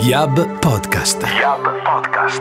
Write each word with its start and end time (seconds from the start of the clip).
Yab 0.00 0.58
Podcast. 0.60 1.22
Yab 1.24 1.60
Podcast. 1.84 2.40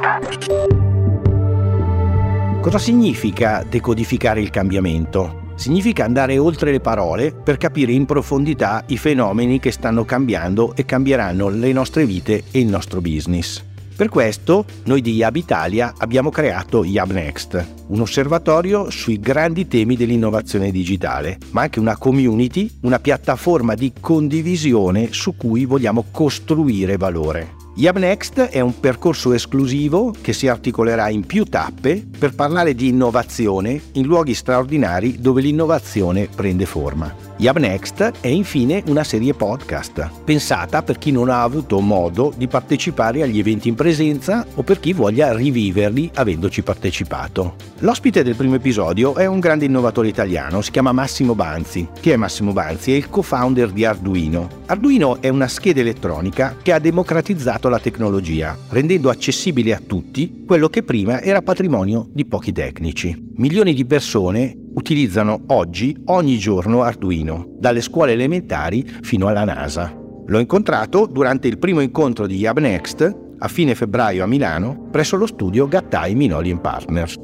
Cosa 2.61 2.77
significa 2.77 3.65
decodificare 3.67 4.39
il 4.39 4.49
cambiamento? 4.49 5.47
Significa 5.55 6.05
andare 6.05 6.37
oltre 6.37 6.71
le 6.71 6.79
parole 6.79 7.33
per 7.33 7.57
capire 7.57 7.91
in 7.91 8.05
profondità 8.05 8.85
i 8.87 8.97
fenomeni 8.97 9.59
che 9.59 9.71
stanno 9.71 10.05
cambiando 10.05 10.73
e 10.73 10.85
cambieranno 10.85 11.49
le 11.49 11.73
nostre 11.73 12.05
vite 12.05 12.43
e 12.49 12.59
il 12.59 12.67
nostro 12.67 13.01
business. 13.01 13.68
Per 13.99 14.07
questo 14.07 14.63
noi 14.85 15.01
di 15.01 15.15
Yab 15.15 15.35
Italia 15.35 15.93
abbiamo 15.97 16.29
creato 16.29 16.85
Yab 16.85 17.11
Next, 17.11 17.73
un 17.87 17.99
osservatorio 17.99 18.89
sui 18.89 19.19
grandi 19.19 19.67
temi 19.67 19.97
dell'innovazione 19.97 20.71
digitale, 20.71 21.37
ma 21.51 21.63
anche 21.63 21.81
una 21.81 21.97
community, 21.97 22.71
una 22.83 22.99
piattaforma 22.99 23.73
di 23.73 23.91
condivisione 23.99 25.11
su 25.11 25.35
cui 25.35 25.65
vogliamo 25.65 26.05
costruire 26.11 26.95
valore. 26.95 27.55
Yab 27.75 27.97
Next 27.97 28.39
è 28.39 28.61
un 28.61 28.79
percorso 28.79 29.33
esclusivo 29.33 30.15
che 30.21 30.31
si 30.31 30.47
articolerà 30.47 31.09
in 31.09 31.25
più 31.25 31.43
tappe 31.43 32.01
per 32.17 32.33
parlare 32.33 32.75
di 32.75 32.87
innovazione 32.87 33.81
in 33.95 34.05
luoghi 34.05 34.33
straordinari 34.33 35.19
dove 35.19 35.41
l'innovazione 35.41 36.29
prende 36.33 36.65
forma. 36.65 37.28
Yab 37.41 37.57
Next 37.57 38.11
è 38.19 38.27
infine 38.27 38.83
una 38.87 39.05
serie 39.05 39.33
podcast, 39.33 40.09
pensata 40.25 40.83
per 40.83 40.97
chi 40.97 41.09
non 41.09 41.29
ha 41.29 41.41
avuto 41.41 41.79
modo 41.79 42.33
di 42.35 42.49
partecipare 42.49 43.21
agli 43.21 43.39
eventi 43.39 43.69
in 43.69 43.75
presenza 43.75 44.45
o 44.55 44.61
per 44.61 44.81
chi 44.81 44.91
voglia 44.91 45.33
riviverli 45.33 46.11
avendoci 46.15 46.61
partecipato. 46.63 47.55
L'ospite 47.77 48.23
del 48.23 48.35
primo 48.35 48.55
episodio 48.55 49.15
è 49.15 49.25
un 49.25 49.39
grande 49.39 49.63
innovatore 49.63 50.09
italiano, 50.09 50.59
si 50.59 50.71
chiama 50.71 50.91
Massimo 50.91 51.33
Banzi. 51.33 51.87
Chi 52.01 52.09
è 52.09 52.17
Massimo 52.17 52.51
Banzi? 52.51 52.91
È 52.91 52.95
il 52.95 53.09
co-founder 53.09 53.71
di 53.71 53.85
Arduino. 53.85 54.49
Arduino 54.65 55.21
è 55.21 55.29
una 55.29 55.47
scheda 55.47 55.79
elettronica 55.79 56.57
che 56.61 56.73
ha 56.73 56.79
democratizzato 56.79 57.69
la 57.69 57.79
tecnologia, 57.79 58.57
rendendo 58.67 59.09
accessibile 59.09 59.73
a 59.73 59.81
tutti 59.85 60.43
quello 60.45 60.67
che 60.67 60.83
prima 60.83 61.21
era 61.21 61.41
patrimonio 61.41 62.09
di 62.11 62.25
pochi 62.25 62.51
tecnici. 62.51 63.29
Milioni 63.37 63.73
di 63.73 63.85
persone 63.85 64.57
utilizzano 64.79 65.43
oggi 65.47 65.95
ogni 66.05 66.37
giorno 66.37 66.83
Arduino, 66.83 67.45
dalle 67.57 67.81
scuole 67.81 68.13
elementari 68.13 68.89
fino 69.01 69.27
alla 69.27 69.43
NASA. 69.43 69.93
L'ho 70.25 70.39
incontrato 70.39 71.05
durante 71.05 71.47
il 71.47 71.57
primo 71.57 71.81
incontro 71.81 72.25
di 72.25 72.37
YabNext 72.37 73.17
a 73.39 73.47
fine 73.47 73.75
febbraio 73.75 74.23
a 74.23 74.27
Milano 74.27 74.87
presso 74.89 75.17
lo 75.17 75.25
studio 75.25 75.67
Gattai 75.67 76.15
Minoli 76.15 76.55
Partners. 76.59 77.15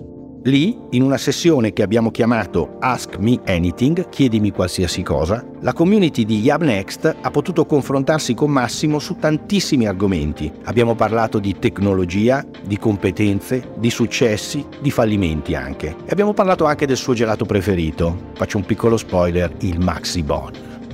Lì, 0.48 0.78
in 0.92 1.02
una 1.02 1.18
sessione 1.18 1.74
che 1.74 1.82
abbiamo 1.82 2.12
chiamato 2.12 2.76
Ask 2.80 3.18
Me 3.18 3.40
Anything, 3.48 4.10
chiedimi 4.10 4.52
qualsiasi 4.52 5.02
cosa, 5.02 5.44
la 5.62 5.74
community 5.74 6.24
di 6.24 6.40
YabNext 6.42 7.16
ha 7.20 7.32
potuto 7.32 7.66
confrontarsi 7.66 8.36
con 8.36 8.52
Massimo 8.52 9.00
su 9.00 9.16
tantissimi 9.16 9.88
argomenti. 9.88 10.52
Abbiamo 10.66 10.94
parlato 10.94 11.40
di 11.40 11.58
tecnologia, 11.58 12.46
di 12.64 12.78
competenze, 12.78 13.72
di 13.76 13.90
successi, 13.90 14.64
di 14.80 14.92
fallimenti 14.92 15.56
anche. 15.56 15.96
E 16.06 16.12
abbiamo 16.12 16.34
parlato 16.34 16.66
anche 16.66 16.86
del 16.86 16.98
suo 16.98 17.16
gelato 17.16 17.46
preferito. 17.46 18.16
Faccio 18.36 18.58
un 18.58 18.66
piccolo 18.66 18.98
spoiler, 18.98 19.52
il 19.62 19.80
Maxi 19.80 20.22
Bon. 20.22 20.52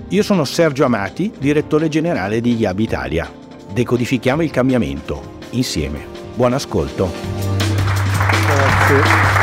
Io 0.07 0.23
sono 0.23 0.45
Sergio 0.45 0.85
Amati, 0.85 1.29
direttore 1.37 1.89
generale 1.89 2.39
di 2.39 2.55
Yab 2.55 2.79
Italia. 2.79 3.29
Decodifichiamo 3.73 4.43
il 4.43 4.51
cambiamento, 4.51 5.39
insieme. 5.49 6.05
Buon 6.35 6.53
ascolto. 6.53 7.11
Grazie. 8.47 9.40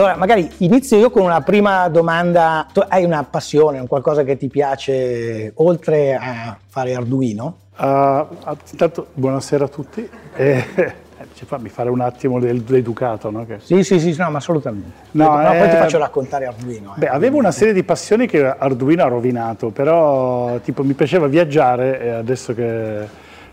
Allora, 0.00 0.16
magari 0.16 0.50
inizio 0.58 0.96
io 0.96 1.10
con 1.10 1.24
una 1.24 1.42
prima 1.42 1.86
domanda. 1.88 2.66
Tu 2.72 2.80
hai 2.88 3.04
una 3.04 3.22
passione, 3.22 3.80
un 3.80 3.86
qualcosa 3.86 4.24
che 4.24 4.38
ti 4.38 4.48
piace 4.48 5.52
oltre 5.56 6.14
a 6.14 6.56
fare 6.68 6.94
Arduino? 6.94 7.56
Uh, 7.76 8.26
intanto, 8.70 9.08
buonasera 9.12 9.66
a 9.66 9.68
tutti. 9.68 10.08
Eh, 10.34 10.64
fammi 11.44 11.68
fare 11.68 11.90
un 11.90 12.00
attimo 12.00 12.38
l'educato, 12.38 13.30
no? 13.30 13.44
Che... 13.44 13.58
Sì, 13.60 13.84
sì, 13.84 14.00
sì, 14.00 14.16
no, 14.16 14.30
ma 14.30 14.38
assolutamente. 14.38 14.90
No, 15.10 15.36
no, 15.36 15.52
eh, 15.52 15.58
poi 15.58 15.68
ti 15.68 15.76
faccio 15.76 15.98
raccontare 15.98 16.46
Arduino. 16.46 16.94
Eh. 16.96 17.00
Beh, 17.00 17.08
avevo 17.08 17.36
una 17.36 17.50
serie 17.50 17.74
di 17.74 17.82
passioni 17.82 18.26
che 18.26 18.42
Arduino 18.42 19.04
ha 19.04 19.08
rovinato, 19.08 19.68
però 19.68 20.58
tipo 20.60 20.82
mi 20.82 20.94
piaceva 20.94 21.26
viaggiare 21.26 22.00
e 22.00 22.08
adesso 22.08 22.54
che 22.54 23.06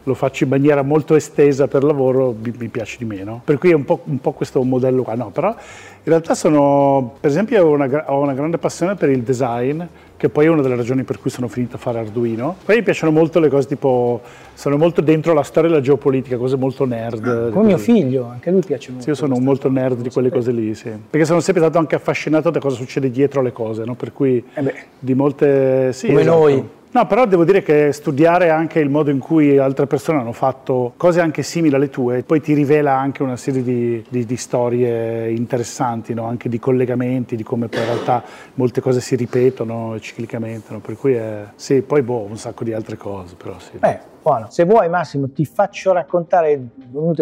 lo 0.07 0.13
faccio 0.13 0.45
in 0.45 0.49
maniera 0.49 0.81
molto 0.81 1.15
estesa 1.15 1.67
per 1.67 1.83
lavoro, 1.83 2.33
mi, 2.41 2.53
mi 2.57 2.67
piace 2.69 2.95
di 2.97 3.05
meno. 3.05 3.41
Per 3.43 3.57
cui 3.57 3.71
è 3.71 3.73
un 3.73 3.83
po', 3.83 3.99
un 4.05 4.19
po', 4.19 4.31
questo 4.31 4.63
modello 4.63 5.03
qua. 5.03 5.15
No, 5.15 5.29
però 5.31 5.49
in 5.49 6.13
realtà 6.13 6.33
sono, 6.33 7.15
per 7.19 7.29
esempio, 7.29 7.65
ho 7.65 7.71
una, 7.71 8.05
ho 8.07 8.21
una 8.21 8.33
grande 8.33 8.57
passione 8.57 8.95
per 8.95 9.09
il 9.09 9.21
design, 9.21 9.83
che 10.15 10.29
poi 10.29 10.45
è 10.45 10.47
una 10.47 10.61
delle 10.61 10.77
ragioni 10.77 11.03
per 11.03 11.19
cui 11.19 11.29
sono 11.29 11.49
finito 11.49 11.75
a 11.75 11.79
fare 11.79 11.99
Arduino. 11.99 12.55
Poi 12.63 12.77
mi 12.77 12.83
piacciono 12.83 13.11
molto 13.11 13.39
le 13.39 13.49
cose 13.49 13.67
tipo, 13.67 14.21
sono 14.53 14.77
molto 14.77 15.01
dentro 15.01 15.33
la 15.33 15.43
storia 15.43 15.69
e 15.69 15.73
la 15.73 15.81
geopolitica, 15.81 16.37
cose 16.37 16.55
molto 16.55 16.85
nerd. 16.85 17.27
Ah, 17.27 17.49
come 17.51 17.65
mio 17.65 17.77
figlio, 17.77 18.29
anche 18.31 18.49
lui 18.49 18.61
piace 18.65 18.91
molto. 18.91 19.03
Sì, 19.03 19.09
io 19.09 19.15
sono 19.15 19.37
molto 19.39 19.69
nerd 19.69 19.99
di 19.99 20.09
quelle 20.09 20.31
cose 20.31 20.51
lì, 20.51 20.73
sì. 20.73 20.89
Perché 21.09 21.25
sono 21.25 21.41
sempre 21.41 21.61
stato 21.61 21.77
anche 21.77 21.95
affascinato 21.95 22.49
da 22.49 22.59
cosa 22.59 22.77
succede 22.77 23.11
dietro 23.11 23.41
le 23.41 23.51
cose, 23.51 23.83
no? 23.83 23.95
Per 23.95 24.13
cui 24.13 24.41
eh 24.53 24.73
di 24.97 25.13
molte... 25.13 25.91
Sì, 25.91 26.07
come 26.07 26.21
esatto. 26.21 26.37
noi. 26.37 26.69
No, 26.97 27.05
però 27.05 27.27
devo 27.27 27.43
dire 27.43 27.61
che 27.61 27.91
studiare 27.91 28.49
anche 28.49 28.79
il 28.79 28.89
modo 28.89 29.11
in 29.11 29.19
cui 29.19 29.59
altre 29.59 29.85
persone 29.85 30.19
hanno 30.19 30.31
fatto 30.31 30.93
cose 30.97 31.21
anche 31.21 31.43
simili 31.43 31.75
alle 31.75 31.91
tue, 31.91 32.23
poi 32.23 32.41
ti 32.41 32.55
rivela 32.55 32.97
anche 32.97 33.21
una 33.21 33.35
serie 33.35 33.61
di, 33.61 34.03
di, 34.09 34.25
di 34.25 34.35
storie 34.35 35.29
interessanti, 35.29 36.15
no? 36.15 36.25
anche 36.25 36.49
di 36.49 36.57
collegamenti, 36.57 37.35
di 37.35 37.43
come 37.43 37.67
poi 37.67 37.81
in 37.81 37.85
realtà 37.85 38.23
molte 38.55 38.81
cose 38.81 38.99
si 38.99 39.15
ripetono 39.15 39.99
ciclicamente, 39.99 40.73
no? 40.73 40.79
per 40.79 40.97
cui 40.97 41.13
è, 41.13 41.43
sì, 41.53 41.83
poi 41.83 42.01
boh, 42.01 42.21
un 42.21 42.37
sacco 42.37 42.63
di 42.63 42.73
altre 42.73 42.97
cose, 42.97 43.35
però 43.35 43.59
sì. 43.59 43.77
Beh, 43.77 43.99
buono. 44.23 44.47
Se 44.49 44.63
vuoi 44.65 44.89
Massimo 44.89 45.29
ti 45.29 45.45
faccio 45.45 45.93
raccontare, 45.93 46.59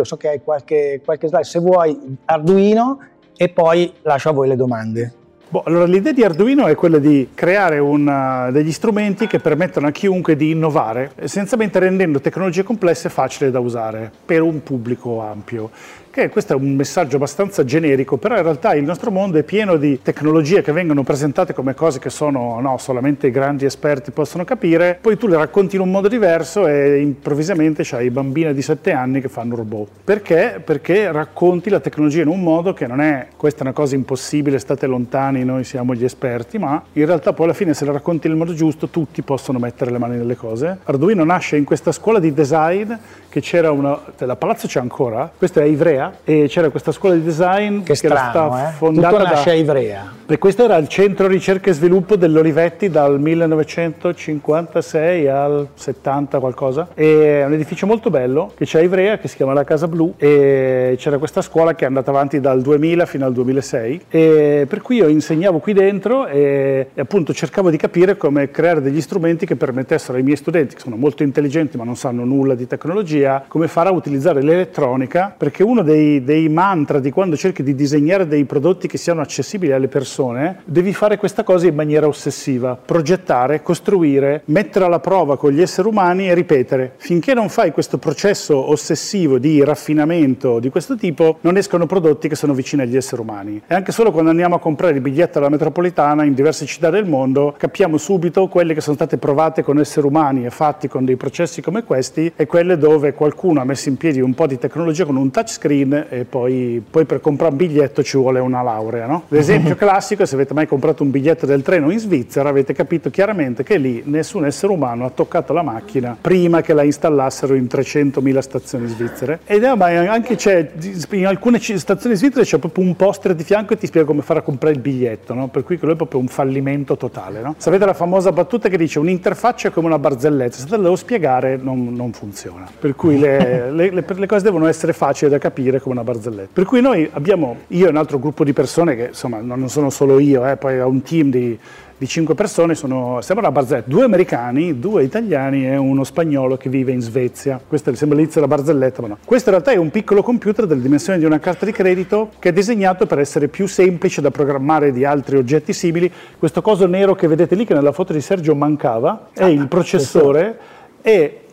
so 0.03 0.15
che 0.15 0.29
hai 0.29 0.41
qualche, 0.41 1.01
qualche 1.03 1.27
slide, 1.27 1.43
se 1.43 1.59
vuoi 1.59 2.17
Arduino 2.23 2.99
e 3.35 3.49
poi 3.49 3.91
lascio 4.03 4.29
a 4.29 4.31
voi 4.31 4.47
le 4.47 4.55
domande. 4.55 5.13
Boh, 5.47 5.61
allora 5.65 5.85
l'idea 5.85 6.11
di 6.11 6.23
Arduino 6.23 6.65
è 6.65 6.73
quella 6.73 6.97
di 6.97 7.29
creare 7.35 7.77
una, 7.77 8.49
degli 8.49 8.71
strumenti 8.71 9.27
che 9.27 9.39
permettono 9.39 9.85
a 9.85 9.91
chiunque 9.91 10.35
di 10.35 10.49
innovare, 10.49 11.11
essenzialmente 11.17 11.77
rendendo 11.77 12.19
tecnologie 12.19 12.63
complesse 12.63 13.09
facili 13.09 13.51
da 13.51 13.59
usare 13.59 14.11
per 14.25 14.41
un 14.41 14.63
pubblico 14.63 15.21
ampio 15.21 15.69
che 16.15 16.29
questo 16.29 16.53
è 16.53 16.55
un 16.55 16.75
messaggio 16.75 17.17
abbastanza 17.17 17.65
generico, 17.65 18.15
però 18.15 18.37
in 18.37 18.43
realtà 18.43 18.73
il 18.73 18.85
nostro 18.85 19.11
mondo 19.11 19.37
è 19.37 19.43
pieno 19.43 19.75
di 19.75 20.01
tecnologie 20.01 20.61
che 20.61 20.71
vengono 20.71 21.03
presentate 21.03 21.53
come 21.53 21.73
cose 21.73 21.99
che 21.99 22.09
sono 22.09 22.57
no, 22.61 22.77
solamente 22.77 23.27
i 23.27 23.31
grandi 23.31 23.65
esperti 23.65 24.11
possono 24.11 24.45
capire, 24.45 24.97
poi 25.01 25.17
tu 25.17 25.27
le 25.27 25.35
racconti 25.35 25.75
in 25.75 25.81
un 25.81 25.91
modo 25.91 26.07
diverso 26.07 26.67
e 26.67 27.01
improvvisamente 27.01 27.83
c'hai 27.83 28.09
bambine 28.11 28.53
di 28.53 28.61
7 28.61 28.93
anni 28.93 29.19
che 29.19 29.27
fanno 29.27 29.57
robot. 29.57 29.89
Perché? 30.05 30.61
Perché 30.63 31.11
racconti 31.11 31.69
la 31.69 31.81
tecnologia 31.81 32.21
in 32.21 32.29
un 32.29 32.41
modo 32.41 32.71
che 32.71 32.87
non 32.87 33.01
è 33.01 33.27
questa 33.35 33.59
è 33.59 33.63
una 33.63 33.73
cosa 33.73 33.95
impossibile, 33.95 34.57
state 34.57 34.87
lontani, 34.87 35.34
noi 35.43 35.63
siamo 35.63 35.93
gli 35.93 36.03
esperti, 36.03 36.57
ma 36.57 36.81
in 36.93 37.05
realtà 37.05 37.33
poi 37.33 37.45
alla 37.45 37.53
fine 37.53 37.73
se 37.73 37.85
la 37.85 37.91
racconti 37.91 38.27
nel 38.27 38.37
modo 38.37 38.53
giusto 38.53 38.87
tutti 38.87 39.21
possono 39.21 39.59
mettere 39.59 39.91
le 39.91 39.97
mani 39.97 40.17
nelle 40.17 40.35
cose. 40.35 40.79
Arduino 40.83 41.23
nasce 41.23 41.57
in 41.57 41.63
questa 41.63 41.91
scuola 41.91 42.19
di 42.19 42.33
design 42.33 42.93
che 43.29 43.41
c'era 43.41 43.71
una, 43.71 43.99
cioè 44.17 44.27
la 44.27 44.37
palazzo 44.37 44.67
c'è 44.67 44.79
ancora, 44.79 45.29
questa 45.37 45.61
è 45.61 45.65
Ivrea 45.65 46.19
e 46.23 46.45
c'era 46.47 46.69
questa 46.69 46.93
scuola 46.93 47.15
di 47.15 47.23
design 47.23 47.79
che, 47.79 47.87
che 47.87 47.95
strano, 47.95 48.15
era 48.15 48.29
stata 48.29 48.69
eh? 48.69 48.71
fondata 48.73 49.09
Tutto 49.09 49.23
nasce 49.23 49.45
da, 49.45 49.51
a 49.51 49.55
Ivrea. 49.55 50.13
E 50.27 50.37
questo 50.37 50.63
era 50.63 50.77
il 50.77 50.87
centro 50.87 51.27
ricerca 51.27 51.69
e 51.69 51.73
sviluppo 51.73 52.15
dell'Olivetti 52.15 52.89
dal 52.89 53.19
1956 53.19 55.27
al 55.27 55.67
70 55.73 56.39
qualcosa. 56.39 56.87
E 56.93 57.41
è 57.41 57.45
un 57.45 57.51
edificio 57.53 57.85
molto 57.85 58.09
bello 58.09 58.53
che 58.55 58.63
c'è 58.65 58.79
a 58.79 58.83
Ivrea 58.83 59.17
che 59.17 59.27
si 59.27 59.35
chiama 59.35 59.51
la 59.53 59.65
Casa 59.65 59.87
Blu 59.87 60.13
e 60.17 60.95
c'era 60.97 61.17
questa 61.17 61.41
scuola 61.41 61.75
che 61.75 61.83
è 61.83 61.87
andata 61.87 62.11
avanti 62.11 62.39
dal 62.39 62.61
2000 62.61 63.05
fino 63.05 63.25
al 63.25 63.33
2006 63.33 64.05
e 64.09 64.65
per 64.67 64.81
cui 64.81 64.97
io 64.97 65.07
insegnavo 65.25 65.57
qui 65.57 65.73
dentro 65.73 66.27
e, 66.27 66.89
e 66.93 67.01
appunto 67.01 67.33
cercavo 67.33 67.71
di 67.71 67.77
capire 67.77 68.15
come 68.15 68.51
creare 68.51 68.79
degli 68.79 69.01
strumenti 69.01 69.47
che 69.47 69.55
permettessero 69.55 70.17
ai 70.17 70.23
miei 70.23 70.37
studenti 70.37 70.75
che 70.75 70.81
sono 70.81 70.95
molto 70.95 71.23
intelligenti 71.23 71.77
ma 71.77 71.83
non 71.83 71.95
sanno 71.95 72.23
nulla 72.23 72.53
di 72.53 72.67
tecnologia 72.67 73.43
come 73.47 73.67
fare 73.67 73.89
a 73.89 73.91
utilizzare 73.91 74.43
l'elettronica, 74.43 75.33
perché 75.35 75.63
uno 75.63 75.81
dei, 75.81 76.23
dei, 76.23 76.47
mantra 76.47 76.99
di 76.99 77.09
quando 77.09 77.35
cerchi 77.35 77.63
di 77.63 77.73
disegnare 77.73 78.27
dei 78.27 78.45
prodotti 78.45 78.87
che 78.87 78.97
siano 78.97 79.21
accessibili 79.21 79.71
alle 79.71 79.87
persone, 79.87 80.61
devi 80.65 80.93
fare 80.93 81.17
questa 81.17 81.43
cosa 81.43 81.65
in 81.65 81.73
maniera 81.73 82.07
ossessiva, 82.07 82.75
progettare, 82.75 83.63
costruire, 83.63 84.43
mettere 84.45 84.85
alla 84.85 84.99
prova 84.99 85.37
con 85.37 85.51
gli 85.51 85.61
esseri 85.61 85.87
umani 85.87 86.29
e 86.29 86.35
ripetere. 86.35 86.93
Finché 86.97 87.33
non 87.33 87.49
fai 87.49 87.71
questo 87.71 87.97
processo 87.97 88.69
ossessivo 88.69 89.39
di 89.39 89.63
raffinamento 89.63 90.59
di 90.59 90.69
questo 90.69 90.95
tipo, 90.95 91.39
non 91.41 91.57
escono 91.57 91.87
prodotti 91.87 92.27
che 92.27 92.35
sono 92.35 92.53
vicini 92.53 92.83
agli 92.83 92.95
esseri 92.95 93.21
umani. 93.21 93.61
E 93.65 93.73
anche 93.73 93.91
solo 93.91 94.11
quando 94.11 94.29
andiamo 94.29 94.55
a 94.55 94.59
comprare 94.59 94.93
il 94.93 95.01
biglietto 95.15 95.37
alla 95.37 95.47
metropolitana 95.47 96.25
in 96.25 96.33
diverse 96.33 96.65
città 96.65 96.89
del 96.89 97.05
mondo, 97.05 97.55
capiamo 97.57 97.95
subito 97.97 98.47
quelle 98.47 98.73
che 98.73 98.81
sono 98.81 98.97
state 98.97 99.17
provate 99.17 99.63
con 99.63 99.79
esseri 99.79 100.05
umani 100.05 100.45
e 100.45 100.49
fatti 100.49 100.89
con 100.89 101.05
dei 101.05 101.15
processi 101.15 101.61
come 101.61 101.85
questi 101.85 102.33
e 102.35 102.45
quelle 102.45 102.77
dove 102.77 103.13
qualcuno 103.13 103.61
ha 103.61 103.63
messo 103.63 103.87
in 103.87 103.95
piedi 103.95 104.19
un 104.19 104.33
po' 104.33 104.45
di 104.45 104.57
tecnologia 104.57 105.05
con 105.05 105.15
un 105.15 105.31
touchscreen 105.31 106.07
e 106.09 106.25
poi, 106.25 106.83
poi, 106.89 107.05
per 107.05 107.21
comprare 107.21 107.53
un 107.53 107.57
biglietto 107.57 108.03
ci 108.03 108.17
vuole 108.17 108.41
una 108.41 108.61
laurea. 108.61 109.05
No? 109.05 109.23
L'esempio 109.29 109.75
classico 109.79 110.23
è 110.23 110.25
se 110.25 110.35
avete 110.35 110.53
mai 110.53 110.67
comprato 110.67 111.03
un 111.03 111.11
biglietto 111.11 111.45
del 111.45 111.61
treno 111.61 111.91
in 111.91 111.99
Svizzera 111.99 112.49
avete 112.49 112.73
capito 112.73 113.09
chiaramente 113.09 113.63
che 113.63 113.77
lì 113.77 114.03
nessun 114.05 114.45
essere 114.45 114.73
umano 114.73 115.05
ha 115.05 115.11
toccato 115.11 115.53
la 115.53 115.61
macchina 115.61 116.17
prima 116.19 116.59
che 116.59 116.73
la 116.73 116.83
installassero 116.83 117.53
in 117.53 117.67
300.000 117.71 118.39
stazioni 118.39 118.87
svizzere. 118.87 119.39
Ed 119.45 119.63
è, 119.63 119.73
ma 119.75 119.85
anche 119.85 120.35
c'è, 120.35 120.71
in 121.11 121.25
alcune 121.25 121.59
stazioni 121.61 122.17
svizzere 122.17 122.43
c'è 122.43 122.57
proprio 122.57 122.83
un 122.83 122.97
poster 122.97 123.33
di 123.33 123.45
fianco 123.45 123.73
e 123.73 123.77
ti 123.77 123.87
spiega 123.87 124.05
come 124.05 124.21
fare 124.21 124.39
a 124.39 124.41
comprare 124.41 124.73
il 124.75 124.81
biglietto, 124.81 125.03
no? 125.33 125.47
per 125.47 125.63
cui 125.63 125.77
quello 125.77 125.93
è 125.93 125.97
proprio 125.97 126.19
un 126.19 126.27
fallimento 126.27 126.97
totale. 126.97 127.41
No? 127.41 127.55
Sapete 127.57 127.85
la 127.85 127.93
famosa 127.93 128.31
battuta 128.31 128.69
che 128.69 128.77
dice 128.77 128.99
un'interfaccia 128.99 129.69
è 129.69 129.71
come 129.71 129.87
una 129.87 129.99
barzelletta, 129.99 130.55
se 130.55 130.65
te 130.65 130.75
la 130.77 130.83
devo 130.83 130.95
spiegare 130.95 131.57
non, 131.57 131.93
non 131.93 132.11
funziona. 132.13 132.67
Per 132.79 132.95
cui 132.95 133.17
le, 133.17 133.71
le, 133.71 133.91
le, 133.91 134.05
le, 134.05 134.27
cose 134.27 134.43
devono 134.43 134.67
essere 134.67 134.93
facili 134.93 135.29
da 135.29 135.37
capire 135.37 135.79
come 135.79 135.95
una 135.95 136.03
barzelletta. 136.03 136.49
Per 136.53 136.65
cui 136.65 136.81
noi 136.81 137.09
abbiamo, 137.13 137.57
io 137.67 137.87
e 137.87 137.89
un 137.89 137.97
altro 137.97 138.19
gruppo 138.19 138.43
di 138.43 138.53
persone 138.53 138.95
che 138.95 139.07
insomma 139.07 139.39
non 139.41 139.69
sono 139.69 139.89
solo 139.89 140.19
io, 140.19 140.47
eh, 140.47 140.57
poi 140.57 140.79
ho 140.79 140.87
un 140.87 141.01
team 141.01 141.29
di 141.29 141.57
di 141.97 142.07
cinque 142.07 142.35
persone, 142.35 142.75
sono, 142.75 143.19
sembra 143.21 143.47
una 143.47 143.53
barzelletta, 143.53 143.89
due 143.89 144.03
americani, 144.03 144.79
due 144.79 145.03
italiani 145.03 145.67
e 145.67 145.77
uno 145.77 146.03
spagnolo 146.03 146.57
che 146.57 146.69
vive 146.69 146.91
in 146.91 147.01
Svezia. 147.01 147.59
Questo 147.65 147.93
sembra 147.95 148.17
l'inizio 148.17 148.41
della 148.41 148.53
barzelletta, 148.53 149.01
ma 149.01 149.07
no. 149.07 149.17
Questo 149.23 149.49
in 149.49 149.55
realtà 149.55 149.71
è 149.71 149.77
un 149.77 149.91
piccolo 149.91 150.21
computer 150.21 150.65
delle 150.65 150.81
dimensioni 150.81 151.19
di 151.19 151.25
una 151.25 151.39
carta 151.39 151.65
di 151.65 151.71
credito 151.71 152.31
che 152.39 152.49
è 152.49 152.53
disegnato 152.53 153.05
per 153.05 153.19
essere 153.19 153.47
più 153.47 153.67
semplice 153.67 154.19
da 154.19 154.29
programmare 154.29 154.91
di 154.91 155.05
altri 155.05 155.37
oggetti 155.37 155.71
simili. 155.71 156.11
Questo 156.37 156.61
coso 156.61 156.85
nero 156.85 157.15
che 157.15 157.27
vedete 157.27 157.55
lì, 157.55 157.65
che 157.65 157.73
nella 157.73 157.93
foto 157.93 158.11
di 158.11 158.21
Sergio 158.21 158.55
mancava, 158.55 159.29
è 159.33 159.45
il 159.45 159.67
processore 159.67 160.59
e 161.01 161.44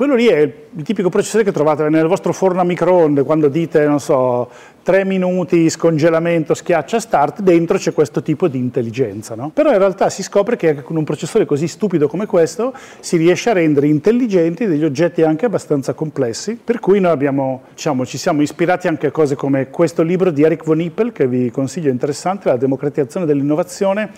quello 0.00 0.14
lì 0.14 0.28
è 0.28 0.38
il 0.38 0.82
tipico 0.82 1.10
processore 1.10 1.44
che 1.44 1.52
trovate 1.52 1.86
nel 1.90 2.06
vostro 2.06 2.32
forno 2.32 2.62
a 2.62 2.64
microonde 2.64 3.22
quando 3.22 3.48
dite, 3.48 3.84
non 3.84 4.00
so, 4.00 4.48
tre 4.82 5.04
minuti, 5.04 5.68
scongelamento, 5.68 6.54
schiaccia 6.54 6.98
start, 6.98 7.42
dentro 7.42 7.76
c'è 7.76 7.92
questo 7.92 8.22
tipo 8.22 8.48
di 8.48 8.56
intelligenza. 8.56 9.34
No? 9.34 9.50
Però 9.50 9.70
in 9.70 9.76
realtà 9.76 10.08
si 10.08 10.22
scopre 10.22 10.56
che 10.56 10.70
anche 10.70 10.80
con 10.80 10.96
un 10.96 11.04
processore 11.04 11.44
così 11.44 11.68
stupido 11.68 12.08
come 12.08 12.24
questo 12.24 12.72
si 13.00 13.18
riesce 13.18 13.50
a 13.50 13.52
rendere 13.52 13.88
intelligenti 13.88 14.64
degli 14.64 14.84
oggetti 14.84 15.20
anche 15.20 15.44
abbastanza 15.44 15.92
complessi, 15.92 16.58
per 16.64 16.80
cui 16.80 16.98
noi 16.98 17.12
abbiamo, 17.12 17.64
diciamo, 17.74 18.06
ci 18.06 18.16
siamo 18.16 18.40
ispirati 18.40 18.88
anche 18.88 19.08
a 19.08 19.10
cose 19.10 19.34
come 19.34 19.68
questo 19.68 20.02
libro 20.02 20.30
di 20.30 20.42
Eric 20.42 20.64
von 20.64 20.80
Hippel, 20.80 21.12
che 21.12 21.26
vi 21.26 21.50
consiglio 21.50 21.90
interessante, 21.90 22.48
La 22.48 22.56
democratizzazione 22.56 23.26
dell'innovazione, 23.26 24.10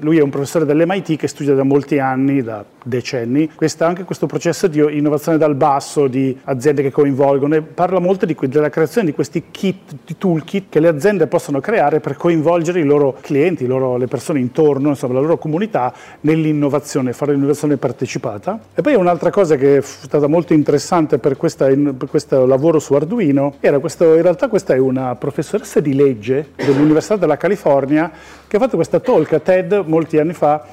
lui 0.00 0.18
è 0.18 0.22
un 0.22 0.30
professore 0.30 0.64
dell'MIT 0.64 1.16
che 1.16 1.28
studia 1.28 1.54
da 1.54 1.62
molti 1.62 1.98
anni, 1.98 2.42
da 2.42 2.64
decenni, 2.82 3.50
questa, 3.54 3.86
anche 3.86 4.04
questo 4.04 4.26
processo 4.26 4.66
di 4.66 4.78
innovazione 4.78 5.38
dal 5.38 5.54
basso, 5.54 6.06
di 6.06 6.36
aziende 6.44 6.82
che 6.82 6.90
coinvolgono 6.90 7.56
e 7.56 7.62
parla 7.62 7.98
molto 7.98 8.26
di, 8.26 8.36
della 8.42 8.70
creazione 8.70 9.08
di 9.08 9.12
questi 9.12 9.44
kit, 9.50 9.94
di 10.04 10.16
toolkit 10.16 10.66
che 10.68 10.80
le 10.80 10.88
aziende 10.88 11.26
possono 11.26 11.60
creare 11.60 12.00
per 12.00 12.16
coinvolgere 12.16 12.80
i 12.80 12.84
loro 12.84 13.16
clienti, 13.20 13.64
i 13.64 13.66
loro, 13.66 13.96
le 13.96 14.06
persone 14.06 14.38
intorno, 14.38 14.90
insomma 14.90 15.14
la 15.14 15.20
loro 15.20 15.38
comunità 15.38 15.92
nell'innovazione, 16.20 17.12
fare 17.12 17.32
l'innovazione 17.32 17.76
partecipata. 17.76 18.60
E 18.74 18.82
poi 18.82 18.94
un'altra 18.94 19.30
cosa 19.30 19.56
che 19.56 19.78
è 19.78 19.80
stata 19.82 20.26
molto 20.26 20.52
interessante 20.52 21.18
per, 21.18 21.36
questa, 21.36 21.66
per 21.66 22.08
questo 22.08 22.46
lavoro 22.46 22.78
su 22.78 22.94
Arduino 22.94 23.54
era 23.60 23.78
questo, 23.78 24.14
in 24.14 24.22
realtà 24.22 24.48
questa 24.48 24.74
è 24.74 24.78
una 24.78 25.14
professoressa 25.16 25.80
di 25.80 25.94
legge 25.94 26.50
dell'Università 26.54 27.16
della 27.16 27.36
California 27.36 28.10
che 28.46 28.56
ha 28.56 28.60
fatto 28.60 28.76
questa 28.76 29.00
talk 29.00 29.32
a 29.32 29.40
TED 29.56 29.84
molti 29.86 30.18
anni 30.18 30.34
fa 30.34 30.64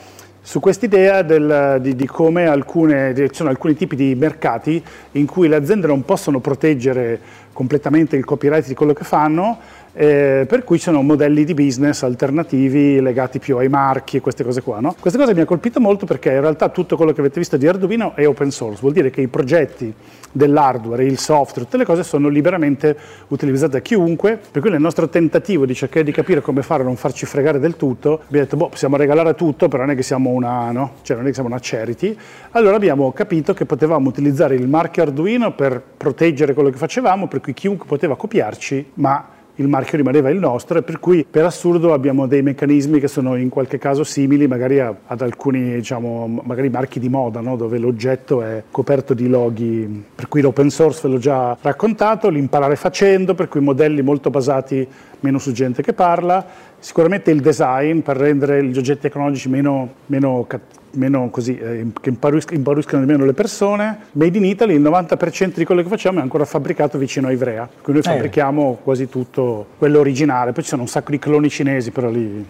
su 0.45 0.59
quest'idea 0.59 1.21
di, 1.21 1.95
di, 1.95 2.05
come 2.05 2.47
alcune, 2.47 3.15
sono 3.31 3.47
alcuni 3.47 3.75
tipi 3.75 3.95
di 3.95 4.13
mercati 4.13 4.83
in 5.11 5.25
cui 5.25 5.47
le 5.47 5.55
aziende 5.55 5.87
non 5.87 6.03
possono 6.03 6.39
proteggere 6.39 7.17
completamente 7.53 8.17
il 8.17 8.25
copyright 8.25 8.67
di 8.67 8.73
quello 8.73 8.91
che 8.91 9.05
fanno, 9.05 9.57
eh, 9.93 10.45
per 10.47 10.63
cui 10.63 10.79
sono 10.79 11.01
modelli 11.01 11.43
di 11.43 11.53
business 11.53 12.01
alternativi 12.01 12.99
legati 12.99 13.39
più 13.39 13.57
ai 13.57 13.69
marchi 13.69 14.17
e 14.17 14.21
queste 14.21 14.43
cose 14.43 14.61
qua. 14.61 14.79
No? 14.79 14.95
Questa 14.99 15.19
cosa 15.19 15.33
mi 15.33 15.41
ha 15.41 15.45
colpito 15.45 15.79
molto 15.79 16.05
perché 16.05 16.31
in 16.31 16.41
realtà 16.41 16.69
tutto 16.69 16.97
quello 16.97 17.13
che 17.13 17.19
avete 17.19 17.39
visto 17.39 17.57
di 17.57 17.67
Arduino 17.67 18.15
è 18.15 18.27
open 18.27 18.51
source, 18.51 18.81
vuol 18.81 18.93
dire 18.93 19.09
che 19.09 19.21
i 19.21 19.27
progetti 19.27 19.93
dell'hardware, 20.31 21.05
il 21.05 21.19
software, 21.19 21.65
tutte 21.65 21.77
le 21.77 21.85
cose 21.85 22.03
sono 22.03 22.27
liberamente 22.27 22.97
utilizzate 23.27 23.73
da 23.73 23.79
chiunque, 23.79 24.39
per 24.51 24.61
cui 24.61 24.71
nel 24.71 24.81
nostro 24.81 25.07
tentativo 25.07 25.65
di 25.65 25.75
cercare 25.75 26.03
di 26.03 26.11
capire 26.11 26.41
come 26.41 26.63
fare 26.63 26.81
a 26.81 26.85
non 26.85 26.95
farci 26.95 27.25
fregare 27.27 27.59
del 27.59 27.75
tutto, 27.75 28.21
abbiamo 28.25 28.45
detto, 28.45 28.57
boh, 28.57 28.69
possiamo 28.69 28.97
regalare 28.97 29.35
tutto, 29.35 29.67
però 29.67 29.83
non 29.83 29.91
è 29.91 29.95
che 29.95 30.01
siamo 30.01 30.31
una, 30.31 30.71
no? 30.71 30.93
cioè 31.03 31.15
non 31.17 31.25
è 31.25 31.29
che 31.29 31.35
siamo 31.35 31.49
una 31.49 31.59
charity, 31.61 32.17
allora 32.51 32.75
abbiamo 32.75 33.11
capito 33.11 33.53
che 33.53 33.65
potevamo 33.65 34.09
utilizzare 34.09 34.55
il 34.55 34.67
marchio 34.67 35.03
Arduino 35.03 35.53
per 35.53 35.81
proteggere 35.95 36.53
quello 36.53 36.69
che 36.69 36.77
facevamo, 36.77 37.27
per 37.27 37.39
cui 37.39 37.53
chiunque 37.53 37.85
poteva 37.85 38.15
copiarci, 38.15 38.91
ma 38.95 39.27
il 39.57 39.67
marchio 39.67 39.97
rimaneva 39.97 40.29
il 40.29 40.39
nostro 40.39 40.79
e 40.79 40.81
per 40.81 40.99
cui 40.99 41.25
per 41.29 41.45
assurdo 41.45 41.93
abbiamo 41.93 42.25
dei 42.25 42.41
meccanismi 42.41 42.99
che 42.99 43.07
sono 43.07 43.35
in 43.35 43.49
qualche 43.49 43.77
caso 43.77 44.03
simili 44.03 44.47
magari 44.47 44.79
ad 44.79 45.21
alcuni 45.21 45.75
diciamo, 45.75 46.41
magari 46.43 46.69
marchi 46.69 46.99
di 46.99 47.07
moda 47.09 47.39
no? 47.39 47.55
dove 47.55 47.77
l'oggetto 47.77 48.41
è 48.41 48.63
coperto 48.71 49.13
di 49.13 49.27
loghi 49.27 50.05
per 50.15 50.27
cui 50.27 50.41
l'open 50.41 50.69
source 50.69 51.01
ve 51.03 51.13
l'ho 51.13 51.19
già 51.19 51.55
raccontato, 51.61 52.29
l'imparare 52.29 52.75
facendo 52.75 53.35
per 53.35 53.47
cui 53.47 53.61
modelli 53.61 54.01
molto 54.01 54.31
basati 54.31 54.87
meno 55.19 55.37
su 55.37 55.51
gente 55.51 55.83
che 55.83 55.93
parla 55.93 56.45
sicuramente 56.79 57.31
il 57.31 57.39
design 57.39 57.99
per 57.99 58.17
rendere 58.17 58.63
gli 58.63 58.77
oggetti 58.77 59.01
tecnologici 59.01 59.49
meno, 59.49 59.93
meno 60.07 60.45
meno 60.93 61.29
così, 61.29 61.57
eh, 61.57 61.87
che 61.99 62.09
impauruscano 62.09 63.03
di 63.03 63.11
meno 63.11 63.25
le 63.25 63.33
persone. 63.33 63.97
Made 64.11 64.37
in 64.37 64.45
Italy, 64.45 64.75
il 64.75 64.81
90% 64.81 65.53
di 65.55 65.65
quello 65.65 65.81
che 65.81 65.89
facciamo 65.89 66.19
è 66.19 66.21
ancora 66.21 66.45
fabbricato 66.45 66.97
vicino 66.97 67.27
a 67.27 67.31
Ivrea, 67.31 67.67
quindi 67.81 68.01
noi 68.01 68.11
eh. 68.11 68.15
fabbrichiamo 68.15 68.79
quasi 68.83 69.09
tutto 69.09 69.67
quello 69.77 69.99
originale, 69.99 70.51
poi 70.51 70.63
ci 70.63 70.69
sono 70.69 70.83
un 70.83 70.87
sacco 70.87 71.11
di 71.11 71.19
cloni 71.19 71.49
cinesi, 71.49 71.91
però, 71.91 72.09
lì, 72.09 72.45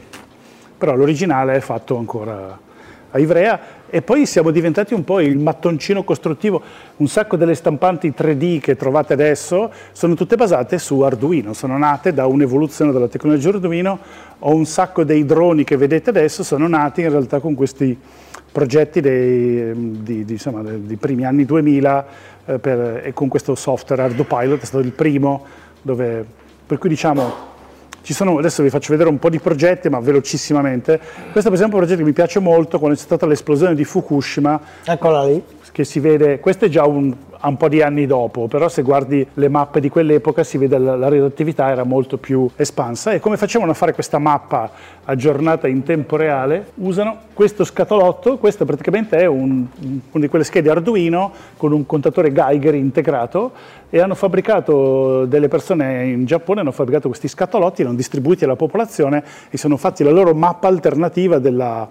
però 0.77 0.95
l'originale 0.95 1.55
è 1.55 1.59
fatto 1.59 1.97
ancora 1.97 2.59
a 3.15 3.19
Ivrea 3.19 3.59
e 3.89 4.01
poi 4.01 4.25
siamo 4.25 4.49
diventati 4.49 4.95
un 4.95 5.03
po' 5.03 5.19
il 5.19 5.37
mattoncino 5.37 6.03
costruttivo, 6.03 6.61
un 6.97 7.07
sacco 7.07 7.37
delle 7.37 7.53
stampanti 7.53 8.11
3D 8.17 8.59
che 8.59 8.75
trovate 8.75 9.13
adesso 9.13 9.71
sono 9.91 10.15
tutte 10.15 10.35
basate 10.35 10.79
su 10.79 10.99
Arduino, 11.01 11.53
sono 11.53 11.77
nate 11.77 12.11
da 12.11 12.25
un'evoluzione 12.25 12.91
della 12.91 13.07
tecnologia 13.07 13.49
Arduino, 13.49 13.99
o 14.39 14.55
un 14.55 14.65
sacco 14.65 15.03
dei 15.03 15.25
droni 15.25 15.63
che 15.63 15.77
vedete 15.77 16.09
adesso 16.09 16.43
sono 16.43 16.67
nati 16.67 17.01
in 17.01 17.11
realtà 17.11 17.39
con 17.39 17.53
questi 17.53 17.95
progetti 18.53 19.01
dei, 19.01 19.73
di, 20.03 20.23
di, 20.23 20.31
insomma, 20.31 20.61
dei 20.61 20.95
primi 20.95 21.25
anni 21.25 21.43
2000 21.43 22.05
eh, 22.45 22.59
per, 22.59 23.01
e 23.03 23.11
con 23.11 23.27
questo 23.27 23.55
software 23.55 24.03
ArduPilot 24.03 24.61
è 24.61 24.65
stato 24.65 24.85
il 24.85 24.91
primo 24.91 25.43
dove, 25.81 26.23
per 26.65 26.77
cui 26.77 26.87
diciamo 26.87 27.51
ci 28.03 28.13
sono, 28.13 28.37
adesso 28.37 28.61
vi 28.61 28.69
faccio 28.69 28.91
vedere 28.91 29.09
un 29.09 29.17
po' 29.17 29.29
di 29.29 29.39
progetti, 29.39 29.89
ma 29.89 29.99
velocissimamente. 29.99 30.99
Questo 31.31 31.49
per 31.49 31.53
esempio 31.53 31.77
è 31.77 31.79
un 31.79 31.85
progetto 31.85 31.99
che 31.99 32.03
mi 32.03 32.13
piace 32.13 32.39
molto, 32.39 32.77
quando 32.77 32.97
c'è 32.97 33.03
stata 33.03 33.25
l'esplosione 33.25 33.75
di 33.75 33.85
Fukushima. 33.85 34.59
Eccola 34.83 35.25
lì. 35.25 35.41
Che 35.73 35.85
si 35.85 35.99
vede, 35.99 36.39
questo 36.39 36.65
è 36.65 36.69
già 36.69 36.85
un, 36.85 37.11
un 37.41 37.57
po' 37.57 37.67
di 37.67 37.81
anni 37.81 38.05
dopo, 38.05 38.45
però 38.45 38.69
se 38.69 38.83
guardi 38.83 39.25
le 39.33 39.49
mappe 39.49 39.79
di 39.79 39.89
quell'epoca 39.89 40.43
si 40.43 40.59
vede 40.59 40.77
la, 40.77 40.95
la 40.95 41.09
radioattività 41.09 41.71
era 41.71 41.83
molto 41.83 42.17
più 42.17 42.47
espansa 42.57 43.11
e 43.11 43.19
come 43.19 43.37
facevano 43.37 43.71
a 43.71 43.73
fare 43.73 43.91
questa 43.91 44.19
mappa 44.19 44.69
aggiornata 45.05 45.67
in 45.67 45.81
tempo 45.81 46.15
reale? 46.15 46.73
Usano 46.75 47.17
questo 47.33 47.63
scatolotto, 47.63 48.37
questo 48.37 48.65
praticamente 48.65 49.17
è 49.17 49.25
un, 49.25 49.65
una 50.11 50.23
di 50.23 50.27
quelle 50.27 50.45
schede 50.45 50.69
Arduino 50.69 51.31
con 51.57 51.71
un 51.71 51.87
contatore 51.87 52.31
Geiger 52.31 52.75
integrato 52.75 53.53
e 53.89 53.99
hanno 53.99 54.13
fabbricato 54.13 55.25
delle 55.25 55.47
persone 55.47 56.05
in 56.05 56.25
Giappone, 56.25 56.59
hanno 56.59 56.71
fabbricato 56.71 57.07
questi 57.07 57.27
scatolotti, 57.27 57.81
li 57.81 57.87
hanno 57.87 57.97
distribuiti 57.97 58.43
alla 58.43 58.55
popolazione 58.55 59.23
e 59.49 59.57
sono 59.57 59.77
fatti 59.77 60.03
la 60.03 60.11
loro 60.11 60.35
mappa 60.35 60.67
alternativa 60.67 61.39
della 61.39 61.89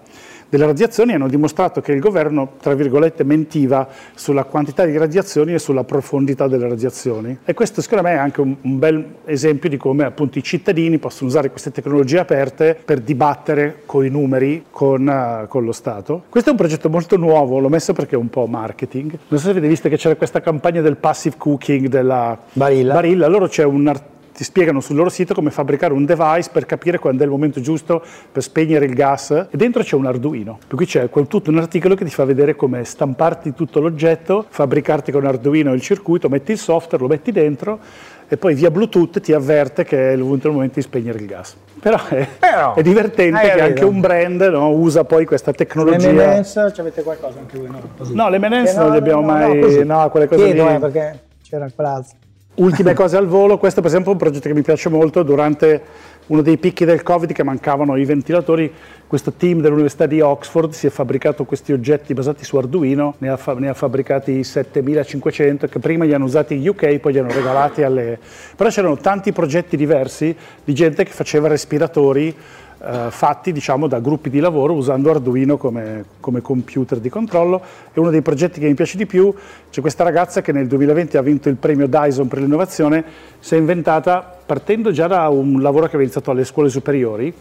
delle 0.52 0.66
radiazioni 0.66 1.14
hanno 1.14 1.28
dimostrato 1.28 1.80
che 1.80 1.92
il 1.92 1.98
governo, 1.98 2.56
tra 2.60 2.74
virgolette, 2.74 3.24
mentiva 3.24 3.88
sulla 4.14 4.44
quantità 4.44 4.84
di 4.84 4.94
radiazioni 4.98 5.54
e 5.54 5.58
sulla 5.58 5.82
profondità 5.82 6.46
delle 6.46 6.68
radiazioni. 6.68 7.38
E 7.42 7.54
questo 7.54 7.80
secondo 7.80 8.04
me 8.04 8.10
è 8.12 8.18
anche 8.18 8.42
un, 8.42 8.54
un 8.60 8.78
bel 8.78 9.02
esempio 9.24 9.70
di 9.70 9.78
come 9.78 10.04
appunto 10.04 10.36
i 10.36 10.42
cittadini 10.42 10.98
possono 10.98 11.30
usare 11.30 11.48
queste 11.48 11.70
tecnologie 11.70 12.18
aperte 12.18 12.78
per 12.84 13.00
dibattere 13.00 13.84
con 13.86 14.04
i 14.04 14.10
numeri, 14.10 14.64
con, 14.70 15.06
uh, 15.06 15.48
con 15.48 15.64
lo 15.64 15.72
Stato. 15.72 16.24
Questo 16.28 16.50
è 16.50 16.52
un 16.52 16.58
progetto 16.58 16.90
molto 16.90 17.16
nuovo, 17.16 17.58
l'ho 17.58 17.70
messo 17.70 17.94
perché 17.94 18.16
è 18.16 18.18
un 18.18 18.28
po' 18.28 18.44
marketing. 18.44 19.10
Non 19.28 19.40
so 19.40 19.46
se 19.46 19.52
avete 19.52 19.68
visto 19.68 19.88
che 19.88 19.96
c'era 19.96 20.16
questa 20.16 20.42
campagna 20.42 20.82
del 20.82 20.98
passive 20.98 21.36
cooking 21.38 21.88
della 21.88 22.38
Barilla. 22.52 22.92
Barilla. 22.92 23.24
Allora 23.24 23.48
c'è 23.48 23.64
un 23.64 23.86
articolo 23.86 24.11
ti 24.32 24.44
spiegano 24.44 24.80
sul 24.80 24.96
loro 24.96 25.08
sito 25.08 25.34
come 25.34 25.50
fabbricare 25.50 25.92
un 25.92 26.04
device 26.04 26.50
per 26.50 26.66
capire 26.66 26.98
quando 26.98 27.22
è 27.22 27.24
il 27.26 27.30
momento 27.30 27.60
giusto 27.60 28.02
per 28.30 28.42
spegnere 28.42 28.86
il 28.86 28.94
gas 28.94 29.30
e 29.30 29.56
dentro 29.56 29.82
c'è 29.82 29.94
un 29.94 30.06
Arduino, 30.06 30.58
per 30.66 30.76
cui 30.76 30.86
c'è 30.86 31.08
tutto 31.10 31.50
un 31.50 31.58
articolo 31.58 31.94
che 31.94 32.04
ti 32.04 32.10
fa 32.10 32.24
vedere 32.24 32.56
come 32.56 32.84
stamparti 32.84 33.54
tutto 33.54 33.80
l'oggetto, 33.80 34.46
fabbricarti 34.48 35.12
con 35.12 35.26
Arduino 35.26 35.72
il 35.72 35.80
circuito, 35.80 36.28
metti 36.28 36.52
il 36.52 36.58
software, 36.58 37.02
lo 37.02 37.08
metti 37.08 37.30
dentro 37.30 37.78
e 38.32 38.38
poi 38.38 38.54
via 38.54 38.70
Bluetooth 38.70 39.20
ti 39.20 39.34
avverte 39.34 39.84
che 39.84 40.12
è 40.12 40.16
venuto 40.16 40.46
il 40.48 40.54
momento 40.54 40.76
di 40.76 40.82
spegnere 40.82 41.18
il 41.18 41.26
gas. 41.26 41.54
Però 41.78 41.98
è, 42.08 42.26
Però, 42.38 42.74
è 42.74 42.80
divertente 42.80 43.40
che 43.40 43.60
anche 43.60 43.84
un 43.84 44.00
brand 44.00 44.40
no, 44.40 44.70
usa 44.70 45.04
poi 45.04 45.26
questa 45.26 45.52
tecnologia. 45.52 46.10
Le 46.10 46.38
M&M's, 46.38 46.56
avete 46.56 47.02
qualcosa 47.02 47.40
anche 47.40 47.58
voi? 47.58 47.68
No, 47.68 47.80
no 47.98 48.28
le 48.30 48.38
M&M's 48.38 48.74
non 48.74 48.92
le 48.92 48.96
abbiamo 48.96 49.20
no, 49.20 49.26
mai... 49.26 49.84
No, 49.84 50.08
quelle 50.08 50.28
cose 50.28 50.44
Chiedo, 50.44 50.66
lì. 50.66 50.74
Eh, 50.74 50.78
perché 50.78 51.20
c'era 51.42 51.68
quell'altro. 51.74 52.16
Ultime 52.54 52.92
cose 52.94 53.16
al 53.16 53.26
volo, 53.26 53.56
questo 53.56 53.80
per 53.80 53.88
esempio 53.88 54.10
è 54.10 54.14
un 54.14 54.20
progetto 54.20 54.48
che 54.48 54.54
mi 54.54 54.62
piace 54.62 54.88
molto, 54.88 55.22
durante 55.22 55.82
uno 56.26 56.42
dei 56.42 56.58
picchi 56.58 56.84
del 56.84 57.02
Covid 57.02 57.32
che 57.32 57.42
mancavano 57.42 57.96
i 57.96 58.04
ventilatori, 58.04 58.70
questo 59.06 59.32
team 59.32 59.60
dell'Università 59.60 60.06
di 60.06 60.20
Oxford 60.20 60.72
si 60.72 60.86
è 60.86 60.90
fabbricato 60.90 61.44
questi 61.44 61.72
oggetti 61.72 62.14
basati 62.14 62.44
su 62.44 62.56
Arduino, 62.56 63.14
ne 63.18 63.30
ha, 63.30 63.36
fa- 63.36 63.54
ne 63.54 63.68
ha 63.68 63.74
fabbricati 63.74 64.44
7500 64.44 65.66
che 65.66 65.78
prima 65.78 66.04
li 66.04 66.14
hanno 66.14 66.24
usati 66.24 66.54
in 66.54 66.68
UK, 66.68 66.98
poi 66.98 67.12
li 67.12 67.18
hanno 67.18 67.32
regalati 67.32 67.82
alle... 67.82 68.18
però 68.56 68.70
c'erano 68.70 68.96
tanti 68.96 69.32
progetti 69.32 69.76
diversi 69.76 70.34
di 70.64 70.74
gente 70.74 71.04
che 71.04 71.10
faceva 71.10 71.48
respiratori 71.48 72.34
eh, 72.84 73.10
fatti 73.10 73.52
diciamo, 73.52 73.86
da 73.86 74.00
gruppi 74.00 74.30
di 74.30 74.40
lavoro 74.40 74.72
usando 74.74 75.10
Arduino 75.10 75.56
come, 75.56 76.04
come, 76.20 76.40
computer 76.40 76.98
di 76.98 77.08
controllo. 77.08 77.62
E 77.92 78.00
uno 78.00 78.10
dei 78.10 78.22
progetti 78.22 78.60
che 78.60 78.66
mi 78.66 78.74
piace 78.74 78.96
di 78.96 79.06
più. 79.06 79.32
C'è 79.70 79.80
questa 79.80 80.04
ragazza 80.04 80.42
che 80.42 80.52
nel 80.52 80.66
2020 80.66 81.16
ha 81.16 81.22
vinto 81.22 81.48
il 81.48 81.56
premio 81.56 81.86
Dyson 81.86 82.28
per 82.28 82.40
l'innovazione, 82.40 83.04
si 83.38 83.54
è 83.54 83.58
inventata 83.58 84.40
partendo 84.44 84.90
già 84.90 85.06
da 85.06 85.28
un 85.28 85.62
lavoro 85.62 85.82
che 85.82 85.90
aveva 85.90 86.02
iniziato 86.02 86.30
alle 86.30 86.44
scuole 86.44 86.68
superiori 86.68 87.34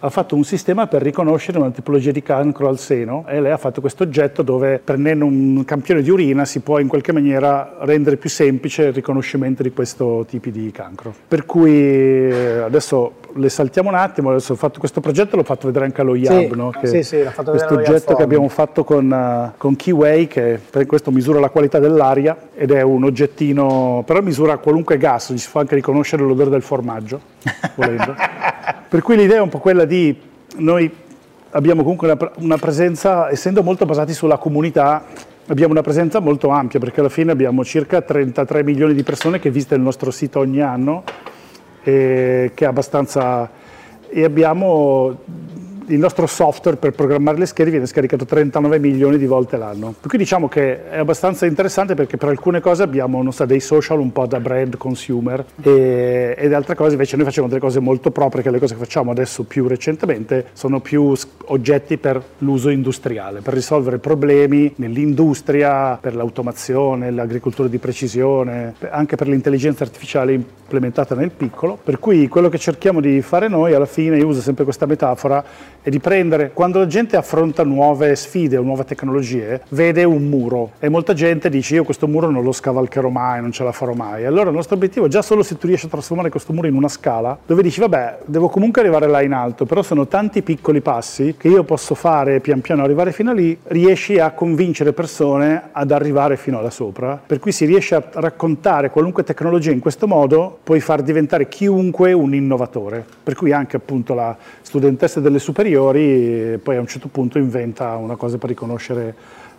ha 0.00 0.10
fatto 0.10 0.36
un 0.36 0.44
sistema 0.44 0.86
per 0.86 1.02
riconoscere 1.02 1.58
una 1.58 1.70
tipologia 1.70 2.12
di 2.12 2.22
cancro 2.22 2.68
al 2.68 2.78
seno 2.78 3.24
e 3.26 3.40
lei 3.40 3.50
ha 3.50 3.56
fatto 3.56 3.80
questo 3.80 4.04
oggetto 4.04 4.42
dove 4.42 4.80
prendendo 4.82 5.24
un 5.24 5.64
campione 5.64 6.02
di 6.02 6.10
urina 6.10 6.44
si 6.44 6.60
può 6.60 6.78
in 6.78 6.86
qualche 6.86 7.12
maniera 7.12 7.78
rendere 7.80 8.16
più 8.16 8.30
semplice 8.30 8.84
il 8.84 8.92
riconoscimento 8.92 9.62
di 9.62 9.72
questo 9.72 10.24
tipo 10.28 10.50
di 10.50 10.70
cancro. 10.70 11.12
Per 11.26 11.44
cui 11.46 11.72
eh, 11.72 12.58
adesso 12.64 13.14
le 13.38 13.48
saltiamo 13.48 13.88
un 13.88 13.94
attimo, 13.94 14.30
adesso 14.30 14.52
ho 14.52 14.56
fatto 14.56 14.78
questo 14.78 15.00
progetto 15.00 15.36
l'ho 15.36 15.44
fatto 15.44 15.66
vedere 15.66 15.84
anche 15.86 16.00
allo 16.00 16.14
YAB, 16.14 16.50
sì, 16.50 16.56
no? 16.56 16.72
sì, 16.82 17.02
sì, 17.02 17.22
l'ha 17.22 17.30
fatto 17.30 17.52
questo 17.52 17.74
oggetto 17.74 18.14
che 18.14 18.22
abbiamo 18.22 18.48
fatto 18.48 18.84
con, 18.84 19.10
uh, 19.10 19.56
con 19.56 19.76
Keyway 19.76 20.26
che 20.26 20.60
per 20.70 20.86
questo 20.86 21.10
misura 21.10 21.40
la 21.40 21.48
qualità 21.48 21.78
dell'aria 21.78 22.36
ed 22.54 22.70
è 22.70 22.82
un 22.82 23.04
oggettino, 23.04 24.02
però 24.04 24.20
misura 24.20 24.58
qualunque 24.58 24.98
gas, 24.98 25.34
si 25.34 25.48
fa 25.48 25.60
anche 25.60 25.74
riconoscere 25.74 26.22
l'odore 26.22 26.50
del 26.50 26.62
formaggio, 26.62 27.20
volendo. 27.76 28.14
per 28.88 29.02
cui 29.02 29.16
l'idea 29.16 29.38
è 29.38 29.42
un 29.42 29.48
po' 29.48 29.58
quella 29.58 29.84
di 29.84 30.16
noi 30.56 30.90
abbiamo 31.50 31.82
comunque 31.82 32.10
una, 32.10 32.30
una 32.36 32.56
presenza, 32.56 33.30
essendo 33.30 33.62
molto 33.62 33.86
basati 33.86 34.12
sulla 34.12 34.36
comunità, 34.36 35.04
abbiamo 35.46 35.72
una 35.72 35.82
presenza 35.82 36.20
molto 36.20 36.48
ampia 36.48 36.78
perché 36.78 37.00
alla 37.00 37.08
fine 37.08 37.32
abbiamo 37.32 37.64
circa 37.64 38.02
33 38.02 38.62
milioni 38.62 38.94
di 38.94 39.02
persone 39.02 39.38
che 39.38 39.50
visitano 39.50 39.80
il 39.80 39.86
nostro 39.86 40.10
sito 40.10 40.40
ogni 40.40 40.60
anno 40.60 41.04
e 41.88 42.50
che 42.54 42.64
è 42.64 42.68
abbastanza 42.68 43.48
e 44.10 44.22
abbiamo 44.22 45.16
il 45.88 45.98
nostro 45.98 46.26
software 46.26 46.76
per 46.76 46.92
programmare 46.92 47.38
le 47.38 47.46
schede 47.46 47.70
viene 47.70 47.86
scaricato 47.86 48.24
39 48.24 48.78
milioni 48.78 49.18
di 49.18 49.26
volte 49.26 49.56
l'anno. 49.56 49.94
Per 49.98 50.08
cui 50.08 50.18
diciamo 50.18 50.48
che 50.48 50.88
è 50.88 50.98
abbastanza 50.98 51.46
interessante 51.46 51.94
perché 51.94 52.16
per 52.16 52.28
alcune 52.28 52.60
cose 52.60 52.82
abbiamo 52.82 53.30
so, 53.30 53.44
dei 53.44 53.60
social 53.60 53.98
un 53.98 54.12
po' 54.12 54.26
da 54.26 54.40
brand 54.40 54.76
consumer 54.76 55.44
e, 55.62 56.34
ed 56.36 56.52
altre 56.52 56.74
cose 56.74 56.92
invece 56.92 57.16
noi 57.16 57.24
facciamo 57.24 57.48
delle 57.48 57.60
cose 57.60 57.80
molto 57.80 58.10
proprie 58.10 58.42
che 58.42 58.50
le 58.50 58.58
cose 58.58 58.74
che 58.74 58.80
facciamo 58.80 59.10
adesso 59.10 59.44
più 59.44 59.66
recentemente 59.66 60.46
sono 60.52 60.80
più 60.80 61.14
oggetti 61.46 61.96
per 61.96 62.22
l'uso 62.38 62.68
industriale, 62.68 63.40
per 63.40 63.54
risolvere 63.54 63.98
problemi 63.98 64.72
nell'industria, 64.76 65.96
per 65.96 66.14
l'automazione, 66.14 67.10
l'agricoltura 67.10 67.68
di 67.68 67.78
precisione, 67.78 68.74
anche 68.90 69.16
per 69.16 69.28
l'intelligenza 69.28 69.84
artificiale 69.84 70.32
implementata 70.32 71.14
nel 71.14 71.30
piccolo. 71.30 71.78
Per 71.82 71.98
cui 71.98 72.28
quello 72.28 72.48
che 72.50 72.58
cerchiamo 72.58 73.00
di 73.00 73.22
fare 73.22 73.48
noi 73.48 73.72
alla 73.72 73.86
fine, 73.86 74.18
io 74.18 74.26
uso 74.26 74.40
sempre 74.40 74.64
questa 74.64 74.84
metafora, 74.84 75.42
e 75.82 75.90
di 75.90 76.00
prendere, 76.00 76.50
quando 76.52 76.78
la 76.78 76.86
gente 76.86 77.16
affronta 77.16 77.64
nuove 77.64 78.14
sfide 78.16 78.56
o 78.56 78.62
nuove 78.62 78.84
tecnologie, 78.84 79.62
vede 79.70 80.04
un 80.04 80.28
muro 80.28 80.72
e 80.80 80.88
molta 80.88 81.14
gente 81.14 81.48
dice 81.48 81.76
io 81.76 81.84
questo 81.84 82.06
muro 82.06 82.30
non 82.30 82.42
lo 82.42 82.52
scavalcherò 82.52 83.08
mai, 83.08 83.40
non 83.40 83.52
ce 83.52 83.64
la 83.64 83.72
farò 83.72 83.94
mai. 83.94 84.24
Allora 84.24 84.50
il 84.50 84.54
nostro 84.54 84.74
obiettivo 84.76 85.06
è 85.06 85.08
già 85.08 85.22
solo 85.22 85.42
se 85.42 85.56
tu 85.56 85.66
riesci 85.66 85.86
a 85.86 85.88
trasformare 85.88 86.30
questo 86.30 86.52
muro 86.52 86.66
in 86.66 86.74
una 86.74 86.88
scala, 86.88 87.38
dove 87.46 87.62
dici 87.62 87.80
vabbè, 87.80 88.18
devo 88.26 88.48
comunque 88.48 88.80
arrivare 88.82 89.06
là 89.06 89.22
in 89.22 89.32
alto, 89.32 89.64
però 89.64 89.82
sono 89.82 90.06
tanti 90.06 90.42
piccoli 90.42 90.80
passi 90.80 91.36
che 91.38 91.48
io 91.48 91.62
posso 91.62 91.94
fare 91.94 92.40
pian 92.40 92.60
piano 92.60 92.82
arrivare 92.82 93.12
fino 93.12 93.30
a 93.30 93.34
lì, 93.34 93.56
riesci 93.64 94.18
a 94.18 94.32
convincere 94.32 94.92
persone 94.92 95.70
ad 95.72 95.90
arrivare 95.90 96.36
fino 96.36 96.60
là 96.60 96.70
sopra. 96.70 97.20
Per 97.24 97.38
cui 97.38 97.52
si 97.52 97.64
riesce 97.64 97.94
a 97.94 98.02
raccontare 98.12 98.90
qualunque 98.90 99.22
tecnologia 99.22 99.70
in 99.70 99.78
questo 99.80 100.06
modo, 100.06 100.58
puoi 100.62 100.80
far 100.80 101.02
diventare 101.02 101.48
chiunque 101.48 102.12
un 102.12 102.34
innovatore. 102.34 103.04
Per 103.22 103.34
cui 103.34 103.52
anche 103.52 103.76
appunto 103.76 104.14
la 104.14 104.36
studentessa 104.60 105.20
delle 105.20 105.38
superiori 105.38 105.76
superiori 105.78 106.58
poi 106.58 106.76
a 106.76 106.80
un 106.80 106.86
certo 106.86 107.08
punto 107.08 107.38
inventa 107.38 107.96
una 107.96 108.16
cosa 108.16 108.36
per 108.38 108.48
riconoscere 108.48 109.14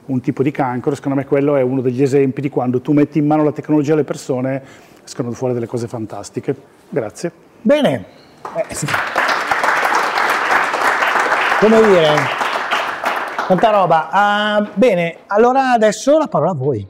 un 0.08 0.20
tipo 0.22 0.44
di 0.44 0.52
cancro. 0.52 0.94
Secondo 0.96 1.18
me 1.18 1.26
quello 1.26 1.56
è 1.56 1.62
uno 1.62 1.82
degli 1.82 2.02
esempi 2.02 2.42
di 2.42 2.50
quando 2.50 2.82
tu 2.82 2.92
metti 2.92 3.20
in 3.20 3.26
mano 3.26 3.44
la 3.44 3.52
tecnologia 3.52 3.94
alle 3.94 4.04
persone, 4.04 4.62
escono 5.04 5.32
fuori 5.32 5.54
delle 5.54 5.68
cose 5.68 5.88
fantastiche. 5.88 6.56
Grazie. 6.90 7.32
Bene. 7.62 8.06
Eh. 8.56 8.66
Come 11.60 11.82
dire, 11.82 12.16
tanta 13.48 13.70
roba. 13.70 14.10
Uh, 14.12 14.68
bene, 14.74 15.18
allora 15.28 15.72
adesso 15.72 16.18
la 16.18 16.28
parola 16.28 16.52
a 16.52 16.56
voi. 16.56 16.88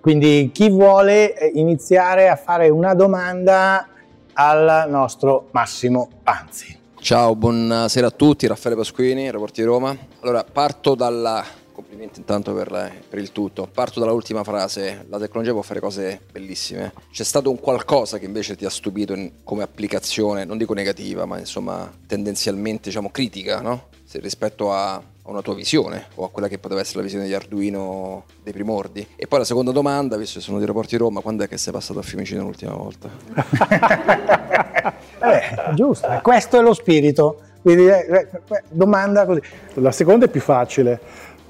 Quindi 0.00 0.50
chi 0.52 0.70
vuole 0.70 1.34
eh, 1.34 1.50
iniziare 1.54 2.28
a 2.28 2.36
fare 2.36 2.68
una 2.68 2.94
domanda 2.94 3.88
al 4.34 4.86
nostro 4.88 5.48
Massimo 5.50 6.08
Panzi. 6.22 6.84
Ciao, 7.06 7.36
buonasera 7.36 8.08
a 8.08 8.10
tutti, 8.10 8.48
Raffaele 8.48 8.76
Pasquini, 8.76 9.30
Rapporti 9.30 9.60
di 9.60 9.66
Roma. 9.68 9.96
Allora, 10.22 10.42
parto 10.42 10.96
dalla... 10.96 11.44
Complimenti 11.70 12.18
intanto 12.18 12.52
per, 12.52 13.04
per, 13.08 13.20
il 13.20 13.30
tutto. 13.30 13.68
Parto 13.72 14.00
dalla 14.00 14.10
ultima 14.10 14.42
frase, 14.42 15.06
la 15.08 15.16
tecnologia 15.16 15.52
può 15.52 15.62
fare 15.62 15.78
cose 15.78 16.20
bellissime. 16.32 16.92
C'è 17.12 17.22
stato 17.22 17.48
un 17.48 17.60
qualcosa 17.60 18.18
che 18.18 18.24
invece 18.24 18.56
ti 18.56 18.64
ha 18.64 18.70
stupito 18.70 19.14
in, 19.14 19.44
come 19.44 19.62
applicazione, 19.62 20.44
non 20.44 20.58
dico 20.58 20.74
negativa, 20.74 21.26
ma 21.26 21.38
insomma 21.38 21.88
tendenzialmente 22.08 22.88
diciamo 22.88 23.10
critica, 23.10 23.60
no? 23.60 23.86
Se, 24.02 24.18
rispetto 24.18 24.72
a 24.72 25.00
a 25.26 25.30
una 25.30 25.42
tua 25.42 25.54
visione 25.54 26.06
o 26.14 26.24
a 26.24 26.30
quella 26.30 26.48
che 26.48 26.58
poteva 26.58 26.80
essere 26.80 26.98
la 26.98 27.04
visione 27.04 27.26
di 27.26 27.34
Arduino 27.34 28.24
dei 28.42 28.52
primordi. 28.52 29.06
E 29.16 29.26
poi 29.26 29.40
la 29.40 29.44
seconda 29.44 29.72
domanda, 29.72 30.16
visto 30.16 30.38
che 30.38 30.44
sono 30.44 30.60
di 30.60 30.64
Rapporti 30.64 30.96
Roma, 30.96 31.20
quando 31.20 31.42
è 31.42 31.48
che 31.48 31.58
sei 31.58 31.72
passato 31.72 31.98
a 31.98 32.02
Fiumicino 32.02 32.42
l'ultima 32.42 32.74
volta? 32.74 33.10
eh, 35.20 35.74
giusto, 35.74 36.20
questo 36.22 36.58
è 36.58 36.62
lo 36.62 36.74
spirito. 36.74 37.40
Quindi, 37.60 37.88
eh, 37.88 38.06
eh, 38.08 38.28
domanda 38.68 39.26
così. 39.26 39.40
La 39.74 39.90
seconda 39.90 40.26
è 40.26 40.28
più 40.28 40.40
facile. 40.40 41.00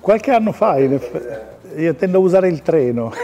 Qualche 0.01 0.31
anno 0.31 0.53
fa 0.53 0.79
io 0.79 1.95
tendo 1.95 2.17
a 2.17 2.21
usare 2.21 2.49
il 2.49 2.63
treno. 2.63 3.13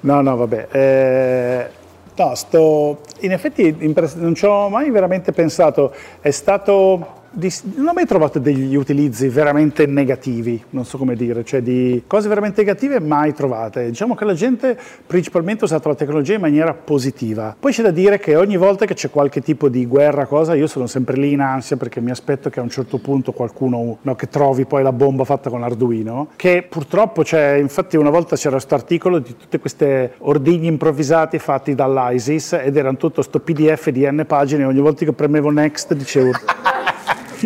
no, 0.00 0.20
no, 0.20 0.36
vabbè. 0.36 0.68
Eh, 0.70 1.66
no, 2.14 2.34
sto, 2.36 3.00
in 3.20 3.32
effetti 3.32 3.76
non 4.14 4.36
ci 4.36 4.44
ho 4.44 4.68
mai 4.68 4.90
veramente 4.90 5.32
pensato. 5.32 5.92
È 6.20 6.30
stato 6.30 7.17
di, 7.38 7.52
non 7.76 7.88
ho 7.88 7.92
mai 7.92 8.04
trovato 8.04 8.38
degli 8.38 8.74
utilizzi 8.74 9.28
veramente 9.28 9.86
negativi, 9.86 10.62
non 10.70 10.84
so 10.84 10.98
come 10.98 11.14
dire, 11.14 11.44
cioè 11.44 11.62
di 11.62 12.02
cose 12.06 12.28
veramente 12.28 12.62
negative 12.62 13.00
mai 13.00 13.32
trovate. 13.32 13.86
Diciamo 13.86 14.14
che 14.14 14.24
la 14.24 14.34
gente 14.34 14.76
principalmente 15.06 15.62
ha 15.62 15.66
usato 15.66 15.88
la 15.88 15.94
tecnologia 15.94 16.34
in 16.34 16.40
maniera 16.40 16.74
positiva. 16.74 17.54
Poi 17.58 17.72
c'è 17.72 17.82
da 17.82 17.90
dire 17.90 18.18
che 18.18 18.34
ogni 18.34 18.56
volta 18.56 18.84
che 18.86 18.94
c'è 18.94 19.08
qualche 19.10 19.40
tipo 19.40 19.68
di 19.68 19.86
guerra, 19.86 20.26
cosa, 20.26 20.54
io 20.54 20.66
sono 20.66 20.86
sempre 20.86 21.16
lì 21.16 21.32
in 21.32 21.40
ansia 21.40 21.76
perché 21.76 22.00
mi 22.00 22.10
aspetto 22.10 22.50
che 22.50 22.58
a 22.58 22.62
un 22.62 22.70
certo 22.70 22.98
punto 22.98 23.32
qualcuno 23.32 23.98
no, 24.02 24.14
che 24.16 24.28
trovi 24.28 24.64
poi 24.64 24.82
la 24.82 24.92
bomba 24.92 25.24
fatta 25.24 25.48
con 25.48 25.60
l'Arduino, 25.60 26.28
che 26.34 26.66
purtroppo 26.68 27.22
c'è, 27.22 27.54
infatti 27.54 27.96
una 27.96 28.10
volta 28.10 28.34
c'era 28.34 28.56
questo 28.56 28.74
articolo 28.74 29.20
di 29.20 29.36
tutte 29.36 29.60
queste 29.60 30.14
ordigni 30.18 30.66
improvvisati 30.66 31.38
fatti 31.38 31.74
dall'ISIS 31.74 32.54
ed 32.54 32.76
erano 32.76 32.96
tutto 32.96 33.22
sto 33.22 33.38
PDF 33.38 33.90
di 33.90 34.10
N 34.10 34.24
pagine 34.26 34.64
ogni 34.64 34.80
volta 34.80 35.04
che 35.04 35.12
premevo 35.12 35.50
next 35.50 35.94
dicevo 35.94 36.32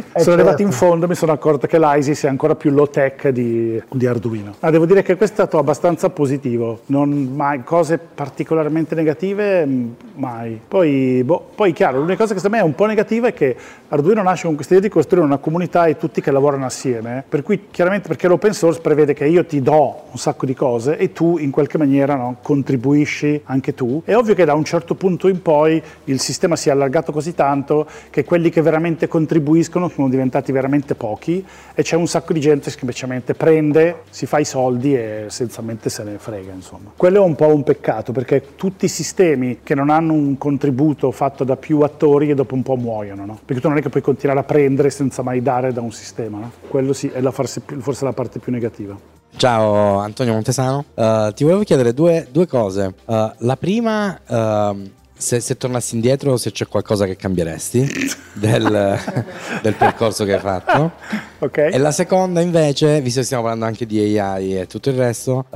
sono 0.00 0.12
certo. 0.14 0.30
arrivato 0.32 0.62
in 0.62 0.72
fondo 0.72 1.04
e 1.04 1.08
mi 1.08 1.14
sono 1.14 1.32
accorto 1.32 1.66
che 1.66 1.78
l'ISIS 1.78 2.24
è 2.24 2.28
ancora 2.28 2.54
più 2.54 2.70
low 2.70 2.88
tech 2.88 3.28
di, 3.28 3.80
di 3.90 4.06
Arduino. 4.06 4.54
Ah, 4.60 4.70
devo 4.70 4.86
dire 4.86 5.02
che 5.02 5.16
questo 5.16 5.42
è 5.42 5.44
stato 5.44 5.58
abbastanza 5.58 6.10
positivo, 6.10 6.80
non 6.86 7.32
mai 7.34 7.62
cose 7.64 7.98
particolarmente 7.98 8.94
negative, 8.94 9.66
mm, 9.66 9.90
mai. 10.14 10.60
Poi, 10.66 11.22
boh, 11.24 11.50
poi 11.54 11.72
chiaro, 11.72 11.98
l'unica 11.98 12.22
cosa 12.22 12.34
che 12.34 12.40
secondo 12.40 12.56
me 12.56 12.62
è 12.62 12.66
un 12.66 12.74
po' 12.74 12.86
negativa 12.86 13.28
è 13.28 13.32
che 13.32 13.56
Arduino 13.88 14.22
nasce 14.22 14.46
con 14.46 14.54
questa 14.54 14.74
idea 14.74 14.88
di 14.88 14.92
costruire 14.92 15.26
una 15.26 15.38
comunità 15.38 15.86
e 15.86 15.96
tutti 15.96 16.20
che 16.20 16.30
lavorano 16.30 16.64
assieme, 16.64 17.24
per 17.28 17.42
cui 17.42 17.66
chiaramente 17.70 18.08
perché 18.08 18.28
l'open 18.28 18.52
source 18.52 18.80
prevede 18.80 19.12
che 19.12 19.26
io 19.26 19.44
ti 19.44 19.60
do 19.60 20.02
un 20.10 20.18
sacco 20.18 20.46
di 20.46 20.54
cose 20.54 20.96
e 20.96 21.12
tu 21.12 21.38
in 21.38 21.50
qualche 21.50 21.78
maniera 21.78 22.14
no, 22.14 22.36
contribuisci 22.42 23.42
anche 23.44 23.74
tu. 23.74 24.02
È 24.04 24.14
ovvio 24.14 24.34
che 24.34 24.44
da 24.44 24.54
un 24.54 24.64
certo 24.64 24.94
punto 24.94 25.28
in 25.28 25.42
poi 25.42 25.82
il 26.04 26.20
sistema 26.20 26.56
si 26.56 26.68
è 26.68 26.72
allargato 26.72 27.12
così 27.12 27.34
tanto 27.34 27.86
che 28.10 28.24
quelli 28.24 28.50
che 28.50 28.62
veramente 28.62 29.08
contribuiscono 29.08 29.81
sono, 29.82 29.88
sono 29.88 30.08
diventati 30.08 30.52
veramente 30.52 30.94
pochi 30.94 31.44
e 31.74 31.82
c'è 31.82 31.96
un 31.96 32.06
sacco 32.06 32.32
di 32.32 32.40
gente 32.40 32.64
che 32.64 32.76
semplicemente 32.76 33.34
prende, 33.34 34.02
si 34.10 34.26
fa 34.26 34.38
i 34.38 34.44
soldi 34.44 34.94
e 34.94 35.24
essenzialmente 35.26 35.88
se 35.88 36.04
ne 36.04 36.18
frega. 36.18 36.52
Insomma. 36.52 36.92
Quello 36.96 37.22
è 37.22 37.24
un 37.24 37.34
po' 37.34 37.48
un 37.48 37.62
peccato 37.62 38.12
perché 38.12 38.54
tutti 38.56 38.84
i 38.84 38.88
sistemi 38.88 39.60
che 39.62 39.74
non 39.74 39.90
hanno 39.90 40.12
un 40.12 40.38
contributo 40.38 41.10
fatto 41.10 41.44
da 41.44 41.56
più 41.56 41.80
attori 41.80 42.34
dopo 42.34 42.54
un 42.54 42.62
po' 42.62 42.76
muoiono, 42.76 43.24
no? 43.24 43.38
perché 43.44 43.60
tu 43.60 43.68
non 43.68 43.78
è 43.78 43.82
che 43.82 43.88
puoi 43.88 44.02
continuare 44.02 44.40
a 44.40 44.44
prendere 44.44 44.90
senza 44.90 45.22
mai 45.22 45.42
dare 45.42 45.72
da 45.72 45.80
un 45.80 45.92
sistema. 45.92 46.38
No? 46.38 46.50
Quello 46.68 46.92
sì, 46.92 47.08
è 47.08 47.20
la 47.20 47.30
forse, 47.30 47.62
forse 47.78 48.04
la 48.04 48.12
parte 48.12 48.38
più 48.38 48.52
negativa. 48.52 48.96
Ciao 49.34 49.98
Antonio 49.98 50.34
Montesano, 50.34 50.84
uh, 50.92 51.32
ti 51.32 51.42
volevo 51.42 51.62
chiedere 51.62 51.94
due, 51.94 52.28
due 52.30 52.46
cose. 52.46 52.94
Uh, 53.06 53.30
la 53.38 53.56
prima, 53.58 54.20
uh, 54.26 54.90
se, 55.22 55.40
se, 55.40 55.56
tornassi 55.56 55.94
indietro, 55.94 56.36
se 56.36 56.50
c'è 56.50 56.66
qualcosa 56.66 57.06
che 57.06 57.16
cambieresti 57.16 57.88
del, 58.34 58.98
del 59.62 59.74
percorso 59.74 60.24
che 60.24 60.34
hai 60.34 60.40
fatto. 60.40 60.92
Okay. 61.38 61.72
E 61.72 61.78
la 61.78 61.92
seconda 61.92 62.40
invece, 62.40 63.00
visto 63.00 63.20
che 63.20 63.26
stiamo 63.26 63.44
parlando 63.44 63.66
anche 63.66 63.86
di 63.86 64.18
AI 64.18 64.58
e 64.58 64.66
tutto 64.66 64.90
il 64.90 64.96
resto, 64.96 65.46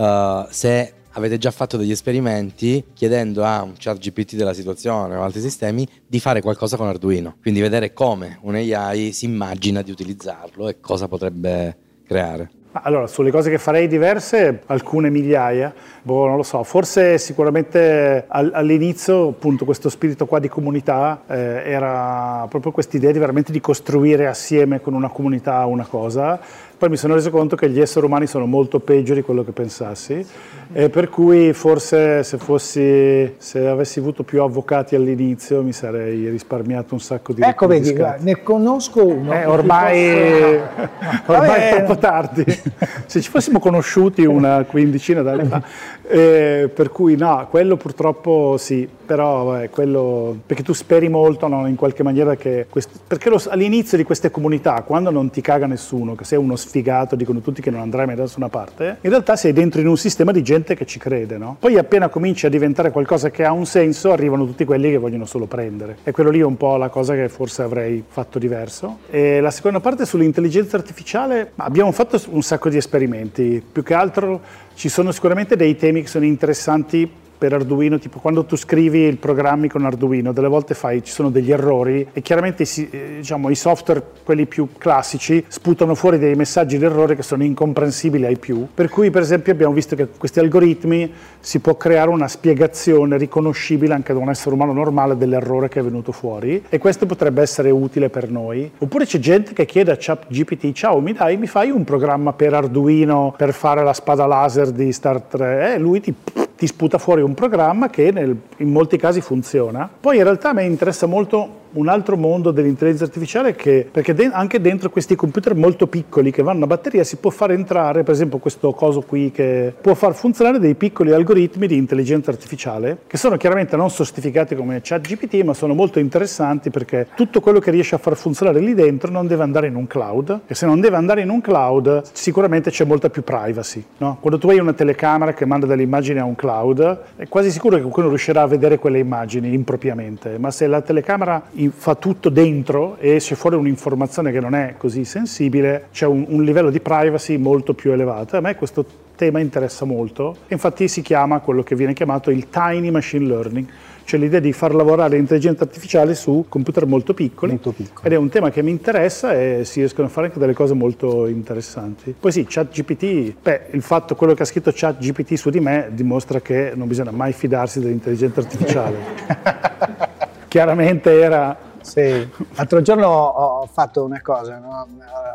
se 0.51 0.93
avete 1.17 1.39
già 1.39 1.51
fatto 1.51 1.77
degli 1.77 1.91
esperimenti 1.91 2.85
chiedendo 2.95 3.43
a 3.43 3.63
un 3.63 3.75
chat 3.77 3.99
GPT 3.99 4.35
della 4.35 4.53
situazione 4.53 5.17
o 5.17 5.23
altri 5.23 5.41
sistemi 5.41 5.87
di 6.07 6.21
fare 6.21 6.41
qualcosa 6.41 6.77
con 6.77 6.87
Arduino. 6.87 7.37
Quindi 7.41 7.61
vedere 7.61 7.93
come 7.93 8.39
un 8.43 8.55
AI 8.55 9.13
si 9.13 9.25
immagina 9.25 9.83
di 9.83 9.91
utilizzarlo 9.91 10.69
e 10.69 10.79
cosa 10.81 11.09
potrebbe 11.09 11.77
creare. 12.07 12.51
Allora, 12.83 13.07
sulle 13.07 13.31
cose 13.31 13.51
che 13.51 13.59
farei 13.59 13.89
diverse, 13.89 14.63
alcune 14.67 15.11
migliaia, 15.11 15.73
boh, 16.03 16.27
non 16.27 16.37
lo 16.37 16.43
so, 16.43 16.63
forse 16.63 17.19
sicuramente 17.19 18.25
all'inizio 18.29 19.29
appunto 19.29 19.65
questo 19.65 19.89
spirito 19.89 20.27
qua 20.27 20.39
di 20.39 20.49
comunità 20.49 21.23
eh, 21.27 21.63
era 21.65 22.47
proprio 22.49 22.73
questa 22.73 22.97
idea 22.97 23.13
di 23.13 23.19
veramente 23.19 23.53
di 23.53 23.61
costruire 23.61 24.27
assieme 24.27 24.81
con 24.81 24.95
una 24.95 25.09
comunità 25.09 25.65
una 25.65 25.87
cosa 25.87 26.39
poi 26.77 26.89
mi 26.91 26.97
sono 26.97 27.15
reso 27.15 27.31
conto 27.31 27.57
che 27.57 27.71
gli 27.71 27.81
esseri 27.81 28.05
umani 28.05 28.27
sono 28.27 28.47
molto 28.47 28.81
peggio 28.81 29.15
di 29.15 29.23
quello 29.23 29.43
che 29.43 29.53
pensassi 29.53 30.25
e 30.73 30.91
per 30.91 31.09
cui 31.09 31.53
forse 31.53 32.23
se, 32.23 32.39
fossi, 32.39 33.35
se 33.39 33.67
avessi 33.67 33.99
avuto 34.01 34.25
più 34.25 34.43
avvocati 34.43 34.95
all'inizio 34.95 35.63
mi 35.63 35.73
sarei 35.73 36.29
risparmiato 36.29 36.93
un 36.93 37.01
sacco 37.01 37.33
di 37.33 37.41
Ecco, 37.41 37.67
vedi, 37.67 37.95
guarda, 37.95 38.23
ne 38.23 38.43
conosco 38.43 39.07
uno. 39.07 39.33
Eh, 39.33 39.47
ormai, 39.47 40.59
posso... 40.59 41.33
ormai 41.33 41.61
è 41.61 41.77
troppo 41.77 41.99
tardi. 41.99 42.45
se 43.07 43.21
ci 43.21 43.31
fossimo 43.31 43.59
conosciuti 43.59 44.25
una 44.25 44.65
quindicina 44.65 45.23
d'anni 45.23 45.47
fa. 45.47 45.63
Eh, 46.09 46.71
per 46.73 46.91
cui 46.91 47.17
no, 47.17 47.47
quello 47.51 47.77
purtroppo 47.77 48.57
sì, 48.59 48.89
però 49.07 49.45
vabbè, 49.45 49.71
quello, 49.71 50.37
perché 50.47 50.63
tu 50.63 50.73
speri 50.73 51.09
molto 51.09 51.49
no, 51.49 51.67
in 51.67 51.75
qualche 51.75 52.03
maniera 52.03 52.37
che, 52.37 52.67
quest... 52.69 52.91
perché 53.07 53.29
lo, 53.29 53.43
all'inizio 53.49 53.97
di 53.97 54.05
queste 54.05 54.31
comunità, 54.31 54.83
quando 54.83 55.11
non 55.11 55.31
ti 55.31 55.41
caga 55.41 55.67
nessuno, 55.67 56.15
che 56.15 56.25
sei 56.25 56.39
uno 56.39 56.57
sfigato, 56.57 57.17
dicono 57.17 57.41
tutti 57.41 57.61
che 57.61 57.71
non 57.71 57.81
andrai 57.81 58.07
mai 58.07 58.15
da 58.15 58.23
nessuna 58.23 58.49
parte, 58.49 58.99
in 59.01 59.11
realtà 59.11 59.37
sei 59.37 59.53
dentro 59.53 59.81
in 59.81 59.89
un 59.89 59.97
sistema 59.97 60.31
di 60.33 60.43
gente 60.43 60.75
che 60.77 60.87
ci 60.87 60.99
crede, 60.99 61.39
no? 61.39 61.57
Poi 61.59 61.77
appena 61.77 62.09
cominci 62.09 62.47
a 62.47 62.51
diventare 62.51 62.91
qualcosa 62.91 63.31
che 63.31 63.45
ha 63.45 63.53
un 63.53 63.67
senso, 63.67 64.13
arrivano 64.13 64.47
tutti 64.47 64.65
quelli 64.65 64.91
che 64.91 64.99
vogliono 64.99 65.25
solo 65.25 65.47
prendere. 65.47 65.99
E 66.05 66.13
quello 66.13 66.31
lì 66.31 66.41
è 66.41 66.45
un 66.45 66.57
po' 66.57 66.77
la 66.77 66.89
cosa 66.89 67.15
che 67.15 67.29
forse 67.29 67.63
avrei 67.63 68.05
fatto 68.07 68.39
diverso. 68.39 68.99
E 69.11 69.41
la 69.41 69.51
seconda 69.51 69.81
parte 69.81 70.07
sull'intelligenza 70.07 70.77
artificiale, 70.77 71.53
abbiamo 71.57 71.91
fatto 71.93 72.21
un 72.31 72.43
sacco 72.43 72.69
di 72.69 72.77
esperimenti, 72.77 73.63
più 73.73 73.83
che 73.83 73.95
altro 73.95 74.41
ci 74.77 74.91
sono 74.91 75.11
sicuramente 75.11 75.57
dei 75.57 75.75
temi 75.75 76.03
che 76.03 76.07
sono 76.07 76.27
interessanti 76.27 77.11
per 77.37 77.53
Arduino, 77.53 77.99
tipo 77.99 78.19
quando 78.19 78.45
tu 78.45 78.57
scrivi 78.57 79.01
il 79.01 79.19
programmi 79.19 79.69
con 79.69 79.85
Arduino, 79.85 80.33
delle 80.33 80.49
volte 80.49 80.75
fai, 80.75 81.03
ci 81.03 81.13
sono 81.13 81.31
degli 81.31 81.53
errori 81.53 82.07
e 82.13 82.23
chiaramente 82.23 82.65
eh, 82.65 83.17
diciamo, 83.17 83.51
i 83.51 83.55
software, 83.55 84.03
quelli 84.25 84.47
più 84.47 84.69
classici, 84.79 85.45
sputano 85.49 85.95
fuori 85.95 86.19
dei 86.19 86.35
messaggi 86.35 86.79
d'errore 86.79 87.17
che 87.17 87.23
sono 87.23 87.45
incomprensibili 87.45 88.25
ai 88.25 88.39
più. 88.39 88.67
Per 88.73 88.89
cui 88.89 89.11
per 89.11 89.23
esempio 89.23 89.53
abbiamo 89.53 89.73
visto 89.73 89.97
che 89.97 90.07
con 90.07 90.19
questi 90.19 90.41
algoritmi 90.41 91.13
si 91.41 91.61
può 91.61 91.77
creare 91.77 92.11
una 92.11 92.29
spiegazione 92.29 93.17
riconoscibile 93.17 93.95
anche 93.95 94.13
da 94.13 94.19
un 94.19 94.31
essere 94.31 94.55
umano 94.55 94.73
normale 94.73 95.17
dell'errore 95.17 95.69
che 95.69 95.81
è 95.81 95.83
venuto 95.83 96.13
fuori 96.13 96.65
e 96.69 96.79
questo 96.79 97.07
potrebbe 97.07 97.43
essere 97.43 97.71
utile 97.71 98.09
per 98.09 98.31
noi. 98.31 98.71
Oppure 98.79 99.05
c'è 99.05 99.19
gente 99.19 99.53
che 99.53 99.65
chiede 99.67 99.93
a 99.93 99.97
ChatGPT, 99.99 100.73
ciao 100.73 101.01
mi 101.01 101.13
dai, 101.13 101.37
mi 101.37 101.47
fai 101.47 101.71
un 101.71 101.85
programma 101.85 102.33
per 102.33 102.55
Arduino 102.55 103.35
per 103.37 103.53
fare 103.53 103.83
la 103.83 103.93
spada 103.93 104.27
laser 104.27 104.71
di 104.71 104.93
Star 104.93 105.21
3? 105.21 105.75
E 105.75 105.79
lui 105.79 106.01
ti 106.01 106.15
ti 106.57 106.67
sputa 106.67 106.99
fuori 106.99 107.23
un 107.23 107.35
programma 107.35 107.89
che 107.89 108.11
nel, 108.11 108.37
in 108.59 108.71
molti 108.71 108.97
casi 108.97 109.21
funziona. 109.21 109.89
Poi 110.01 110.17
in 110.17 110.23
realtà 110.23 110.51
a 110.51 110.53
me 110.55 110.65
interessa 110.65 111.07
molto 111.07 111.65
un 111.77 111.89
altro 111.89 112.17
mondo 112.17 112.51
dell'intelligenza 112.51 113.05
artificiale 113.05 113.55
che, 113.55 113.89
perché 113.91 114.15
de- 114.15 114.31
anche 114.33 114.61
dentro 114.61 114.91
questi 114.91 115.15
computer 115.15 115.55
molto 115.55 115.87
piccoli 115.87 116.31
che 116.31 116.43
vanno 116.43 116.65
a 116.65 116.67
batteria 116.67 117.05
si 117.05 117.17
può 117.17 117.31
far 117.31 117.53
entrare, 117.53 118.03
per 118.03 118.15
esempio 118.15 118.39
questo 118.39 118.73
coso 118.73 119.03
qui 119.03 119.31
che 119.31 119.75
può 119.81 119.95
far 119.95 120.15
funzionare 120.15 120.59
dei 120.59 120.75
piccoli 120.75 121.13
algoritmi 121.13 121.67
di 121.67 121.77
intelligenza 121.77 122.31
artificiale 122.31 122.99
che 123.07 123.17
sono 123.17 123.37
chiaramente 123.37 123.77
non 123.77 123.91
sostificati 123.91 124.55
come 124.55 124.81
ChatGPT 124.83 125.43
ma 125.43 125.55
sono 125.55 125.75
molto 125.75 125.99
interessanti 125.99 126.71
perché 126.71 127.09
tutto 127.15 127.41
quello 127.41 127.59
che 127.59 127.71
riesce 127.71 127.95
a 127.95 127.99
far 127.99 128.17
funzionare 128.17 128.61
lì 128.61 128.75
dentro 128.75 129.11
non 129.11 129.27
deve 129.27 129.43
andare 129.43 129.67
in 129.67 129.75
un 129.75 129.87
cloud 129.87 130.41
e 130.47 130.55
se 130.55 130.67
non 130.67 130.81
deve 130.81 130.97
andare 130.97 131.21
in 131.21 131.31
un 131.31 131.41
cloud 131.41 132.03
sicuramente 132.13 132.71
c'è 132.71 132.85
molta 132.85 133.11
più 133.11 133.23
privacy. 133.23 133.85
No? 133.99 134.19
Quando 134.21 134.39
tu 134.39 134.49
hai 134.49 134.59
una 134.59 134.73
telecamera 134.73 135.35
che 135.35 135.45
manda 135.45 135.67
delle 135.67 135.83
immagini 135.83 136.19
a 136.19 136.25
un 136.25 136.35
cloud 136.35 137.01
è 137.17 137.29
quasi 137.29 137.51
sicuro 137.51 137.77
che 137.77 137.83
qualcuno 137.83 138.09
riuscirà 138.09 138.43
a 138.43 138.47
vedere 138.47 138.79
quelle 138.79 138.99
immagini 138.99 139.53
impropriamente, 139.53 140.39
ma 140.39 140.51
se 140.51 140.67
la 140.67 140.81
telecamera 140.81 141.43
fa 141.75 141.95
tutto 141.95 142.29
dentro 142.29 142.97
e 142.99 143.11
esce 143.17 143.35
fuori 143.35 143.57
un'informazione 143.57 144.33
che 144.33 144.41
non 144.41 144.55
è 144.55 144.75
così 144.77 145.05
sensibile, 145.05 145.89
c'è 145.93 146.07
un, 146.07 146.25
un 146.29 146.43
livello 146.43 146.71
di 146.71 146.81
privacy 146.81 147.37
molto 147.37 147.75
più 147.75 147.93
elevato. 147.93 148.37
A 148.37 148.41
me 148.41 148.55
questo 148.57 148.85
tema 149.17 149.41
interessa 149.41 149.85
molto, 149.85 150.37
infatti 150.49 150.87
si 150.89 151.03
chiama 151.03 151.41
quello 151.41 151.63
che 151.63 151.75
viene 151.75 151.95
chiamato 151.95 152.31
il 152.31 152.49
tiny 152.49 152.91
machine 152.91 153.27
learning, 153.27 153.67
cioè 154.05 154.21
l'idea 154.21 154.39
di 154.39 154.53
far 154.53 154.75
lavorare 154.75 155.17
l'intelligenza 155.17 155.65
artificiale 155.65 156.15
su 156.15 156.47
computer 156.49 156.87
molto 156.87 157.13
piccoli, 157.13 157.53
molto 157.53 157.73
piccoli, 157.73 158.07
ed 158.07 158.13
è 158.13 158.17
un 158.17 158.29
tema 158.29 158.51
che 158.51 158.63
mi 158.63 158.71
interessa 158.71 159.35
e 159.35 159.63
si 159.65 159.81
riescono 159.81 160.07
a 160.07 160.11
fare 160.11 160.27
anche 160.27 160.39
delle 160.39 160.53
cose 160.53 160.75
molto 160.75 161.27
interessanti. 161.27 162.15
Poi 162.19 162.31
sì, 162.31 162.47
ChatGPT, 162.49 163.35
beh, 163.43 163.61
il 163.71 163.83
fatto 163.83 164.15
quello 164.15 164.35
che 164.35 164.43
ha 164.43 164.47
scritto 164.47 164.71
ChatGPT 164.73 165.35
su 165.35 165.51
di 165.51 165.61
me 165.61 165.89
dimostra 165.93 166.41
che 166.41 166.73
non 166.75 166.87
bisogna 166.87 167.11
mai 167.11 167.33
fidarsi 167.33 167.81
dell'intelligenza 167.81 168.41
artificiale. 168.41 170.15
Chiaramente 170.57 171.21
era 171.21 171.55
sì. 171.83 172.27
L'altro 172.55 172.81
giorno 172.81 173.09
ho 173.09 173.69
fatto 173.71 174.03
una 174.03 174.23
cosa, 174.23 174.57
no? 174.57 174.89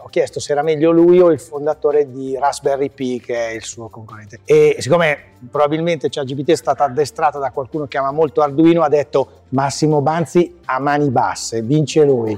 ho 0.04 0.08
chiesto 0.10 0.40
se 0.40 0.52
era 0.52 0.64
meglio 0.64 0.90
lui 0.90 1.20
o 1.20 1.32
il 1.32 1.40
fondatore 1.40 2.12
di 2.12 2.36
Raspberry 2.40 2.90
Pi, 2.90 3.22
che 3.24 3.50
è 3.50 3.52
il 3.52 3.64
suo 3.64 3.88
concorrente. 3.88 4.40
E 4.46 4.78
siccome 4.80 5.18
probabilmente 5.52 6.10
ChatGPT 6.10 6.50
è 6.50 6.56
stata 6.56 6.86
addestrata 6.86 7.38
da 7.38 7.52
qualcuno 7.52 7.86
che 7.86 8.00
ama 8.00 8.12
molto 8.12 8.42
Arduino, 8.42 8.82
ha 8.82 8.90
detto 8.90 9.44
Massimo 9.50 10.02
Banzi 10.02 10.58
a 10.66 10.80
mani 10.80 11.12
basse, 11.12 11.62
vince 11.62 12.04
lui. 12.04 12.36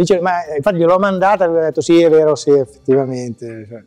Dice, 0.00 0.18
ma 0.22 0.46
eh, 0.46 0.56
infatti 0.56 0.78
gliel'ho 0.78 0.98
mandata 0.98 1.44
e 1.44 1.48
ha 1.48 1.60
detto 1.64 1.82
sì, 1.82 2.00
è 2.00 2.08
vero, 2.08 2.34
sì, 2.34 2.52
effettivamente. 2.52 3.66
Cioè, 3.68 3.84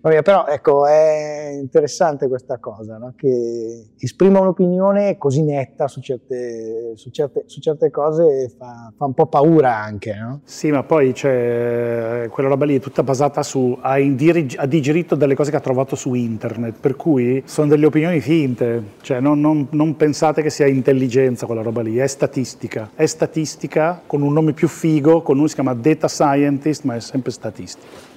Vabbè, 0.00 0.20
però 0.22 0.46
ecco, 0.48 0.84
è 0.84 1.50
interessante 1.52 2.26
questa 2.26 2.58
cosa, 2.58 2.96
no? 2.96 3.14
che 3.16 3.90
esprima 4.00 4.40
un'opinione 4.40 5.16
così 5.18 5.44
netta 5.44 5.86
su 5.86 6.00
certe, 6.00 6.96
su 6.96 7.10
certe, 7.10 7.44
su 7.46 7.60
certe 7.60 7.88
cose 7.92 8.52
fa, 8.58 8.92
fa, 8.96 9.04
un 9.04 9.14
po' 9.14 9.26
paura 9.26 9.76
anche. 9.76 10.12
No? 10.12 10.40
Sì, 10.42 10.72
ma 10.72 10.82
poi 10.82 11.12
c'è 11.12 12.26
quella 12.28 12.48
roba 12.48 12.64
lì 12.64 12.78
è 12.78 12.80
tutta 12.80 13.04
basata 13.04 13.44
su, 13.44 13.78
ha, 13.80 14.00
indirig- 14.00 14.56
ha, 14.58 14.66
digerito 14.66 15.14
delle 15.14 15.36
cose 15.36 15.52
che 15.52 15.56
ha 15.56 15.60
trovato 15.60 15.94
su 15.94 16.14
internet, 16.14 16.80
per 16.80 16.96
cui 16.96 17.44
sono 17.46 17.68
delle 17.68 17.86
opinioni 17.86 18.18
finte, 18.18 18.82
cioè 19.02 19.20
non, 19.20 19.38
non, 19.38 19.68
non 19.70 19.94
pensate 19.94 20.42
che 20.42 20.50
sia 20.50 20.66
intelligenza 20.66 21.46
quella 21.46 21.62
roba 21.62 21.80
lì, 21.80 21.98
è 21.98 22.08
statistica, 22.08 22.90
è 22.96 23.06
statistica 23.06 24.02
con 24.04 24.22
un 24.22 24.32
nome 24.32 24.52
più 24.52 24.66
figo 24.66 25.11
con 25.20 25.38
uno 25.38 25.48
si 25.48 25.54
chiama 25.54 25.74
data 25.74 26.08
scientist, 26.08 26.84
ma 26.84 26.94
è 26.94 27.00
sempre 27.00 27.30
statistica 27.30 28.11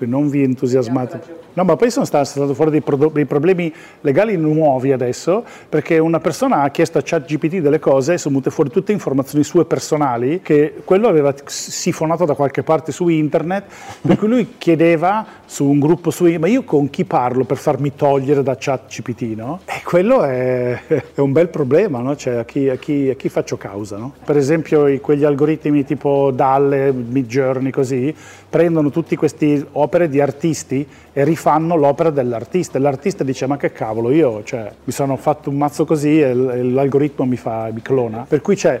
quindi 0.00 0.16
non 0.16 0.30
vi 0.30 0.42
entusiasmate. 0.42 1.38
No, 1.52 1.64
ma 1.64 1.76
poi 1.76 1.90
sono 1.90 2.06
stati 2.06 2.54
fuori 2.54 2.70
dei, 2.70 2.80
pro- 2.80 3.10
dei, 3.12 3.26
problemi 3.26 3.72
legali 4.00 4.36
nuovi 4.36 4.92
adesso, 4.92 5.44
perché 5.68 5.98
una 5.98 6.20
persona 6.20 6.62
ha 6.62 6.70
chiesto 6.70 6.96
a 6.98 7.02
ChatGPT 7.04 7.58
delle 7.58 7.78
cose 7.78 8.14
e 8.14 8.18
sono 8.18 8.36
venute 8.36 8.54
fuori 8.54 8.70
tutte 8.70 8.92
informazioni 8.92 9.44
sue 9.44 9.66
personali, 9.66 10.40
che 10.42 10.76
quello 10.84 11.08
aveva 11.08 11.34
sifonato 11.44 12.24
da 12.24 12.34
qualche 12.34 12.62
parte 12.62 12.92
su 12.92 13.08
internet, 13.08 13.64
per 14.00 14.16
cui 14.16 14.28
lui 14.28 14.54
chiedeva 14.56 15.26
su 15.44 15.66
un 15.66 15.80
gruppo 15.80 16.10
su 16.10 16.28
ma 16.38 16.46
io 16.46 16.62
con 16.62 16.88
chi 16.88 17.04
parlo 17.04 17.44
per 17.44 17.56
farmi 17.56 17.94
togliere 17.94 18.42
da 18.42 18.56
ChatGPT, 18.56 19.22
no? 19.36 19.60
E 19.66 19.82
quello 19.84 20.22
è, 20.22 20.80
è 20.86 21.20
un 21.20 21.32
bel 21.32 21.48
problema, 21.48 21.98
no? 21.98 22.16
Cioè 22.16 22.36
a 22.36 22.44
chi, 22.44 22.68
a 22.68 22.76
chi, 22.76 23.10
a 23.10 23.14
chi 23.14 23.28
faccio 23.28 23.56
causa, 23.58 23.96
no? 23.96 24.14
Per 24.24 24.36
esempio 24.36 24.98
quegli 25.00 25.24
algoritmi 25.24 25.84
tipo 25.84 26.30
Dalle, 26.30 26.92
Midjourney, 26.92 27.70
così, 27.70 28.14
prendono 28.50 28.90
tutti 28.90 29.14
questi 29.14 29.64
opere 29.72 30.08
di 30.08 30.20
artisti 30.20 30.86
e 31.12 31.24
rifanno 31.24 31.76
l'opera 31.76 32.10
dell'artista. 32.10 32.76
E 32.76 32.80
l'artista 32.80 33.24
dice: 33.24 33.46
Ma 33.46 33.56
che 33.56 33.72
cavolo, 33.72 34.10
io 34.10 34.42
cioè, 34.42 34.70
mi 34.84 34.92
sono 34.92 35.16
fatto 35.16 35.48
un 35.48 35.56
mazzo 35.56 35.86
così 35.86 36.20
e 36.20 36.34
l'algoritmo 36.34 37.24
mi, 37.24 37.36
fa, 37.36 37.70
mi 37.72 37.80
clona. 37.80 38.26
Per 38.28 38.40
cui 38.42 38.56
c'è, 38.56 38.80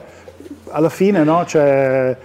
alla 0.70 0.88
fine, 0.88 1.22
no, 1.22 1.44
c'è 1.46 2.16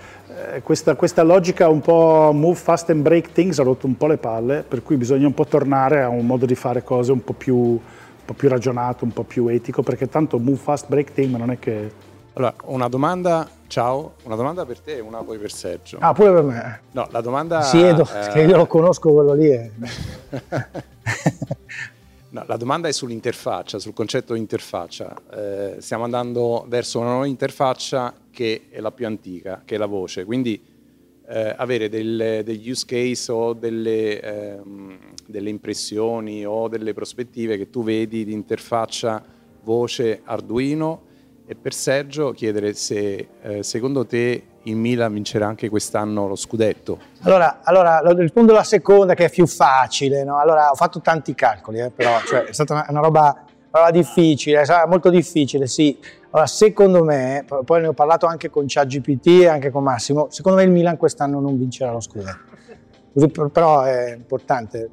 eh, 0.53 0.62
questa, 0.62 0.95
questa, 0.95 1.23
logica 1.23 1.69
un 1.69 1.79
po' 1.79 2.31
move 2.34 2.55
fast 2.55 2.89
and 2.89 3.01
break 3.01 3.31
things 3.31 3.60
ha 3.60 3.63
rotto 3.63 3.86
un 3.86 3.95
po' 3.95 4.08
le 4.08 4.17
palle, 4.17 4.65
per 4.67 4.81
cui 4.81 4.97
bisogna 4.97 5.27
un 5.27 5.34
po' 5.34 5.45
tornare 5.45 6.01
a 6.01 6.10
un 6.10 6.25
modo 6.25 6.45
di 6.45 6.55
fare 6.55 6.84
cose 6.84 7.12
un 7.12 7.23
po' 7.23 7.34
più, 7.34 7.55
un 7.55 7.79
po 8.25 8.34
più 8.34 8.49
ragionato, 8.49 9.05
un 9.05 9.13
po' 9.13 9.23
più 9.23 9.47
etico, 9.47 9.84
perché 9.84 10.10
tanto 10.10 10.39
move 10.39 10.58
fast 10.58 10.88
break 10.89 11.13
things 11.13 11.38
non 11.38 11.51
è 11.51 11.60
che... 11.60 12.13
Allora, 12.38 12.54
una 12.65 12.89
domanda 12.89 13.50
Ciao, 13.67 14.15
una 14.24 14.36
domanda 14.36 14.65
per 14.65 14.80
te 14.80 14.98
e 14.98 15.00
una 15.00 15.24
poi 15.24 15.38
per 15.38 15.52
Sergio. 15.52 15.98
Ah, 16.00 16.13
pure 16.13 16.32
per 16.34 16.43
me. 16.43 16.82
No, 16.91 17.08
la 17.12 17.21
domanda... 17.21 17.62
Siedo, 17.62 18.04
eh... 18.04 18.30
che 18.32 18.41
io 18.41 18.58
lo 18.58 18.67
conosco 18.67 19.12
quello 19.12 19.34
lì. 19.34 19.50
È... 19.50 19.71
No, 22.36 22.43
la 22.48 22.58
domanda 22.58 22.89
è 22.89 22.91
sull'interfaccia, 22.91 23.80
sul 23.80 23.93
concetto 23.93 24.34
di 24.34 24.39
interfaccia. 24.39 25.15
Eh, 25.34 25.76
stiamo 25.80 26.04
andando 26.04 26.65
verso 26.67 27.00
una 27.00 27.12
nuova 27.12 27.28
interfaccia 27.28 28.13
che 28.30 28.67
è 28.69 28.82
la 28.82 28.91
più 28.91 29.06
antica, 29.06 29.62
che 29.63 29.76
è 29.76 29.78
la 29.78 29.86
voce. 29.86 30.26
Quindi 30.26 30.62
eh, 31.28 31.56
avere 31.56 31.88
delle, 31.88 32.43
degli 32.43 32.69
use 32.69 32.86
case 32.86 33.32
o 33.32 33.54
delle, 33.54 34.19
ehm, 34.19 34.98
delle, 35.26 35.50
impressioni 35.50 36.45
o 36.45 36.67
delle 36.67 36.93
prospettive 36.93 37.56
che 37.56 37.69
tu 37.69 37.86
vedi 37.86 38.26
di 38.26 38.34
interfaccia 38.34 39.24
voce 39.63 40.19
Arduino 40.26 41.05
e 41.47 41.55
per 41.55 41.73
Sergio 41.73 42.31
chiedere 42.31 42.73
se 42.73 43.27
eh, 43.41 43.63
secondo 43.63 44.05
te 44.05 44.43
il 44.63 44.75
Milan 44.75 45.13
vincerà 45.13 45.45
anche 45.45 45.69
quest'anno 45.69 46.27
lo 46.27 46.36
scudetto? 46.36 46.99
Allora, 47.21 47.60
allora 47.63 48.01
rispondo 48.15 48.51
alla 48.51 48.63
seconda 48.63 49.13
che 49.13 49.25
è 49.25 49.29
più 49.29 49.45
facile. 49.45 50.23
No? 50.23 50.39
Allora, 50.39 50.71
ho 50.71 50.75
fatto 50.75 51.01
tanti 51.01 51.36
calcoli, 51.36 51.79
eh, 51.79 51.91
però 51.91 52.19
cioè, 52.25 52.45
è 52.45 52.51
stata 52.51 52.73
una, 52.73 52.86
una 52.89 52.99
roba, 52.99 53.45
roba, 53.69 53.91
difficile, 53.91 54.63
molto 54.88 55.10
difficile, 55.10 55.67
sì. 55.67 55.97
Allora, 56.31 56.47
secondo 56.47 57.03
me, 57.03 57.45
poi 57.63 57.81
ne 57.81 57.88
ho 57.88 57.93
parlato 57.93 58.25
anche 58.25 58.49
con 58.49 58.65
ChatGPT 58.67 59.27
e 59.27 59.47
anche 59.47 59.69
con 59.69 59.84
Massimo, 59.84 60.27
secondo 60.31 60.58
me 60.58 60.63
il 60.63 60.71
Milan 60.71 60.97
quest'anno 60.97 61.39
non 61.39 61.58
vincerà 61.58 61.91
lo 61.91 61.99
scudetto. 61.99 62.53
Però 63.51 63.84
è 63.84 64.13
importante, 64.13 64.89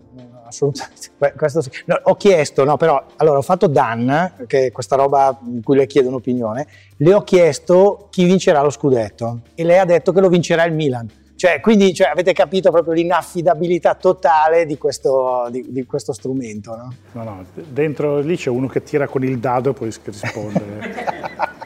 assolutamente. 0.53 1.35
Questo 1.37 1.63
sì. 1.63 1.71
no, 1.87 1.99
ho 2.03 2.15
chiesto, 2.15 2.65
no, 2.65 2.77
però, 2.77 3.05
allora 3.17 3.39
ho 3.39 3.43
fatto 3.43 3.67
Dan, 3.67 4.45
che 4.47 4.67
è 4.67 4.73
questa 4.73 4.97
roba 4.97 5.39
in 5.47 5.63
cui 5.63 5.77
le 5.77 5.87
chiedo 5.87 6.09
un'opinione, 6.09 6.67
le 6.97 7.15
ho 7.15 7.23
chiesto 7.23 8.09
chi 8.11 8.25
vincerà 8.25 8.63
lo 8.63 8.71
scudetto 8.71 9.41
e 9.55 9.65
lei 9.65 9.79
ha 9.79 9.85
detto 9.85 10.13
che 10.13 10.21
lo 10.21 10.29
vincerà 10.29 10.65
il 10.65 10.75
Milan. 10.75 11.09
Cioè, 11.35 11.61
quindi 11.61 11.93
cioè, 11.93 12.09
avete 12.09 12.33
capito 12.33 12.71
proprio 12.71 12.93
l'inaffidabilità 12.95 13.95
totale 13.95 14.65
di 14.65 14.79
questo, 14.79 15.49
di, 15.51 15.65
di 15.71 15.85
questo 15.87 16.13
strumento, 16.13 16.77
no? 16.77 16.95
No, 17.13 17.25
no, 17.25 17.45
dentro 17.53 18.21
lì 18.21 18.37
c'è 18.37 18.49
uno 18.49 18.69
che 18.69 18.85
tira 18.85 19.09
con 19.09 19.25
il 19.25 19.41
dado 19.41 19.71
e 19.71 19.73
poi 19.73 19.93
risponde. 20.05 20.61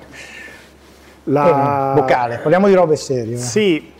La... 1.24 1.92
Vocale, 1.94 2.38
parliamo 2.38 2.68
di 2.68 2.74
robe 2.74 2.96
serie. 2.96 3.36
Sì, 3.36 3.92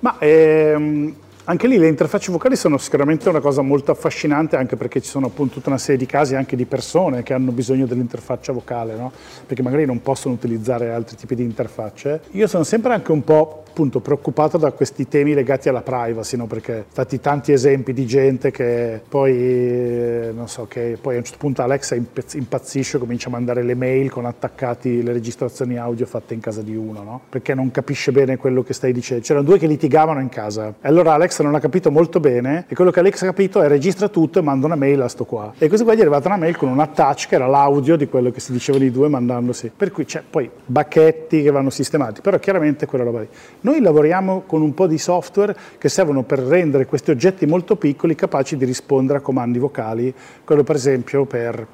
ma 0.00 0.16
ehm, 0.18 1.14
anche 1.44 1.66
lì 1.66 1.76
le 1.76 1.88
interfacce 1.88 2.30
vocali 2.30 2.54
sono 2.54 2.78
sicuramente 2.78 3.28
una 3.28 3.40
cosa 3.40 3.62
molto 3.62 3.90
affascinante 3.90 4.56
anche 4.56 4.76
perché 4.76 5.00
ci 5.00 5.08
sono 5.08 5.26
appunto 5.26 5.54
tutta 5.54 5.70
una 5.70 5.78
serie 5.78 5.96
di 5.96 6.06
casi 6.06 6.36
anche 6.36 6.54
di 6.54 6.66
persone 6.66 7.24
che 7.24 7.34
hanno 7.34 7.50
bisogno 7.50 7.86
dell'interfaccia 7.86 8.52
vocale, 8.52 8.94
no? 8.94 9.10
perché 9.44 9.62
magari 9.62 9.84
non 9.84 10.00
possono 10.02 10.34
utilizzare 10.34 10.92
altri 10.92 11.16
tipi 11.16 11.34
di 11.34 11.42
interfacce. 11.42 12.22
Io 12.32 12.46
sono 12.46 12.62
sempre 12.62 12.92
anche 12.92 13.10
un 13.10 13.24
po' 13.24 13.61
appunto 13.72 14.00
preoccupato 14.00 14.58
da 14.58 14.70
questi 14.72 15.08
temi 15.08 15.32
legati 15.32 15.70
alla 15.70 15.80
privacy, 15.80 16.36
no? 16.36 16.46
perché 16.46 16.84
stati 16.90 17.20
tanti 17.20 17.52
esempi 17.52 17.94
di 17.94 18.04
gente 18.06 18.50
che 18.50 19.00
poi, 19.08 19.32
eh, 19.32 20.30
non 20.34 20.46
so, 20.46 20.66
che 20.66 20.98
poi 21.00 21.14
a 21.14 21.18
un 21.18 21.24
certo 21.24 21.38
punto 21.38 21.62
Alexa 21.62 21.94
impazzisce, 21.94 22.98
comincia 22.98 23.28
a 23.28 23.32
mandare 23.32 23.62
le 23.62 23.74
mail 23.74 24.10
con 24.10 24.26
attaccati 24.26 25.02
le 25.02 25.12
registrazioni 25.12 25.78
audio 25.78 26.04
fatte 26.04 26.34
in 26.34 26.40
casa 26.40 26.60
di 26.60 26.76
uno, 26.76 27.02
no? 27.02 27.20
perché 27.30 27.54
non 27.54 27.70
capisce 27.70 28.12
bene 28.12 28.36
quello 28.36 28.62
che 28.62 28.74
stai 28.74 28.92
dicendo. 28.92 29.24
C'erano 29.24 29.46
due 29.46 29.58
che 29.58 29.66
litigavano 29.66 30.20
in 30.20 30.28
casa 30.28 30.68
e 30.68 30.88
allora 30.88 31.14
Alexa 31.14 31.42
non 31.42 31.54
ha 31.54 31.60
capito 31.60 31.90
molto 31.90 32.20
bene 32.20 32.66
e 32.68 32.74
quello 32.74 32.90
che 32.90 33.00
Alexa 33.00 33.24
ha 33.24 33.28
capito 33.28 33.62
è 33.62 33.68
registra 33.68 34.08
tutto 34.08 34.38
e 34.38 34.42
manda 34.42 34.66
una 34.66 34.76
mail 34.76 35.00
a 35.00 35.08
sto 35.08 35.24
qua. 35.24 35.54
E 35.56 35.68
così 35.68 35.82
poi 35.82 35.94
gli 35.94 35.98
è 35.98 36.02
arrivata 36.02 36.28
una 36.28 36.36
mail 36.36 36.56
con 36.56 36.68
un 36.68 36.78
attach 36.78 37.26
che 37.26 37.36
era 37.36 37.46
l'audio 37.46 37.96
di 37.96 38.06
quello 38.06 38.30
che 38.30 38.40
si 38.40 38.52
dicevano 38.52 38.84
i 38.84 38.90
due 38.90 39.08
mandandosi. 39.08 39.72
Per 39.74 39.90
cui 39.90 40.04
c'è 40.04 40.22
poi 40.28 40.50
bacchetti 40.66 41.42
che 41.42 41.50
vanno 41.50 41.70
sistemati, 41.70 42.20
però 42.20 42.38
chiaramente 42.38 42.84
quella 42.84 43.04
roba 43.04 43.20
lì. 43.20 43.28
Noi 43.62 43.80
lavoriamo 43.80 44.42
con 44.46 44.60
un 44.60 44.74
po' 44.74 44.86
di 44.86 44.98
software 44.98 45.56
che 45.78 45.88
servono 45.88 46.24
per 46.24 46.40
rendere 46.40 46.86
questi 46.86 47.10
oggetti 47.10 47.46
molto 47.46 47.76
piccoli 47.76 48.14
capaci 48.14 48.56
di 48.56 48.64
rispondere 48.64 49.18
a 49.18 49.22
comandi 49.22 49.58
vocali, 49.58 50.12
quello 50.44 50.64
per 50.64 50.76
esempio 50.76 51.24
per 51.26 51.66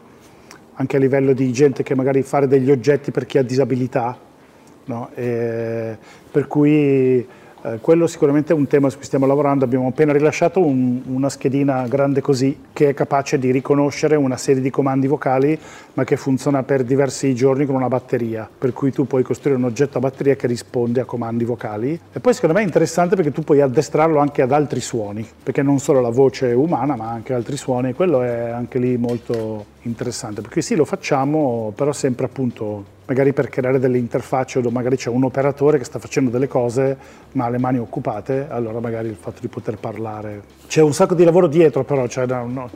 anche 0.75 0.97
a 0.97 1.01
livello 1.01 1.33
di 1.33 1.51
gente 1.53 1.83
che 1.83 1.95
magari 1.95 2.23
fare 2.23 2.47
degli 2.47 2.71
oggetti 2.71 3.11
per 3.11 3.27
chi 3.27 3.39
ha 3.39 3.43
disabilità, 3.43 4.17
no? 4.85 5.11
per 5.15 6.47
cui 6.47 7.27
eh, 7.63 7.79
quello 7.81 8.07
sicuramente 8.07 8.53
è 8.53 8.57
un 8.57 8.67
tema 8.67 8.89
su 8.89 8.97
cui 8.97 9.07
stiamo 9.07 9.27
lavorando, 9.27 9.65
abbiamo 9.65 9.89
appena 9.89 10.13
rilasciato 10.13 10.65
un, 10.65 11.03
una 11.07 11.29
schedina 11.29 11.87
grande 11.89 12.21
così 12.21 12.57
che 12.73 12.91
è 12.91 12.95
capace 12.95 13.39
di 13.39 13.51
riconoscere 13.51 14.17
una 14.17 14.37
serie 14.37 14.63
di 14.63 14.71
comandi 14.71 15.07
vocali 15.07 15.59
ma 15.95 16.05
che 16.05 16.17
funziona 16.17 16.63
per 16.63 16.85
diversi 16.85 17.35
giorni 17.35 17.67
con 17.67 17.75
una 17.75 17.89
batteria, 17.89 18.49
per 18.57 18.73
cui 18.73 18.93
tu 18.93 19.07
puoi 19.07 19.23
costruire 19.23 19.59
un 19.59 19.65
oggetto 19.65 19.99
a 19.99 20.01
batteria 20.01 20.37
che 20.37 20.47
risponde 20.47 21.01
a 21.01 21.05
comandi 21.05 21.45
vocali. 21.45 21.99
E 22.13 22.21
poi 22.21 22.33
secondo 22.33 22.55
me 22.55 22.63
è 22.63 22.65
interessante 22.65 23.17
perché 23.17 23.33
tu 23.33 23.43
puoi 23.43 23.61
addestrarlo 23.61 24.19
anche 24.19 24.43
ad 24.43 24.53
altri 24.53 24.81
suoni, 24.81 25.27
perché 25.43 25.63
non 25.63 25.81
solo 25.81 26.01
la 26.01 26.11
voce 26.11 26.53
umana 26.53 26.95
ma 26.95 27.11
anche 27.11 27.35
altri 27.35 27.57
suoni, 27.57 27.95
quello 27.95 28.23
è 28.23 28.51
anche 28.51 28.79
lì 28.79 28.97
molto 28.97 29.77
interessante, 29.83 30.41
perché 30.41 30.63
sì 30.63 30.75
lo 30.75 30.85
facciamo 30.85 31.73
però 31.75 31.93
sempre 31.93 32.27
appunto 32.27 32.97
magari 33.09 33.33
per 33.33 33.49
creare 33.49 33.79
delle 33.79 33.97
interfacce 33.97 34.59
o 34.59 34.71
magari 34.71 34.97
c'è 34.97 35.09
un 35.09 35.25
operatore 35.25 35.79
che 35.79 35.85
sta 35.85 35.99
facendo 35.99 36.29
delle 36.29 36.47
cose 36.47 36.97
ma 37.33 37.47
ha 37.47 37.49
le 37.49 37.59
mani 37.59 37.79
occupate, 37.79 38.47
allora 38.51 38.81
magari 38.81 39.09
il 39.09 39.17
fatto 39.17 39.41
di 39.41 39.49
poter 39.49 39.79
parlare. 39.79 40.43
C'è 40.67 40.83
un 40.83 40.93
sacco 40.93 41.15
di 41.15 41.25
lavoro 41.25 41.47
dietro 41.47 41.85
però, 41.85 42.07
cioè, 42.07 42.27
no, 42.27 42.47
no, 42.47 42.71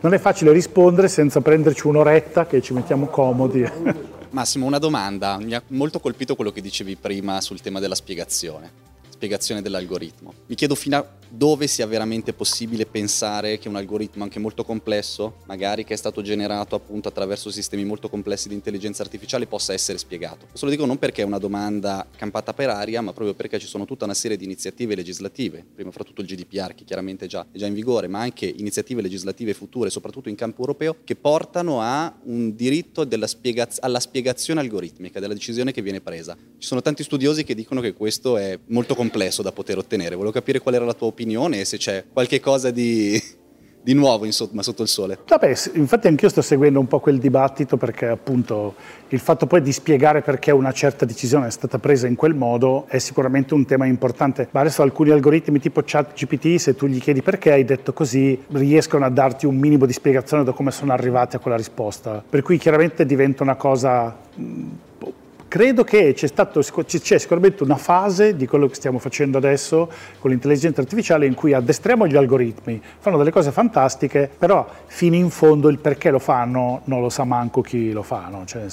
non 0.00 0.14
è 0.14 0.18
facile 0.18 0.52
rispondere 0.52 1.08
senza 1.08 1.40
prenderci 1.40 1.86
un'oretta 1.86 2.46
che 2.46 2.62
ci 2.62 2.72
mettiamo 2.72 3.06
comodi. 3.06 3.68
Massimo, 4.30 4.66
una 4.66 4.78
domanda, 4.78 5.38
mi 5.40 5.54
ha 5.54 5.62
molto 5.68 5.98
colpito 5.98 6.34
quello 6.34 6.52
che 6.52 6.60
dicevi 6.60 6.96
prima 6.96 7.40
sul 7.40 7.60
tema 7.60 7.80
della 7.80 7.94
spiegazione 7.94 8.86
spiegazione 9.16 9.62
dell'algoritmo. 9.62 10.32
Mi 10.46 10.54
chiedo 10.54 10.74
fino 10.74 10.98
a 10.98 11.06
dove 11.28 11.66
sia 11.66 11.86
veramente 11.86 12.32
possibile 12.32 12.86
pensare 12.86 13.58
che 13.58 13.68
un 13.68 13.76
algoritmo 13.76 14.24
anche 14.24 14.38
molto 14.38 14.64
complesso, 14.64 15.36
magari 15.46 15.84
che 15.84 15.94
è 15.94 15.96
stato 15.96 16.22
generato 16.22 16.74
appunto 16.74 17.08
attraverso 17.08 17.50
sistemi 17.50 17.84
molto 17.84 18.08
complessi 18.08 18.48
di 18.48 18.54
intelligenza 18.54 19.02
artificiale, 19.02 19.46
possa 19.46 19.72
essere 19.72 19.98
spiegato. 19.98 20.46
Questo 20.48 20.66
lo 20.66 20.72
dico 20.72 20.86
non 20.86 20.98
perché 20.98 21.22
è 21.22 21.24
una 21.24 21.38
domanda 21.38 22.06
campata 22.16 22.54
per 22.54 22.70
aria, 22.70 23.00
ma 23.00 23.12
proprio 23.12 23.34
perché 23.34 23.58
ci 23.58 23.66
sono 23.66 23.84
tutta 23.84 24.04
una 24.04 24.14
serie 24.14 24.36
di 24.36 24.44
iniziative 24.44 24.94
legislative, 24.94 25.64
prima 25.74 25.90
fra 25.90 26.04
tutto 26.04 26.20
il 26.20 26.26
GDPR 26.26 26.74
che 26.74 26.84
chiaramente 26.84 27.26
già, 27.26 27.46
è 27.50 27.56
già 27.56 27.66
in 27.66 27.74
vigore, 27.74 28.08
ma 28.08 28.20
anche 28.20 28.46
iniziative 28.46 29.02
legislative 29.02 29.54
future, 29.54 29.90
soprattutto 29.90 30.28
in 30.28 30.34
campo 30.34 30.60
europeo, 30.60 30.96
che 31.04 31.16
portano 31.16 31.80
a 31.80 32.14
un 32.24 32.54
diritto 32.54 33.06
spiegaz- 33.26 33.78
alla 33.82 34.00
spiegazione 34.00 34.60
algoritmica 34.60 35.20
della 35.20 35.34
decisione 35.34 35.72
che 35.72 35.82
viene 35.82 36.00
presa. 36.00 36.36
Ci 36.58 36.66
sono 36.66 36.82
tanti 36.82 37.02
studiosi 37.02 37.44
che 37.44 37.54
dicono 37.54 37.80
che 37.80 37.92
questo 37.92 38.36
è 38.36 38.58
molto 38.66 38.94
complesso 38.94 39.42
da 39.42 39.52
poter 39.52 39.78
ottenere. 39.78 40.14
Volevo 40.14 40.32
capire 40.32 40.60
qual 40.60 40.74
era 40.74 40.84
la 40.84 40.94
tua 40.94 41.08
opinione 41.08 41.15
opinione 41.16 41.60
e 41.60 41.64
se 41.64 41.78
c'è 41.78 42.04
qualche 42.12 42.40
cosa 42.40 42.70
di, 42.70 43.20
di 43.82 43.94
nuovo 43.94 44.26
insomma, 44.26 44.62
sotto 44.62 44.82
il 44.82 44.88
sole. 44.88 45.18
Vabbè, 45.26 45.54
infatti 45.74 46.08
anch'io 46.08 46.28
sto 46.28 46.42
seguendo 46.42 46.78
un 46.78 46.86
po' 46.86 47.00
quel 47.00 47.18
dibattito 47.18 47.78
perché 47.78 48.06
appunto 48.06 48.74
il 49.08 49.18
fatto 49.18 49.46
poi 49.46 49.62
di 49.62 49.72
spiegare 49.72 50.20
perché 50.20 50.50
una 50.50 50.72
certa 50.72 51.06
decisione 51.06 51.46
è 51.46 51.50
stata 51.50 51.78
presa 51.78 52.06
in 52.06 52.16
quel 52.16 52.34
modo 52.34 52.84
è 52.88 52.98
sicuramente 52.98 53.54
un 53.54 53.64
tema 53.64 53.86
importante. 53.86 54.48
Ma 54.50 54.60
adesso 54.60 54.82
alcuni 54.82 55.10
algoritmi 55.10 55.58
tipo 55.58 55.82
ChatGPT, 55.82 56.56
se 56.56 56.74
tu 56.74 56.86
gli 56.86 57.00
chiedi 57.00 57.22
perché 57.22 57.52
hai 57.52 57.64
detto 57.64 57.94
così, 57.94 58.38
riescono 58.48 59.06
a 59.06 59.08
darti 59.08 59.46
un 59.46 59.56
minimo 59.56 59.86
di 59.86 59.94
spiegazione 59.94 60.44
da 60.44 60.52
come 60.52 60.70
sono 60.70 60.92
arrivati 60.92 61.36
a 61.36 61.38
quella 61.38 61.56
risposta. 61.56 62.22
Per 62.28 62.42
cui 62.42 62.58
chiaramente 62.58 63.06
diventa 63.06 63.42
una 63.42 63.56
cosa 63.56 64.14
Credo 65.56 65.84
che 65.84 66.12
c'è, 66.12 66.26
stato, 66.26 66.60
c'è 66.60 67.18
sicuramente 67.18 67.62
una 67.62 67.76
fase 67.78 68.36
di 68.36 68.46
quello 68.46 68.66
che 68.66 68.74
stiamo 68.74 68.98
facendo 68.98 69.38
adesso 69.38 69.90
con 70.18 70.30
l'intelligenza 70.30 70.82
artificiale 70.82 71.24
in 71.24 71.32
cui 71.32 71.54
addestriamo 71.54 72.06
gli 72.06 72.14
algoritmi, 72.14 72.78
fanno 72.98 73.16
delle 73.16 73.30
cose 73.30 73.50
fantastiche, 73.52 74.30
però 74.36 74.68
fino 74.84 75.14
in 75.14 75.30
fondo 75.30 75.70
il 75.70 75.78
perché 75.78 76.10
lo 76.10 76.18
fanno 76.18 76.82
non 76.84 77.00
lo 77.00 77.08
sa 77.08 77.24
manco 77.24 77.62
chi 77.62 77.90
lo 77.90 78.02
fa, 78.02 78.28
no? 78.30 78.44
cioè, 78.44 78.64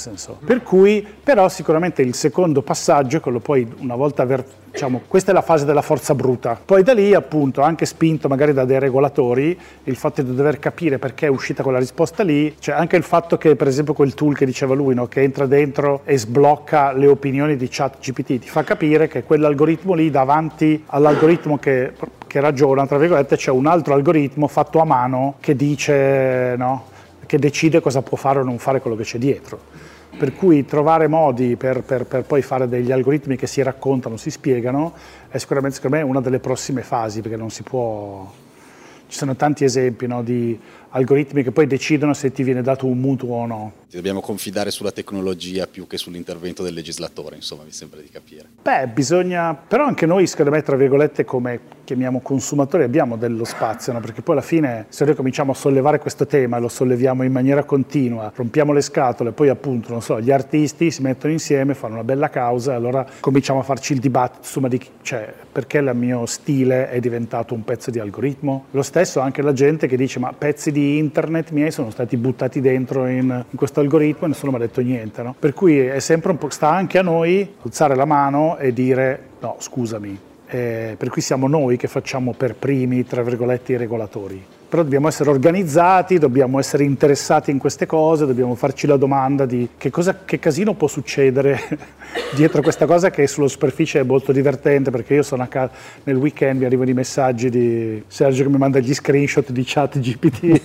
Per 0.46 0.62
cui, 0.62 1.08
però 1.24 1.48
sicuramente 1.48 2.02
il 2.02 2.16
secondo 2.16 2.62
passaggio 2.62 3.22
quello 3.22 3.40
poi, 3.40 3.66
una 3.78 3.96
volta 3.96 4.24
aver 4.24 4.44
Diciamo, 4.74 5.04
questa 5.08 5.30
è 5.30 5.36
la 5.36 5.44
fase 5.44 5.66
della 5.66 5.84
forza 5.84 6.16
bruta. 6.16 6.60
Poi 6.66 6.82
da 6.82 6.94
lì, 6.94 7.14
appunto, 7.14 7.62
anche 7.62 7.86
spinto 7.86 8.28
magari 8.28 8.54
da 8.54 8.66
dei 8.66 8.80
regolatori, 8.80 9.56
il 9.84 9.96
fatto 9.96 10.24
di 10.24 10.34
dover 10.34 10.58
capire 10.58 10.98
perché 10.98 11.28
è 11.28 11.30
uscita 11.30 11.62
quella 11.62 11.78
risposta 11.78 12.24
lì, 12.24 12.56
cioè 12.58 12.74
anche 12.74 12.96
il 12.96 13.04
fatto 13.04 13.38
che, 13.38 13.56
per 13.56 13.68
esempio, 13.68 13.94
quel 13.94 14.16
tool 14.16 14.36
che 14.36 14.48
diceva 14.48 14.74
lui, 14.74 14.96
no, 14.96 15.06
che 15.06 15.22
entra 15.22 15.46
dentro 15.46 16.02
e 16.06 16.18
sblocca 16.18 16.92
le 16.92 17.06
opinioni 17.06 17.56
di 17.56 17.68
chat 17.70 18.00
GPT, 18.00 18.40
ti 18.40 18.50
fa 18.50 18.64
capire 18.64 19.08
che 19.08 19.22
quell'algoritmo 19.22 19.94
lì 19.94 20.10
davanti 20.10 20.84
all'algoritmo 20.88 21.60
che, 21.60 21.92
che 22.26 22.40
ragiona, 22.40 22.88
tra 22.88 22.98
virgolette, 22.98 23.36
c'è 23.36 23.52
un 23.52 23.68
altro 23.68 23.94
algoritmo 23.94 24.48
fatto 24.48 24.80
a 24.80 24.86
mano 24.86 25.36
che 25.40 25.56
dice, 25.56 26.56
no, 26.58 26.86
che 27.28 27.38
decide 27.38 27.80
cosa 27.80 28.02
può 28.02 28.18
fare 28.18 28.40
o 28.40 28.44
non 28.44 28.58
fare 28.58 28.82
quello 28.82 28.96
che 28.96 29.04
c'è 29.04 29.20
dietro. 29.20 29.60
Per 30.18 30.36
cui 30.36 30.66
trovare 30.66 31.08
modi 31.08 31.56
per, 31.56 31.82
per, 31.82 32.06
per, 32.06 32.24
poi 32.24 32.42
fare 32.42 32.68
degli 32.68 32.92
algoritmi 32.92 33.36
che 33.36 33.48
si 33.48 33.62
raccontano, 33.62 34.16
si 34.16 34.30
spiegano, 34.30 34.94
è 35.30 35.38
sicuramente 35.38 35.76
secondo 35.78 35.98
me 35.98 36.04
una 36.04 36.22
delle 36.22 36.40
prossime 36.40 36.82
fasi, 36.82 37.22
perché 37.22 37.36
non 37.36 37.50
si 37.50 37.64
può... 37.64 38.32
ci 39.08 39.18
sono 39.18 39.36
tanti 39.36 39.64
esempi 39.64 40.08
no, 40.08 40.22
di 40.22 40.58
algoritmi 40.94 41.44
che 41.44 41.52
poi 41.52 41.68
decidono 41.68 42.14
se 42.14 42.32
ti 42.32 42.44
viene 42.44 42.62
dato 42.62 42.86
un 42.86 43.00
mutuo 43.00 43.36
o 43.36 43.46
no. 43.46 43.72
Dobbiamo 43.92 44.22
confidare 44.22 44.72
sulla 44.72 44.92
tecnologia 44.92 45.68
più 45.68 45.86
che 45.86 45.98
sull'intervento 45.98 46.64
del 46.64 46.74
legislatore, 46.74 47.36
insomma, 47.36 47.64
mi 47.64 47.72
sembra 47.72 48.00
di 48.00 48.10
capire. 48.10 48.46
Beh, 48.62 48.88
bisogna, 48.88 49.54
però 49.54 49.86
anche 49.86 50.08
noi, 50.08 50.26
secondo 50.26 50.50
me, 50.50 50.64
tra 50.64 50.76
virgolette, 50.76 51.26
come 51.26 51.60
chiamiamo 51.84 52.22
consumatori, 52.22 52.84
abbiamo 52.84 53.18
dello 53.18 53.44
spazio, 53.44 53.94
no? 53.94 54.00
perché 54.00 54.24
poi 54.24 54.36
alla 54.36 54.44
fine, 54.44 54.86
se 54.90 55.06
noi 55.06 55.14
cominciamo 55.14 55.52
a 55.52 55.56
sollevare 55.56 56.00
questo 56.00 56.26
tema 56.26 56.58
e 56.58 56.60
lo 56.60 56.70
solleviamo 56.70 57.22
in 57.22 57.32
maniera 57.32 57.64
continua, 57.66 58.32
rompiamo 58.34 58.74
le 58.74 58.82
scatole, 58.82 59.32
poi 59.32 59.50
appunto, 59.50 59.92
non 59.92 60.02
so, 60.02 60.20
gli 60.20 60.32
artisti 60.32 60.90
si 60.90 61.04
mettono 61.04 61.32
insieme, 61.32 61.76
fanno 61.76 61.94
una 61.96 62.04
bella 62.04 62.30
causa 62.30 62.72
e 62.72 62.76
allora 62.76 63.06
cominciamo 63.20 63.60
a 63.60 63.64
farci 63.64 63.94
il 63.94 64.00
dibattito, 64.00 64.40
insomma, 64.40 64.70
di 64.70 64.82
cioè, 65.04 65.32
perché 65.52 65.78
il 65.78 65.92
mio 65.94 66.26
stile 66.26 66.90
è 66.90 67.00
diventato 67.00 67.54
un 67.54 67.64
pezzo 67.64 67.92
di 67.92 68.00
algoritmo. 68.00 68.66
Lo 68.72 68.82
stesso 68.82 69.20
anche 69.20 69.44
la 69.44 69.54
gente 69.54 69.86
che 69.86 69.98
dice, 69.98 70.18
ma 70.18 70.34
pezzi 70.34 70.72
di 70.72 70.83
internet 70.98 71.52
miei 71.52 71.72
sono 71.72 71.90
stati 71.90 72.18
buttati 72.18 72.62
dentro 72.62 73.08
in, 73.08 73.44
in 73.50 73.58
questo 73.58 73.80
algoritmo 73.80 74.26
e 74.26 74.30
nessuno 74.30 74.52
mi 74.52 74.58
ha 74.58 74.62
detto 74.62 74.82
niente. 74.82 75.22
No? 75.22 75.36
Per 75.38 75.54
cui 75.54 75.90
sta 76.00 76.70
anche 76.70 76.98
a 76.98 77.02
noi 77.02 77.56
alzare 77.64 77.96
la 77.96 78.06
mano 78.06 78.58
e 78.58 78.74
dire 78.74 79.20
no, 79.40 79.56
scusami. 79.60 80.20
Eh, 80.48 80.96
per 80.98 81.10
cui 81.10 81.22
siamo 81.22 81.48
noi 81.48 81.78
che 81.78 81.88
facciamo 81.88 82.34
per 82.34 82.56
primi, 82.56 83.06
tra 83.06 83.24
virgolette, 83.24 83.74
i 83.74 83.78
regolatori 83.78 84.46
però 84.74 84.82
dobbiamo 84.82 85.08
essere 85.08 85.30
organizzati, 85.30 86.18
dobbiamo 86.18 86.58
essere 86.58 86.84
interessati 86.84 87.52
in 87.52 87.60
queste 87.60 87.86
cose, 87.86 88.26
dobbiamo 88.26 88.56
farci 88.56 88.88
la 88.88 88.98
domanda 88.98 89.46
di 89.46 89.70
che, 89.78 89.92
cosa, 89.92 90.22
che 90.26 90.40
casino 90.40 90.74
può 90.74 90.88
succedere 90.88 91.62
dietro 92.34 92.64
questa 92.64 92.88
cosa 92.88 93.12
che 93.12 93.28
sulla 93.28 93.48
superficie 93.48 94.00
è 94.00 94.04
molto 94.04 94.32
divertente 94.32 94.90
perché 94.90 95.14
io 95.14 95.22
sono 95.22 95.44
a 95.44 95.46
casa, 95.46 95.70
nel 96.06 96.16
weekend 96.16 96.62
mi 96.62 96.66
arrivano 96.66 96.90
i 96.90 96.94
messaggi 96.94 97.52
di 97.52 98.04
Sergio 98.08 98.42
che 98.42 98.50
mi 98.50 98.58
manda 98.58 98.80
gli 98.80 98.96
screenshot 98.96 99.52
di 99.52 99.64
chat 99.64 100.00
GPT. 100.00 100.62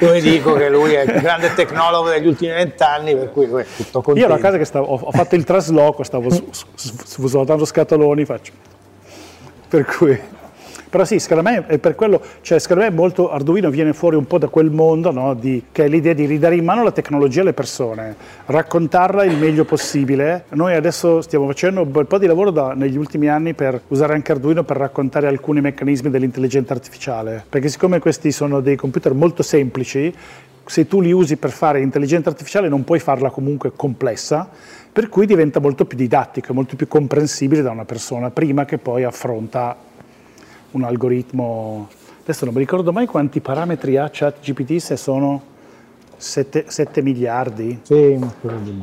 Dove 0.00 0.20
dico 0.20 0.52
che 0.52 0.68
lui 0.68 0.92
è 0.92 1.10
il 1.10 1.22
grande 1.22 1.54
tecnologo 1.54 2.10
degli 2.10 2.26
ultimi 2.26 2.52
vent'anni 2.52 3.16
per 3.16 3.32
cui 3.32 3.46
è 3.46 3.64
tutto 3.74 4.02
contento. 4.02 4.18
Io 4.18 4.26
ero 4.26 4.34
a 4.34 4.38
casa 4.38 4.58
che 4.58 4.66
stavo, 4.66 4.84
ho, 4.84 5.12
fatto 5.12 5.34
il 5.34 5.44
trasloco, 5.44 6.02
stavo 6.02 6.28
svuotando 6.74 7.64
scatoloni, 7.64 8.26
faccio... 8.26 8.52
Per 9.66 9.84
cui... 9.86 10.42
Però 10.94 11.04
sì, 11.04 11.18
secondo 11.18 11.42
me 11.42 11.66
è 11.66 11.78
per 11.78 11.96
quello, 11.96 12.22
cioè 12.40 12.60
secondo 12.60 12.84
me 12.84 12.90
molto 12.90 13.28
Arduino 13.32 13.68
viene 13.68 13.92
fuori 13.92 14.14
un 14.14 14.28
po' 14.28 14.38
da 14.38 14.46
quel 14.46 14.70
mondo, 14.70 15.10
no? 15.10 15.34
di, 15.34 15.64
che 15.72 15.86
è 15.86 15.88
l'idea 15.88 16.12
di 16.12 16.24
ridare 16.24 16.54
in 16.54 16.64
mano 16.64 16.84
la 16.84 16.92
tecnologia 16.92 17.40
alle 17.40 17.52
persone, 17.52 18.14
raccontarla 18.46 19.24
il 19.24 19.36
meglio 19.36 19.64
possibile. 19.64 20.44
Noi 20.50 20.76
adesso 20.76 21.20
stiamo 21.20 21.48
facendo 21.48 21.82
un 21.82 21.90
bel 21.90 22.06
po' 22.06 22.16
di 22.18 22.26
lavoro 22.26 22.52
da, 22.52 22.74
negli 22.74 22.96
ultimi 22.96 23.28
anni 23.28 23.54
per 23.54 23.80
usare 23.88 24.14
anche 24.14 24.30
Arduino 24.30 24.62
per 24.62 24.76
raccontare 24.76 25.26
alcuni 25.26 25.60
meccanismi 25.60 26.10
dell'intelligenza 26.10 26.74
artificiale, 26.74 27.44
perché 27.48 27.66
siccome 27.66 27.98
questi 27.98 28.30
sono 28.30 28.60
dei 28.60 28.76
computer 28.76 29.14
molto 29.14 29.42
semplici, 29.42 30.14
se 30.64 30.86
tu 30.86 31.00
li 31.00 31.10
usi 31.10 31.36
per 31.38 31.50
fare 31.50 31.80
intelligenza 31.80 32.28
artificiale 32.28 32.68
non 32.68 32.84
puoi 32.84 33.00
farla 33.00 33.30
comunque 33.30 33.72
complessa, 33.74 34.48
per 34.92 35.08
cui 35.08 35.26
diventa 35.26 35.58
molto 35.58 35.86
più 35.86 35.96
didattico, 35.96 36.54
molto 36.54 36.76
più 36.76 36.86
comprensibile 36.86 37.62
da 37.62 37.72
una 37.72 37.84
persona 37.84 38.30
prima 38.30 38.64
che 38.64 38.78
poi 38.78 39.02
affronta 39.02 39.76
un 40.74 40.84
algoritmo, 40.84 41.88
adesso 42.22 42.44
non 42.44 42.54
mi 42.54 42.60
ricordo 42.60 42.92
mai 42.92 43.06
quanti 43.06 43.40
parametri 43.40 43.96
ha 43.96 44.08
ChatGPT, 44.12 44.76
se 44.76 44.96
sono 44.96 45.42
7, 46.16 46.64
7 46.68 47.02
miliardi. 47.02 47.80
Sì, 47.82 48.18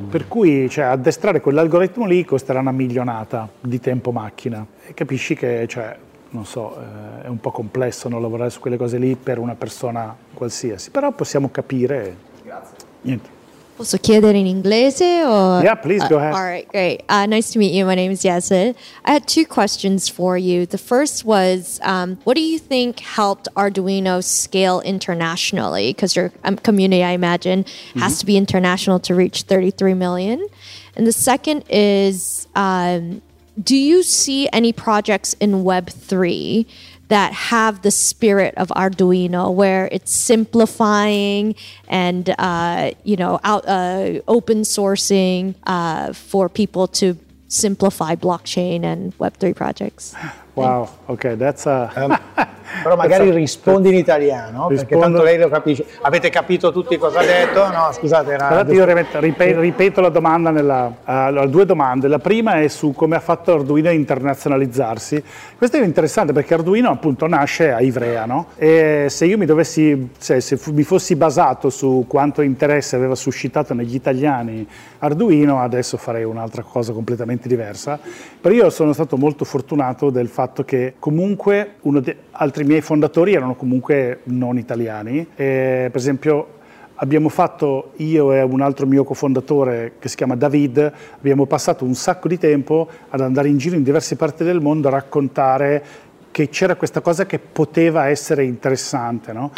per 0.09 0.27
cui 0.27 0.69
cioè, 0.69 0.85
addestrare 0.85 1.41
quell'algoritmo 1.41 2.05
lì 2.05 2.25
costerà 2.25 2.59
una 2.59 2.71
milionata 2.71 3.49
di 3.59 3.79
tempo 3.79 4.11
macchina. 4.11 4.65
E 4.85 4.93
capisci 4.93 5.35
che, 5.35 5.65
cioè, 5.67 5.95
non 6.29 6.45
so, 6.45 6.77
eh, 6.79 7.23
è 7.23 7.27
un 7.27 7.39
po' 7.39 7.51
complesso 7.51 8.09
non 8.09 8.21
lavorare 8.21 8.49
su 8.49 8.59
quelle 8.59 8.77
cose 8.77 8.97
lì 8.97 9.15
per 9.15 9.37
una 9.37 9.55
persona 9.55 10.15
qualsiasi, 10.33 10.91
però 10.91 11.11
possiamo 11.11 11.49
capire. 11.51 12.15
Grazie. 12.43 12.77
Niente. 13.01 13.40
Posso 13.81 13.97
chiedere 13.97 14.37
in 14.37 14.45
inglese? 14.45 15.25
Or? 15.25 15.63
Yeah, 15.63 15.73
please 15.73 16.07
go 16.07 16.17
ahead. 16.17 16.33
Uh, 16.33 16.37
all 16.37 16.43
right, 16.43 16.67
great. 16.67 17.01
Uh, 17.09 17.25
nice 17.25 17.49
to 17.49 17.57
meet 17.57 17.73
you. 17.73 17.83
My 17.83 17.95
name 17.95 18.11
is 18.11 18.21
Yazid. 18.21 18.75
I 19.05 19.11
had 19.11 19.27
two 19.27 19.43
questions 19.43 20.07
for 20.07 20.37
you. 20.37 20.67
The 20.67 20.77
first 20.77 21.25
was, 21.25 21.79
um, 21.81 22.17
what 22.23 22.35
do 22.35 22.41
you 22.41 22.59
think 22.59 22.99
helped 22.99 23.47
Arduino 23.55 24.23
scale 24.23 24.81
internationally? 24.81 25.93
Because 25.93 26.15
your 26.15 26.31
um, 26.43 26.57
community, 26.57 27.03
I 27.03 27.13
imagine, 27.13 27.63
mm-hmm. 27.63 27.99
has 28.01 28.19
to 28.19 28.27
be 28.27 28.37
international 28.37 28.99
to 28.99 29.15
reach 29.15 29.41
33 29.43 29.95
million. 29.95 30.47
And 30.95 31.07
the 31.07 31.11
second 31.11 31.63
is, 31.67 32.47
um, 32.53 33.23
do 33.59 33.75
you 33.75 34.03
see 34.03 34.47
any 34.53 34.73
projects 34.73 35.33
in 35.39 35.63
Web3 35.63 36.67
that 37.11 37.33
have 37.33 37.81
the 37.81 37.91
spirit 37.91 38.53
of 38.55 38.69
Arduino, 38.69 39.53
where 39.53 39.89
it's 39.91 40.15
simplifying 40.15 41.55
and 41.89 42.33
uh, 42.39 42.91
you 43.03 43.17
know 43.17 43.37
out, 43.43 43.67
uh, 43.67 44.21
open 44.29 44.61
sourcing 44.61 45.55
uh, 45.65 46.13
for 46.13 46.47
people 46.47 46.87
to 46.87 47.17
simplify 47.49 48.15
blockchain 48.15 48.85
and 48.85 49.17
Web3 49.17 49.53
projects. 49.53 50.15
Wow, 50.61 50.87
ok, 51.05 51.37
that's 51.37 51.65
a... 51.65 51.91
um, 51.95 52.19
però 52.81 52.95
magari 52.95 53.29
rispondi 53.31 53.89
in 53.89 53.95
italiano, 53.95 54.67
Rispondo... 54.67 54.75
perché 54.75 54.97
tanto 54.97 55.23
lei 55.23 55.37
lo 55.37 55.49
capisce. 55.49 55.85
Avete 56.01 56.29
capito 56.29 56.71
tutti 56.71 56.97
cosa 56.97 57.19
ha 57.19 57.23
detto? 57.23 57.67
No, 57.69 57.89
scusate, 57.91 58.31
era... 58.31 58.47
Allora 58.47 58.73
io 58.73 58.85
ripeto, 58.85 59.59
ripeto 59.59 60.01
la 60.01 60.09
domanda, 60.09 60.49
nella, 60.51 60.85
uh, 60.85 60.93
allora, 61.05 61.45
due 61.47 61.65
domande. 61.65 62.07
La 62.07 62.19
prima 62.19 62.61
è 62.61 62.67
su 62.67 62.93
come 62.93 63.15
ha 63.15 63.19
fatto 63.19 63.53
Arduino 63.53 63.89
a 63.89 63.91
internazionalizzarsi. 63.91 65.23
Questo 65.57 65.77
è 65.77 65.83
interessante 65.83 66.33
perché 66.33 66.53
Arduino 66.53 66.89
appunto 66.89 67.27
nasce 67.27 67.71
a 67.71 67.81
Ivrea, 67.81 68.25
no? 68.25 68.47
E 68.55 69.07
se 69.09 69.25
io 69.25 69.37
mi 69.37 69.45
dovessi, 69.45 70.09
se, 70.17 70.41
se 70.41 70.59
mi 70.71 70.83
fossi 70.83 71.15
basato 71.15 71.69
su 71.69 72.05
quanto 72.07 72.41
interesse 72.41 72.95
aveva 72.95 73.15
suscitato 73.15 73.73
negli 73.73 73.95
italiani 73.95 74.67
Arduino, 74.99 75.61
adesso 75.61 75.97
farei 75.97 76.23
un'altra 76.23 76.63
cosa 76.63 76.93
completamente 76.93 77.47
diversa. 77.47 77.99
Però 78.41 78.53
io 78.53 78.69
sono 78.69 78.93
stato 78.93 79.17
molto 79.17 79.45
fortunato 79.45 80.09
del 80.09 80.27
fatto 80.27 80.50
che 80.65 80.95
comunque 80.99 81.75
dei 81.81 82.15
altri 82.31 82.63
miei 82.63 82.81
fondatori 82.81 83.33
erano 83.33 83.55
comunque 83.55 84.19
non 84.25 84.57
italiani. 84.57 85.27
E, 85.35 85.87
per 85.91 85.95
esempio 85.95 86.59
abbiamo 86.95 87.29
fatto, 87.29 87.93
io 87.97 88.31
e 88.31 88.41
un 88.41 88.61
altro 88.61 88.85
mio 88.85 89.03
cofondatore 89.03 89.93
che 89.97 90.07
si 90.07 90.15
chiama 90.15 90.35
David, 90.35 90.93
abbiamo 91.17 91.45
passato 91.45 91.83
un 91.83 91.95
sacco 91.95 92.27
di 92.27 92.37
tempo 92.37 92.87
ad 93.09 93.21
andare 93.21 93.49
in 93.49 93.57
giro 93.57 93.75
in 93.75 93.83
diverse 93.83 94.15
parti 94.15 94.43
del 94.43 94.61
mondo 94.61 94.87
a 94.87 94.91
raccontare 94.91 95.83
che 96.29 96.49
c'era 96.49 96.75
questa 96.75 97.01
cosa 97.01 97.25
che 97.25 97.39
poteva 97.39 98.07
essere 98.07 98.43
interessante, 98.43 99.33
no? 99.33 99.51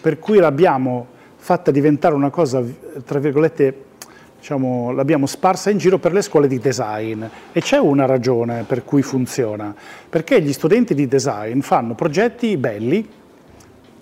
per 0.00 0.18
cui 0.18 0.38
l'abbiamo 0.38 1.06
fatta 1.36 1.70
diventare 1.70 2.14
una 2.14 2.30
cosa, 2.30 2.62
tra 3.04 3.18
virgolette, 3.18 3.84
diciamo, 4.40 4.90
l'abbiamo 4.90 5.26
sparsa 5.26 5.70
in 5.70 5.78
giro 5.78 5.98
per 5.98 6.12
le 6.12 6.22
scuole 6.22 6.48
di 6.48 6.58
design. 6.58 7.22
E 7.52 7.60
c'è 7.60 7.78
una 7.78 8.06
ragione 8.06 8.64
per 8.64 8.84
cui 8.84 9.02
funziona, 9.02 9.72
perché 10.08 10.40
gli 10.42 10.52
studenti 10.52 10.94
di 10.94 11.06
design 11.06 11.60
fanno 11.60 11.94
progetti 11.94 12.56
belli, 12.56 13.06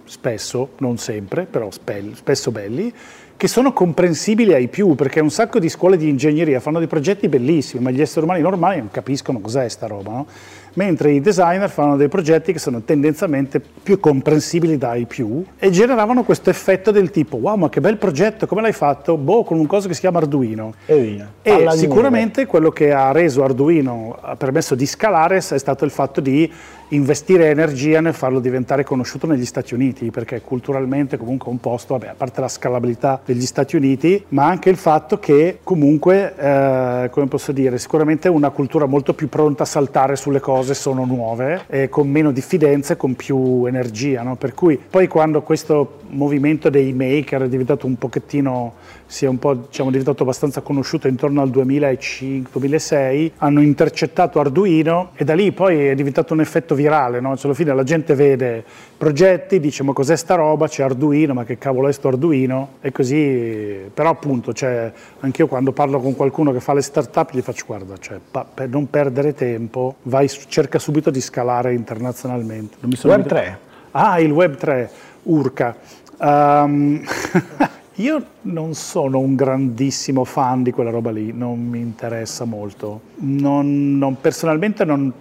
spesso, 0.09 0.71
non 0.79 0.99
sempre, 0.99 1.45
però 1.45 1.69
spesso 1.71 2.51
belli, 2.51 2.93
che 3.39 3.47
sono 3.47 3.73
comprensibili 3.73 4.53
ai 4.53 4.67
più, 4.67 4.97
perché 4.97 5.21
un 5.21 5.31
sacco 5.31 5.61
di 5.61 5.69
scuole 5.69 5.97
di 5.97 6.09
ingegneria 6.09 6.59
fanno 6.59 6.81
dei 6.81 6.89
progetti 6.89 7.29
bellissimi, 7.29 7.85
ma 7.85 7.91
gli 7.91 8.01
esseri 8.01 8.25
umani 8.25 8.41
normali 8.41 8.79
non 8.79 8.91
capiscono 8.91 9.39
cos'è 9.39 9.69
sta 9.69 9.87
roba, 9.87 10.11
no? 10.11 10.27
mentre 10.75 11.13
i 11.13 11.21
designer 11.21 11.71
fanno 11.71 11.97
dei 11.97 12.09
progetti 12.09 12.53
che 12.53 12.59
sono 12.59 12.83
tendenzialmente 12.83 13.61
più 13.61 14.01
comprensibili 14.01 14.77
dai 14.77 15.07
più 15.07 15.45
e 15.59 15.71
generavano 15.71 16.23
questo 16.23 16.51
effetto 16.51 16.91
del 16.91 17.11
tipo 17.11 17.37
wow 17.37 17.57
ma 17.57 17.69
che 17.69 17.81
bel 17.81 17.97
progetto, 17.97 18.47
come 18.47 18.61
l'hai 18.61 18.73
fatto? 18.73 19.17
Boh, 19.17 19.45
con 19.45 19.59
un 19.59 19.67
coso 19.67 19.89
che 19.89 19.95
si 19.95 20.01
chiama 20.01 20.19
Arduino. 20.19 20.75
E 20.87 20.99
via. 20.99 21.33
E 21.43 21.67
sicuramente 21.77 22.47
quello 22.47 22.71
che 22.71 22.93
ha 22.93 23.13
reso 23.13 23.45
Arduino, 23.45 24.19
ha 24.21 24.37
permesso 24.37 24.75
di 24.75 24.87
scalare, 24.87 25.37
è 25.37 25.41
stato 25.41 25.85
il 25.85 25.91
fatto 25.93 26.21
di 26.21 26.51
investire 26.91 27.49
energia 27.49 28.01
nel 28.01 28.15
farlo 28.15 28.41
diventare 28.41 28.85
conosciuto 28.85 29.27
negli 29.27 29.45
Stati 29.45 29.75
Uniti, 29.75 30.11
perché 30.11 30.41
culturalmente 30.41 31.17
comunque 31.17 31.49
è 31.49 31.51
un 31.51 31.61
posto, 31.61 31.97
vabbè, 31.97 32.11
a 32.11 32.15
parte 32.17 32.41
la 32.41 32.49
scalabilità 32.49 33.21
degli 33.25 33.45
Stati 33.45 33.77
Uniti, 33.77 34.25
ma 34.31 34.47
anche 34.47 34.71
il 34.71 34.77
fatto 34.77 35.19
che 35.19 35.59
comunque, 35.63 36.35
eh, 36.37 37.09
come 37.11 37.27
posso 37.27 37.53
dire, 37.53 37.79
sicuramente 37.79 38.29
è 38.29 38.31
una 38.31 38.51
cultura 38.51 38.87
molto 38.87 39.15
più 39.15 39.29
pronta 39.29 39.65
a 39.65 39.67
saltare 39.67 40.17
sulle 40.17 40.41
cose, 40.41 40.75
sono 40.75 41.05
nuove, 41.05 41.65
e 41.67 41.89
con 41.89 42.09
meno 42.09 42.33
diffidenza 42.33 42.95
e 42.95 42.97
con 42.97 43.15
più 43.15 43.67
energia, 43.67 44.23
no? 44.23 44.37
per 44.37 44.55
cui 44.55 44.79
poi 44.79 45.09
quando 45.09 45.43
questo 45.43 46.01
movimento 46.11 46.71
dei 46.71 46.93
maker 46.93 47.43
è 47.43 47.49
diventato 47.49 47.87
un 47.87 47.97
pochettino 47.97 48.75
si 49.09 49.25
è 49.25 49.29
un 49.29 49.39
po' 49.39 49.55
diciamo, 49.55 49.91
diventato 49.91 50.23
abbastanza 50.23 50.61
conosciuto 50.61 51.09
intorno 51.09 51.41
al 51.41 51.49
2005-2006, 51.49 53.31
hanno 53.39 53.63
intercettato 53.63 54.39
Arduino 54.39 55.11
e 55.15 55.25
da 55.25 55.35
lì 55.35 55.51
poi 55.51 55.87
è 55.87 55.95
diventato 55.95 56.35
un 56.35 56.43
effetto 56.43 56.75
virale, 56.79 57.21
no? 57.21 57.37
cioè, 57.37 57.47
alla 57.47 57.55
fine 57.55 57.75
la 57.75 57.83
gente 57.83 58.15
vede 58.15 58.65
progetti, 58.97 59.59
dice 59.59 59.83
ma 59.83 59.93
cos'è 59.93 60.17
sta 60.17 60.37
roba, 60.37 60.69
c'è 60.69 60.85
Arduino, 60.85 61.35
ma 61.35 61.45
che 61.45 61.59
cavolo 61.59 61.89
è 61.89 61.93
sto 61.93 62.09
Arduino? 62.09 62.77
E 62.81 62.93
così, 62.93 63.91
però 63.93 64.11
appunto, 64.11 64.53
cioè, 64.53 64.93
anche 65.21 65.43
io 65.43 65.49
quando 65.49 65.73
parlo 65.73 66.01
con 66.01 66.15
qualcuno 66.15 66.53
che 66.53 66.61
fa 66.61 66.73
le 66.73 66.83
start-up 66.83 67.33
gli 67.33 67.41
faccio 67.41 67.65
guarda, 67.67 67.97
cioè, 67.99 68.19
pa- 68.31 68.47
per 68.53 68.69
non 68.69 68.89
perdere 68.89 69.35
tempo, 69.35 69.97
vai, 70.03 70.29
cerca 70.29 70.79
subito 70.79 71.11
di 71.11 71.21
scalare 71.21 71.75
internazionalmente. 71.75 72.77
Web 73.03 73.27
3? 73.27 73.59
Ah, 73.91 74.21
il 74.21 74.31
Web 74.31 74.57
3, 74.57 74.91
Urca. 75.25 75.75
Um, 76.19 77.03
io 77.99 78.25
non 78.43 78.75
sono 78.75 79.19
un 79.19 79.35
grandissimo 79.35 80.25
fan 80.25 80.63
di 80.63 80.71
quella 80.71 80.91
roba 80.91 81.11
lì, 81.11 81.33
non 81.33 81.59
mi 81.59 81.81
interessa 81.81 82.45
molto. 82.45 83.01
Non, 83.17 83.99
non, 83.99 84.21
personalmente, 84.21 84.85
non, 84.85 85.13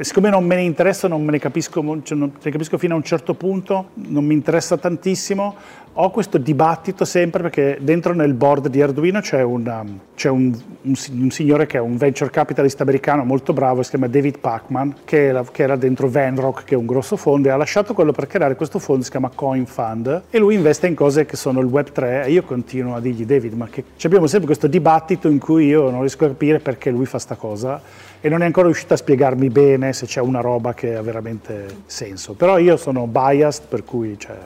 siccome 0.00 0.28
non 0.28 0.44
me 0.44 0.56
ne 0.56 0.62
interessa, 0.62 1.06
non 1.06 1.24
me 1.24 1.30
ne 1.30 1.38
capisco, 1.38 2.02
cioè 2.02 2.18
ne 2.18 2.50
capisco 2.50 2.76
fino 2.76 2.94
a 2.94 2.96
un 2.96 3.04
certo 3.04 3.34
punto, 3.34 3.90
non 3.94 4.24
mi 4.24 4.34
interessa 4.34 4.76
tantissimo 4.76 5.54
ho 5.94 6.10
questo 6.10 6.38
dibattito 6.38 7.04
sempre 7.04 7.42
perché 7.42 7.78
dentro 7.80 8.14
nel 8.14 8.32
board 8.32 8.68
di 8.68 8.80
Arduino 8.80 9.20
c'è, 9.20 9.42
una, 9.42 9.84
c'è 10.14 10.30
un, 10.30 10.56
un, 10.82 10.94
un, 11.18 11.30
signore 11.30 11.66
che 11.66 11.76
è 11.76 11.80
un 11.80 11.96
venture 11.96 12.30
capitalist 12.30 12.80
americano 12.80 13.24
molto 13.24 13.52
bravo, 13.52 13.82
si 13.82 13.90
chiama 13.90 14.08
David 14.08 14.38
Pacman, 14.38 14.96
che 15.04 15.26
era, 15.26 15.44
che 15.50 15.62
era 15.62 15.76
dentro 15.76 16.08
Vanrock, 16.08 16.64
che 16.64 16.74
è 16.74 16.78
un 16.78 16.86
grosso 16.86 17.16
fondo, 17.16 17.48
e 17.48 17.50
ha 17.50 17.56
lasciato 17.56 17.92
quello 17.92 18.12
per 18.12 18.26
creare 18.26 18.56
questo 18.56 18.78
fondo, 18.78 19.04
si 19.04 19.10
chiama 19.10 19.30
Coin 19.34 19.66
Fund, 19.66 20.22
e 20.30 20.38
lui 20.38 20.54
investe 20.54 20.86
in 20.86 20.94
cose 20.94 21.26
che 21.26 21.36
sono 21.36 21.60
il 21.60 21.66
Web 21.66 21.92
3, 21.92 22.24
e 22.24 22.30
io 22.30 22.42
continuo 22.42 22.94
a 22.94 23.00
dirgli, 23.00 23.26
David, 23.26 23.52
ma 23.52 23.68
che... 23.68 23.84
Abbiamo 24.02 24.26
sempre 24.26 24.46
questo 24.46 24.66
dibattito 24.66 25.28
in 25.28 25.38
cui 25.38 25.66
io 25.66 25.88
non 25.88 26.00
riesco 26.00 26.24
a 26.24 26.28
capire 26.28 26.58
perché 26.58 26.90
lui 26.90 27.06
fa 27.06 27.18
sta 27.18 27.34
cosa, 27.34 27.80
e 28.22 28.28
non 28.28 28.40
è 28.40 28.46
ancora 28.46 28.66
riuscito 28.66 28.94
a 28.94 28.96
spiegarmi 28.96 29.50
bene 29.50 29.92
se 29.92 30.06
c'è 30.06 30.20
una 30.20 30.40
roba 30.40 30.72
che 30.72 30.94
ha 30.94 31.02
veramente 31.02 31.82
senso. 31.84 32.32
Però 32.32 32.56
io 32.56 32.78
sono 32.78 33.06
biased, 33.06 33.64
per 33.68 33.84
cui... 33.84 34.18
Cioè, 34.18 34.36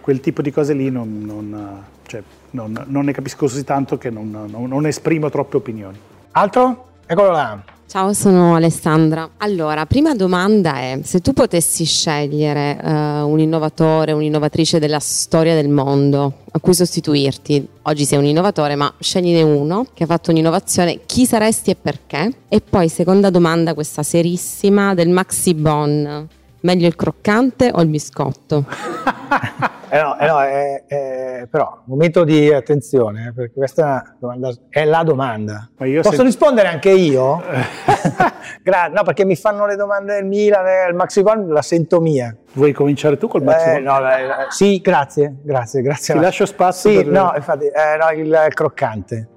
quel 0.00 0.20
tipo 0.20 0.42
di 0.42 0.50
cose 0.50 0.72
lì 0.74 0.90
non, 0.90 1.22
non, 1.24 1.84
cioè, 2.06 2.22
non, 2.50 2.84
non 2.86 3.04
ne 3.04 3.12
capisco 3.12 3.46
così 3.46 3.64
tanto 3.64 3.98
che 3.98 4.10
non, 4.10 4.86
esprimo 4.86 5.30
troppe 5.30 5.56
opinioni. 5.56 5.98
Altro? 6.32 6.86
Eccolo 7.06 7.30
là. 7.30 7.62
Ciao, 7.92 8.14
sono 8.14 8.54
Alessandra. 8.54 9.32
Allora, 9.36 9.84
prima 9.84 10.14
domanda 10.14 10.76
è, 10.76 11.00
se 11.02 11.20
tu 11.20 11.34
potessi 11.34 11.84
scegliere 11.84 12.80
uh, 12.82 12.88
un 13.28 13.38
innovatore, 13.38 14.12
un'innovatrice 14.12 14.78
della 14.78 14.98
storia 14.98 15.54
del 15.54 15.68
mondo 15.68 16.38
a 16.52 16.58
cui 16.58 16.72
sostituirti, 16.72 17.68
oggi 17.82 18.06
sei 18.06 18.16
un 18.16 18.24
innovatore, 18.24 18.76
ma 18.76 18.90
scegliene 18.98 19.42
uno 19.42 19.84
che 19.92 20.04
ha 20.04 20.06
fatto 20.06 20.30
un'innovazione, 20.30 21.00
chi 21.04 21.26
saresti 21.26 21.68
e 21.72 21.76
perché? 21.76 22.32
E 22.48 22.62
poi, 22.62 22.88
seconda 22.88 23.28
domanda, 23.28 23.74
questa 23.74 24.02
serissima 24.02 24.94
del 24.94 25.10
Maxi 25.10 25.52
Bon, 25.52 26.26
meglio 26.60 26.86
il 26.86 26.96
croccante 26.96 27.72
o 27.74 27.82
il 27.82 27.88
biscotto? 27.88 28.64
Eh 29.94 30.00
no, 30.00 30.18
eh 30.18 30.26
no 30.26 30.40
è, 30.40 30.84
è, 30.86 31.46
però, 31.50 31.82
momento 31.84 32.24
di 32.24 32.50
attenzione, 32.50 33.26
eh, 33.26 33.32
perché 33.34 33.52
questa 33.52 34.16
domanda 34.18 34.50
è 34.70 34.86
la 34.86 35.02
domanda. 35.02 35.68
Posso 35.76 36.12
se... 36.12 36.22
rispondere 36.22 36.68
anche 36.68 36.88
io? 36.88 37.42
no, 38.90 39.02
perché 39.04 39.26
mi 39.26 39.36
fanno 39.36 39.66
le 39.66 39.76
domande 39.76 40.14
del 40.14 40.24
Milan, 40.24 40.66
eh, 40.66 40.88
il 40.88 40.94
Maxicon 40.94 41.46
la 41.48 41.60
sento 41.60 42.00
mia. 42.00 42.34
Vuoi 42.54 42.72
cominciare 42.72 43.18
tu 43.18 43.28
col 43.28 43.42
Maxicon? 43.42 43.74
Eh, 43.74 43.80
no, 43.80 43.98
eh, 43.98 44.46
sì, 44.48 44.80
grazie, 44.80 45.36
grazie, 45.42 45.82
grazie. 45.82 46.14
Ti 46.14 46.20
lascio 46.20 46.46
spazio 46.46 46.88
sì, 46.88 46.96
per... 46.96 47.08
no, 47.08 47.32
infatti, 47.36 47.66
eh, 47.66 47.96
no, 48.00 48.18
il, 48.18 48.46
croccante. 48.48 49.28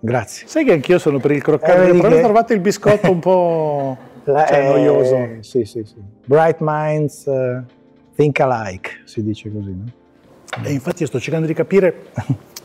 Grazie. 0.00 0.48
Sai 0.48 0.64
che 0.64 0.72
anch'io 0.72 0.98
sono 0.98 1.20
per 1.20 1.30
il 1.30 1.42
croccante, 1.42 1.90
eh, 1.90 1.94
però 1.94 2.08
che... 2.08 2.14
ho 2.16 2.22
trovato 2.22 2.52
il 2.52 2.58
biscotto 2.58 3.08
un 3.08 3.20
po' 3.20 3.96
cioè, 4.24 4.68
noioso. 4.68 5.28
Sì, 5.42 5.64
sì, 5.64 5.84
sì. 5.84 6.02
Bright 6.26 6.56
minds... 6.58 7.30
Think 8.14 8.40
alike, 8.40 9.02
si 9.04 9.22
dice 9.22 9.50
così. 9.50 9.70
No? 9.70 10.00
E 10.64 10.72
infatti 10.72 11.02
io 11.02 11.08
sto 11.08 11.18
cercando 11.18 11.46
di 11.46 11.54
capire 11.54 12.10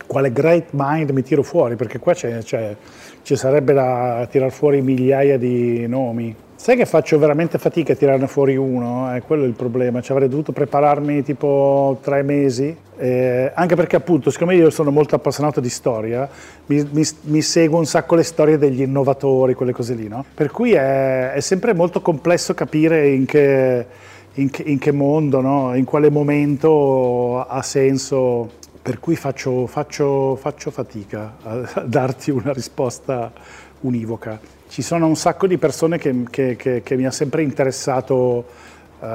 quale 0.08 0.32
great 0.32 0.70
mind 0.72 1.12
mi 1.12 1.24
tiro 1.24 1.44
fuori, 1.44 1.76
perché 1.76 2.00
qua 2.00 2.14
c'è, 2.14 2.40
c'è, 2.40 2.76
ci 3.22 3.36
sarebbe 3.36 3.74
da 3.74 4.28
tirar 4.30 4.52
fuori 4.52 4.82
migliaia 4.82 5.38
di 5.38 5.88
nomi. 5.88 6.36
Sai 6.56 6.76
che 6.76 6.86
faccio 6.86 7.20
veramente 7.20 7.60
fatica 7.60 7.94
a 7.94 7.96
tirarne 7.96 8.28
fuori 8.28 8.58
uno? 8.58 9.14
È 9.14 9.22
quello 9.22 9.44
il 9.44 9.54
problema. 9.54 10.02
Ci 10.02 10.12
avrei 10.12 10.28
dovuto 10.28 10.52
prepararmi 10.52 11.22
tipo 11.22 12.00
tre 12.02 12.24
mesi, 12.24 12.76
eh, 12.98 13.52
anche 13.54 13.76
perché 13.76 13.96
appunto, 13.96 14.32
siccome 14.32 14.56
io 14.56 14.72
sono 14.72 14.90
molto 14.90 15.16
appassionato 15.16 15.60
di 15.60 15.70
storia, 15.70 16.28
mi, 16.66 16.86
mi, 16.92 17.04
mi, 17.22 17.42
seguo 17.42 17.78
un 17.78 17.86
sacco 17.86 18.16
le 18.16 18.24
storie 18.24 18.58
degli 18.58 18.82
innovatori, 18.82 19.54
quelle 19.54 19.72
cose 19.72 19.94
lì, 19.94 20.08
no? 20.08 20.26
Per 20.34 20.50
cui 20.50 20.74
è, 20.74 21.32
è 21.32 21.40
sempre 21.42 21.74
molto 21.74 22.02
complesso 22.02 22.56
capire 22.56 23.08
in 23.10 23.26
che 23.26 23.86
in 24.38 24.50
che, 24.50 24.64
in 24.64 24.80
che 24.80 24.92
mondo, 24.92 25.42
no? 25.42 25.76
in 25.76 25.86
quale 25.86 26.10
momento 26.10 27.42
ha 27.42 27.62
senso, 27.62 28.50
per 28.82 29.00
cui 29.00 29.16
faccio, 29.16 29.68
faccio, 29.68 30.36
faccio 30.36 30.72
fatica 30.72 31.36
a, 31.44 31.82
darti 31.86 32.32
una 32.32 32.54
risposta 32.54 33.32
univoca. 33.82 34.40
Ci 34.68 34.82
sono 34.82 35.08
un 35.08 35.16
sacco 35.16 35.48
di 35.48 35.58
persone 35.58 35.98
che, 35.98 36.24
che, 36.30 36.82
che, 36.84 36.96
mi 36.96 37.06
ha 37.06 37.12
sempre 37.12 37.42
interessato 37.42 38.46
uh, 39.00 39.06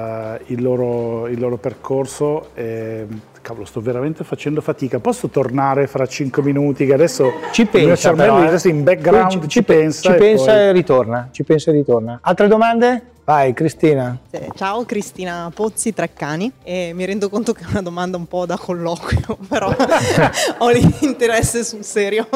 il, 0.46 0.62
loro, 0.62 1.28
il, 1.28 1.38
loro, 1.38 1.58
percorso 1.58 2.48
e 2.54 3.06
cavolo 3.42 3.66
sto 3.66 3.80
veramente 3.80 4.24
facendo 4.24 4.62
fatica. 4.62 4.98
Posso 4.98 5.28
tornare 5.28 5.87
fra 5.87 6.06
cinque 6.06 6.42
minuti 6.42 6.87
che 6.87 6.94
adesso 6.94 7.32
ci 7.52 7.66
pensa, 7.66 7.78
il 7.78 7.87
mio 7.87 7.96
cervello 7.96 8.61
in 8.64 8.82
background 8.82 9.30
ci, 9.30 9.40
ci, 9.40 9.48
ci 9.48 9.62
pensa, 9.62 10.12
ci 10.12 10.18
pensa 10.18 10.58
e, 10.58 10.62
e 10.62 10.72
ritorna, 10.72 11.28
ci 11.30 11.44
pensa 11.44 11.70
e 11.70 11.74
ritorna. 11.74 12.18
Altre 12.22 12.48
domande? 12.48 13.12
Vai 13.24 13.54
Cristina. 13.54 14.18
Ciao 14.56 14.85
Cristina 14.85 15.48
Pozzi 15.54 15.94
Treccani 15.94 16.50
e 16.64 16.90
mi 16.92 17.04
rendo 17.04 17.28
conto 17.28 17.52
che 17.52 17.62
è 17.62 17.68
una 17.68 17.80
domanda 17.80 18.16
un 18.16 18.26
po' 18.26 18.46
da 18.46 18.56
colloquio, 18.58 19.38
però 19.48 19.72
ho 20.58 20.68
l'interesse 20.70 21.62
sul 21.62 21.85
serio 21.85 22.26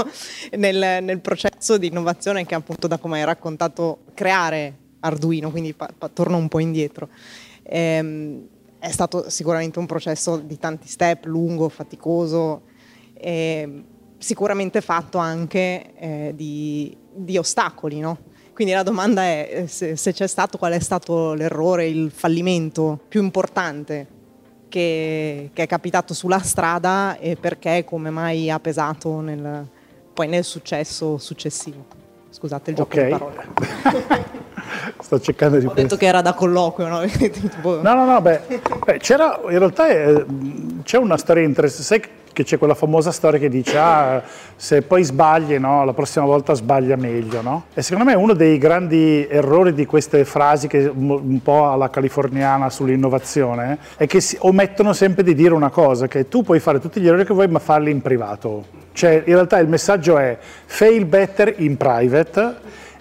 nel, 0.53 1.03
nel, 1.03 1.19
processo 1.19 1.77
di 1.77 1.89
innovazione 1.89 2.47
che 2.47 2.55
appunto 2.55 2.87
da 2.87 2.99
come 2.99 3.19
hai 3.19 3.25
raccontato 3.25 4.05
creare 4.15 4.75
Arduino, 5.01 5.51
quindi 5.51 5.75
pa- 5.75 5.91
pa- 5.97 6.09
torno 6.09 6.37
un 6.37 6.47
po' 6.47 6.61
indietro. 6.61 7.09
Ehm, 7.65 8.47
è 8.79 8.91
stato 8.93 9.29
sicuramente 9.29 9.81
un 9.81 9.87
processo 9.87 10.37
di 10.37 10.57
tanti 10.57 10.87
step, 10.87 11.25
lungo, 11.25 11.69
faticoso, 11.69 12.63
e 13.13 13.83
sicuramente 14.19 14.81
fatto 14.81 15.19
anche 15.19 15.95
eh, 15.97 16.33
di, 16.37 16.97
di 17.13 17.37
ostacoli, 17.37 17.99
no? 17.99 18.35
Quindi 18.57 18.73
la 18.73 18.83
domanda 18.83 19.21
è 19.21 19.49
eh, 19.51 19.67
se, 19.67 19.97
se 19.97 20.15
c'è 20.15 20.27
stato, 20.27 20.57
qual 20.57 20.73
è 20.73 20.79
stato 20.79 21.35
l'errore, 21.35 21.89
il 21.89 22.11
fallimento 22.11 22.99
più 23.07 23.23
importante 23.23 24.07
che, 24.71 25.51
che, 25.53 25.63
è 25.65 25.67
capitato 25.67 26.15
sulla 26.15 26.39
strada 26.39 27.19
e 27.19 27.37
perché, 27.37 27.85
come 27.85 28.09
mai 28.09 28.51
ha 28.51 28.59
pesato 28.59 29.21
nel, 29.21 29.69
poi 30.11 30.29
nel 30.29 30.43
successo 30.43 31.19
successivo. 31.19 31.85
Scusate 32.31 32.71
il 32.71 32.77
gioco 32.77 32.95
okay. 32.95 33.05
di 33.05 33.11
parole. 33.11 33.47
Sto 35.01 35.21
cercando 35.21 35.59
di 35.59 35.67
Ho 35.67 35.75
detto 35.75 35.99
che 35.99 36.07
era 36.07 36.23
da 36.23 36.33
colloquio, 36.33 36.89
no? 36.89 37.01
no, 37.83 37.95
no, 37.95 38.05
no, 38.07 38.21
beh, 38.23 38.41
beh 38.87 38.97
c'era, 39.01 39.39
in 39.51 39.59
realtà 39.59 39.87
è, 39.87 40.25
c'è 40.83 40.97
una 40.97 41.19
storia 41.19 41.43
interessante. 41.45 42.09
Che 42.37 42.45
c'è 42.45 42.59
quella 42.59 42.75
famosa 42.75 43.13
storia 43.13 43.39
che 43.39 43.49
dice 43.49 43.79
ah, 43.79 44.23
se 44.57 44.83
poi 44.83 45.03
sbagli, 45.03 45.57
no, 45.57 45.87
la 45.87 45.95
prossima 45.95 46.27
volta 46.27 46.53
sbaglia 46.53 46.95
meglio. 46.95 47.41
No? 47.41 47.65
E 47.73 47.81
secondo 47.81 48.11
me 48.11 48.15
uno 48.15 48.35
dei 48.35 48.59
grandi 48.59 49.27
errori 49.27 49.73
di 49.73 49.87
queste 49.87 50.23
frasi, 50.27 50.67
che 50.67 50.85
un 50.85 51.41
po' 51.43 51.71
alla 51.71 51.89
californiana 51.89 52.69
sull'innovazione, 52.69 53.79
è 53.97 54.07
che 54.07 54.23
omettono 54.41 54.93
sempre 54.93 55.23
di 55.23 55.35
dire 55.35 55.55
una 55.55 55.71
cosa, 55.71 56.09
che 56.09 56.29
tu 56.29 56.43
puoi 56.43 56.61
fare 56.61 56.79
tutti 56.79 57.01
gli 57.01 57.07
errori 57.09 57.25
che 57.25 57.33
vuoi 57.33 57.49
ma 57.49 57.59
farli 57.59 57.91
in 57.91 58.03
privato. 58.03 58.67
Cioè 58.93 59.23
in 59.25 59.33
realtà 59.33 59.57
il 59.59 59.69
messaggio 59.69 60.19
è 60.19 60.37
fail 60.67 61.07
better 61.07 61.55
in 61.57 61.79
private 61.79 62.57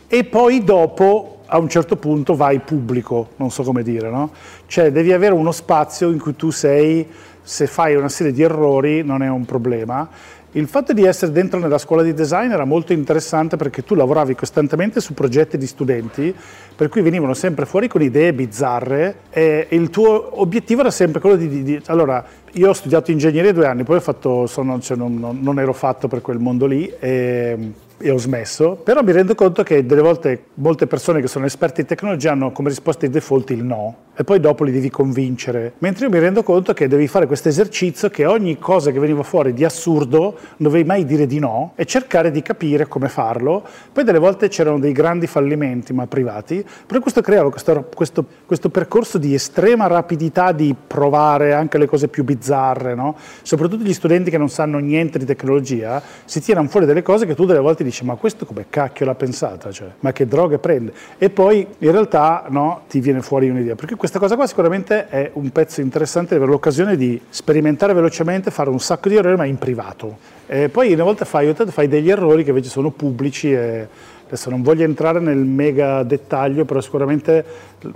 e 0.08 0.24
poi 0.24 0.64
dopo 0.64 1.40
a 1.48 1.58
un 1.58 1.68
certo 1.68 1.98
punto 1.98 2.36
vai 2.36 2.60
pubblico, 2.60 3.32
non 3.36 3.52
so 3.52 3.64
come 3.64 3.84
dire, 3.84 4.10
no? 4.10 4.32
Cioè 4.66 4.94
devi 4.94 5.12
avere 5.12 5.34
uno 5.34 5.52
spazio 5.52 6.10
in 6.10 6.20
cui 6.20 6.38
tu 6.38 6.52
sei 6.52 7.06
se 7.46 7.68
fai 7.68 7.96
una 7.96 8.10
serie 8.10 8.34
di 8.34 8.42
errori 8.42 9.04
non 9.04 9.22
è 9.22 9.30
un 9.30 9.46
problema. 9.46 10.10
Il 10.54 10.68
fatto 10.68 10.94
di 10.94 11.04
essere 11.04 11.34
dentro 11.34 11.60
nella 11.60 11.78
scuola 11.78 12.02
di 12.02 12.14
design 12.14 12.50
era 12.50 12.64
molto 12.64 12.94
interessante 12.94 13.58
perché 13.58 13.84
tu 13.84 13.94
lavoravi 13.94 14.36
costantemente 14.36 15.02
su 15.02 15.14
progetti 15.14 15.58
di 15.58 15.68
studenti, 15.68 16.34
per 16.76 16.88
cui 16.88 17.02
venivano 17.02 17.34
sempre 17.34 17.66
fuori 17.66 17.90
con 17.90 18.02
idee 18.02 18.34
bizzarre 18.34 19.18
e 19.30 19.68
il 19.72 19.90
tuo 19.90 20.40
obiettivo 20.40 20.80
era 20.80 20.92
sempre 20.92 21.20
quello 21.20 21.36
di... 21.36 21.50
di, 21.50 21.64
di 21.64 21.82
allora, 21.88 22.26
io 22.54 22.70
ho 22.70 22.74
studiato 22.74 23.12
ingegneria 23.12 23.52
due 23.52 23.68
anni, 23.68 23.84
poi 23.84 24.00
fatto, 24.00 24.48
sono, 24.48 24.80
cioè 24.80 24.96
non, 24.96 25.38
non, 25.42 25.60
ero 25.60 25.74
fatto 25.74 26.08
per 26.08 26.22
quel 26.22 26.40
mondo 26.40 26.66
lì 26.66 26.90
e 27.00 27.72
e 27.98 28.12
ho 28.12 28.18
smesso, 28.18 28.76
però 28.76 29.02
mi 29.02 29.12
rendo 29.12 29.36
conto 29.36 29.64
che 29.64 29.86
delle 29.86 30.02
volte 30.02 30.46
molte 30.56 30.88
persone 30.88 31.22
che 31.22 31.28
sono 31.28 31.46
esperte 31.46 31.82
in 31.82 31.88
tecnologia 31.88 32.32
hanno 32.32 32.52
come 32.52 32.70
risposta 32.70 33.06
di 33.06 33.12
default 33.12 33.52
il 33.52 33.64
no 33.64 34.04
e 34.18 34.24
poi 34.24 34.40
dopo 34.40 34.64
li 34.64 34.72
devi 34.72 34.90
convincere, 34.90 35.74
mentre 35.80 36.06
io 36.06 36.12
mi 36.12 36.20
rendo 36.20 36.42
conto 36.42 36.74
che 36.74 36.88
devi 36.88 37.08
fare 37.08 37.28
questo 37.28 37.50
esercizio 37.50 38.10
che 38.10 38.26
ogni 38.26 38.58
cosa 38.58 38.92
che 38.92 39.00
veniva 39.00 39.24
fuori 39.24 39.54
di 39.54 39.66
assurdo 39.66 40.38
dovevi 40.56 40.86
mai 40.86 41.04
dire 41.04 41.26
di 41.26 41.40
no 41.40 41.74
e 41.76 41.86
cercare 41.86 42.32
di 42.32 42.42
capire 42.42 42.88
come 42.88 43.10
farlo, 43.10 43.64
poi 43.92 44.06
delle 44.06 44.20
volte 44.20 44.48
c'erano 44.48 44.80
dei 44.80 44.94
grandi 44.94 45.28
fallimenti 45.28 45.92
ma 45.92 46.08
privati, 46.08 46.66
però 46.86 47.02
questo 47.02 47.22
creava 47.22 47.50
questo, 47.50 47.90
questo, 47.94 48.26
questo 48.46 48.70
percorso 48.70 49.18
di 49.18 49.34
estrema 49.34 49.88
rapidità 49.88 50.54
di 50.54 50.74
provare 50.88 51.54
anche 51.54 51.78
le 51.78 51.86
cose 51.86 52.08
più 52.08 52.24
bizzarre, 52.24 52.96
no? 52.96 53.18
soprattutto 53.42 53.84
gli 53.84 53.94
studenti 53.94 54.30
che 54.30 54.38
non 54.38 54.50
sanno 54.50 54.78
niente 54.78 55.20
di 55.20 55.26
tecnologia 55.26 56.02
si 56.24 56.42
tirano 56.42 56.70
fuori 56.70 56.86
delle 56.86 57.02
cose 57.02 57.26
che 57.26 57.36
tu 57.36 57.46
delle 57.46 57.60
volte 57.60 57.84
dici 57.86 58.04
ma 58.04 58.16
questo 58.16 58.46
come 58.46 58.66
cacchio 58.70 59.06
l'ha 59.06 59.16
pensata, 59.16 59.72
cioè, 59.72 59.88
ma 60.00 60.12
che 60.12 60.28
droghe 60.28 60.58
prende? 60.58 60.94
E 61.18 61.30
poi 61.30 61.66
in 61.78 61.92
realtà 61.92 62.46
no, 62.50 62.84
ti 62.90 63.00
viene 63.00 63.22
fuori 63.22 63.50
un'idea, 63.50 63.76
perché 63.76 63.96
questa 63.96 64.20
cosa 64.20 64.36
qua 64.36 64.48
sicuramente 64.48 65.08
è 65.08 65.32
un 65.34 65.50
pezzo 65.52 65.82
interessante 65.82 66.36
avere 66.36 66.52
l'occasione 66.52 66.96
di 66.96 67.20
sperimentare 67.30 67.94
velocemente, 67.94 68.52
fare 68.52 68.70
un 68.70 68.80
sacco 68.80 69.10
di 69.10 69.16
errori 69.16 69.36
ma 69.36 69.46
in 69.46 69.58
privato. 69.58 70.34
E 70.48 70.70
poi 70.70 70.94
una 70.94 71.04
volta 71.04 71.26
fai, 71.26 71.54
fai 71.54 71.88
degli 71.88 72.10
errori 72.10 72.44
che 72.44 72.50
invece 72.50 72.70
sono 72.70 72.92
pubblici 72.92 73.52
e 73.52 73.88
Adesso 74.26 74.50
non 74.50 74.64
voglio 74.64 74.84
entrare 74.84 75.20
nel 75.20 75.38
mega 75.38 76.02
dettaglio, 76.04 76.66
però 76.66 76.82
sicuramente 76.82 77.46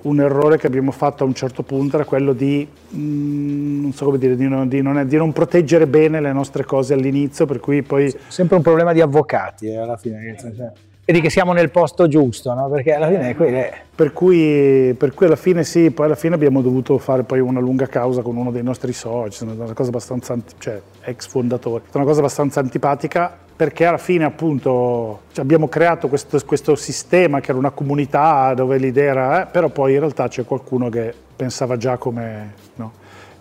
un 0.04 0.20
errore 0.20 0.58
che 0.58 0.68
abbiamo 0.68 0.92
fatto 0.92 1.24
a 1.24 1.28
un 1.28 1.34
certo 1.34 1.64
punto 1.64 1.96
era 1.96 2.06
quello 2.06 2.34
di, 2.34 2.68
mm, 2.96 3.82
non 3.82 3.94
so 3.94 4.06
come 4.06 4.20
dire, 4.20 4.36
di 4.36 4.48
non, 4.48 4.68
di, 4.68 4.82
non, 4.82 5.08
di 5.08 5.18
non, 5.18 5.34
proteggere 5.34 5.88
bene 5.88 6.22
le 6.22 6.32
nostre 6.32 6.64
cose 6.66 6.94
all'inizio, 6.94 7.46
per 7.46 7.60
cui 7.60 7.82
poi... 7.82 8.14
Sempre 8.28 8.58
un 8.58 8.62
problema 8.62 8.94
di 8.94 9.02
avvocati, 9.02 9.68
eh, 9.68 9.78
alla 9.78 9.98
fine. 9.98 10.36
Cioè 10.40 10.88
vedi 11.10 11.22
che 11.22 11.32
siamo 11.32 11.53
nel 11.53 11.72
posto 11.72 12.07
giusto, 12.07 12.53
no? 12.53 12.70
perché 12.70 12.93
alla 12.93 13.07
fine 13.07 13.32
è 13.32 13.82
per 13.95 14.14
cui, 14.14 14.93
per 14.95 15.16
cui 15.16 15.26
alla 15.26 15.36
fine 15.36 15.64
sì, 15.64 15.89
poi 15.89 16.05
alla 16.05 16.16
fine 16.16 16.36
abbiamo 16.36 16.62
dovuto 16.62 16.99
fare 16.99 17.24
poi 17.24 17.39
una 17.39 17.60
lunga 17.60 17.88
causa 17.88 18.22
con 18.22 18.38
uno 18.38 18.51
dei 18.51 18.62
nostri 18.62 18.93
soci, 18.93 19.43
una 19.43 19.74
cosa 19.74 19.89
abbastanza, 19.89 20.38
cioè 20.60 20.80
ex 21.01 21.28
fondatori, 21.28 21.84
una 21.93 22.03
cosa 22.03 22.20
abbastanza 22.20 22.60
antipatica 22.60 23.36
perché 23.55 23.86
alla 23.86 23.97
fine 23.97 24.24
appunto 24.24 25.22
cioè, 25.32 25.43
abbiamo 25.43 25.68
creato 25.68 26.10
questo, 26.10 26.39
questo, 26.45 26.76
sistema 26.76 27.39
che 27.39 27.49
era 27.49 27.60
una 27.60 27.72
comunità 27.72 28.53
dove 28.53 28.78
l'idea 28.78 29.12
era, 29.12 29.41
eh, 29.41 29.51
però 29.51 29.70
poi 29.70 29.93
in 29.93 29.99
realtà 29.99 30.28
c'è 30.28 30.45
qualcuno 30.45 30.89
che 30.89 31.12
pensava 31.36 31.76
già 31.76 31.97
come, 31.97 32.53
no? 32.76 32.93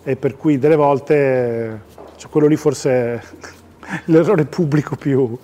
E 0.03 0.17
per 0.17 0.37
cui 0.37 0.59
delle 0.59 0.75
volte, 0.75 1.83
cioè, 2.17 2.31
quello 2.31 2.47
lì 2.47 2.57
forse 2.57 2.91
è 2.91 3.21
l'errore 4.07 4.47
pubblico 4.47 4.97
più, 4.97 5.39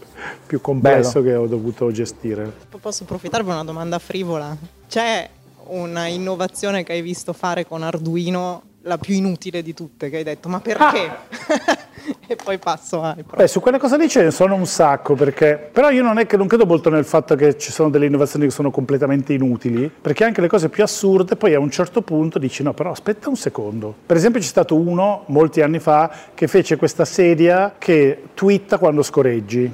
più 0.46 0.60
complesso 0.60 1.20
Bello. 1.20 1.24
che 1.24 1.34
ho 1.36 1.46
dovuto 1.46 1.90
gestire. 1.90 2.52
Posso 2.80 3.04
approfittare 3.04 3.42
per 3.42 3.52
una 3.52 3.64
domanda 3.64 3.98
frivola? 3.98 4.56
C'è 4.88 5.28
una 5.66 6.06
innovazione 6.06 6.82
che 6.82 6.92
hai 6.92 7.02
visto 7.02 7.32
fare 7.32 7.66
con 7.66 7.82
Arduino 7.82 8.62
la 8.82 8.98
più 8.98 9.14
inutile 9.14 9.62
di 9.62 9.72
tutte, 9.74 10.10
che 10.10 10.18
hai 10.18 10.22
detto 10.22 10.48
ma 10.48 10.60
perché? 10.60 11.06
Ah. 11.06 11.78
e 12.26 12.36
poi 12.36 12.58
passo 12.58 13.02
ai 13.02 13.24
Beh, 13.34 13.46
su 13.46 13.60
quelle 13.60 13.78
cose 13.78 13.96
lì 13.96 14.08
ce 14.08 14.22
ne 14.22 14.30
sono 14.30 14.54
un 14.54 14.66
sacco, 14.66 15.14
perché... 15.14 15.70
però 15.72 15.90
io 15.90 16.02
non 16.02 16.18
è 16.18 16.26
che 16.26 16.36
non 16.36 16.46
credo 16.46 16.66
molto 16.66 16.90
nel 16.90 17.04
fatto 17.04 17.34
che 17.34 17.56
ci 17.58 17.72
sono 17.72 17.90
delle 17.90 18.06
innovazioni 18.06 18.46
che 18.46 18.50
sono 18.50 18.70
completamente 18.70 19.32
inutili, 19.32 19.90
perché 20.00 20.24
anche 20.24 20.40
le 20.40 20.48
cose 20.48 20.68
più 20.68 20.82
assurde 20.82 21.36
poi 21.36 21.54
a 21.54 21.58
un 21.58 21.70
certo 21.70 22.02
punto 22.02 22.38
dici 22.38 22.62
no, 22.62 22.72
però 22.72 22.90
aspetta 22.90 23.28
un 23.28 23.36
secondo. 23.36 23.94
Per 24.04 24.16
esempio 24.16 24.40
c'è 24.40 24.46
stato 24.46 24.76
uno 24.76 25.24
molti 25.26 25.60
anni 25.62 25.78
fa 25.78 26.10
che 26.34 26.46
fece 26.46 26.76
questa 26.76 27.04
sedia 27.04 27.74
che 27.78 28.22
twitta 28.34 28.78
quando 28.78 29.02
scorreggi. 29.02 29.72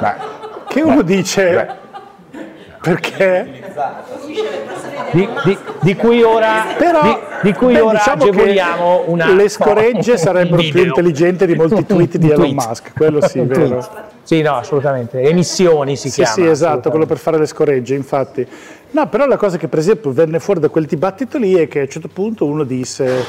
Beh. 0.00 0.32
Che 0.68 0.80
uno 0.82 1.02
Beh. 1.02 1.04
dice... 1.04 1.50
Beh. 1.50 1.82
Perché? 2.84 3.62
di, 5.12 5.28
di, 5.44 5.58
di, 5.80 5.96
cui 5.96 6.22
ora, 6.22 6.66
Però, 6.76 7.02
di, 7.02 7.16
di 7.48 7.52
cui 7.54 7.72
beh, 7.72 7.80
ora 7.80 7.98
diciamo 7.98 8.22
agevoliamo 8.24 9.04
una 9.06 9.32
le 9.32 9.48
scoregge 9.48 10.18
sarebbero 10.18 10.60
più 10.60 10.82
intelligenti 10.82 11.46
di 11.46 11.54
molti 11.54 11.86
tweet 11.86 12.18
di 12.18 12.30
Elon 12.30 12.52
Musk 12.52 12.92
quello 12.94 13.26
sì 13.26 13.40
vero? 13.46 14.12
Sì 14.22 14.42
no 14.42 14.56
assolutamente. 14.56 15.20
Emissioni 15.22 15.96
si 15.96 16.10
sì, 16.10 16.22
chiama 16.22 16.32
sì 16.32 16.46
esatto 16.46 16.90
quello 16.90 17.06
per 17.06 17.16
fare 17.16 17.38
le 17.38 17.46
scoregge 17.46 17.94
infatti. 17.94 18.46
No 18.90 19.08
però 19.08 19.26
la 19.26 19.38
cosa 19.38 19.56
che 19.56 19.68
per 19.68 19.78
esempio 19.78 20.12
venne 20.12 20.38
fuori 20.38 20.60
da 20.60 20.68
quel 20.68 20.84
dibattito 20.84 21.38
lì 21.38 21.54
è 21.54 21.66
che 21.68 21.78
a 21.80 21.82
un 21.82 21.88
certo 21.88 22.08
punto 22.08 22.44
uno 22.44 22.64
disse 22.64 23.24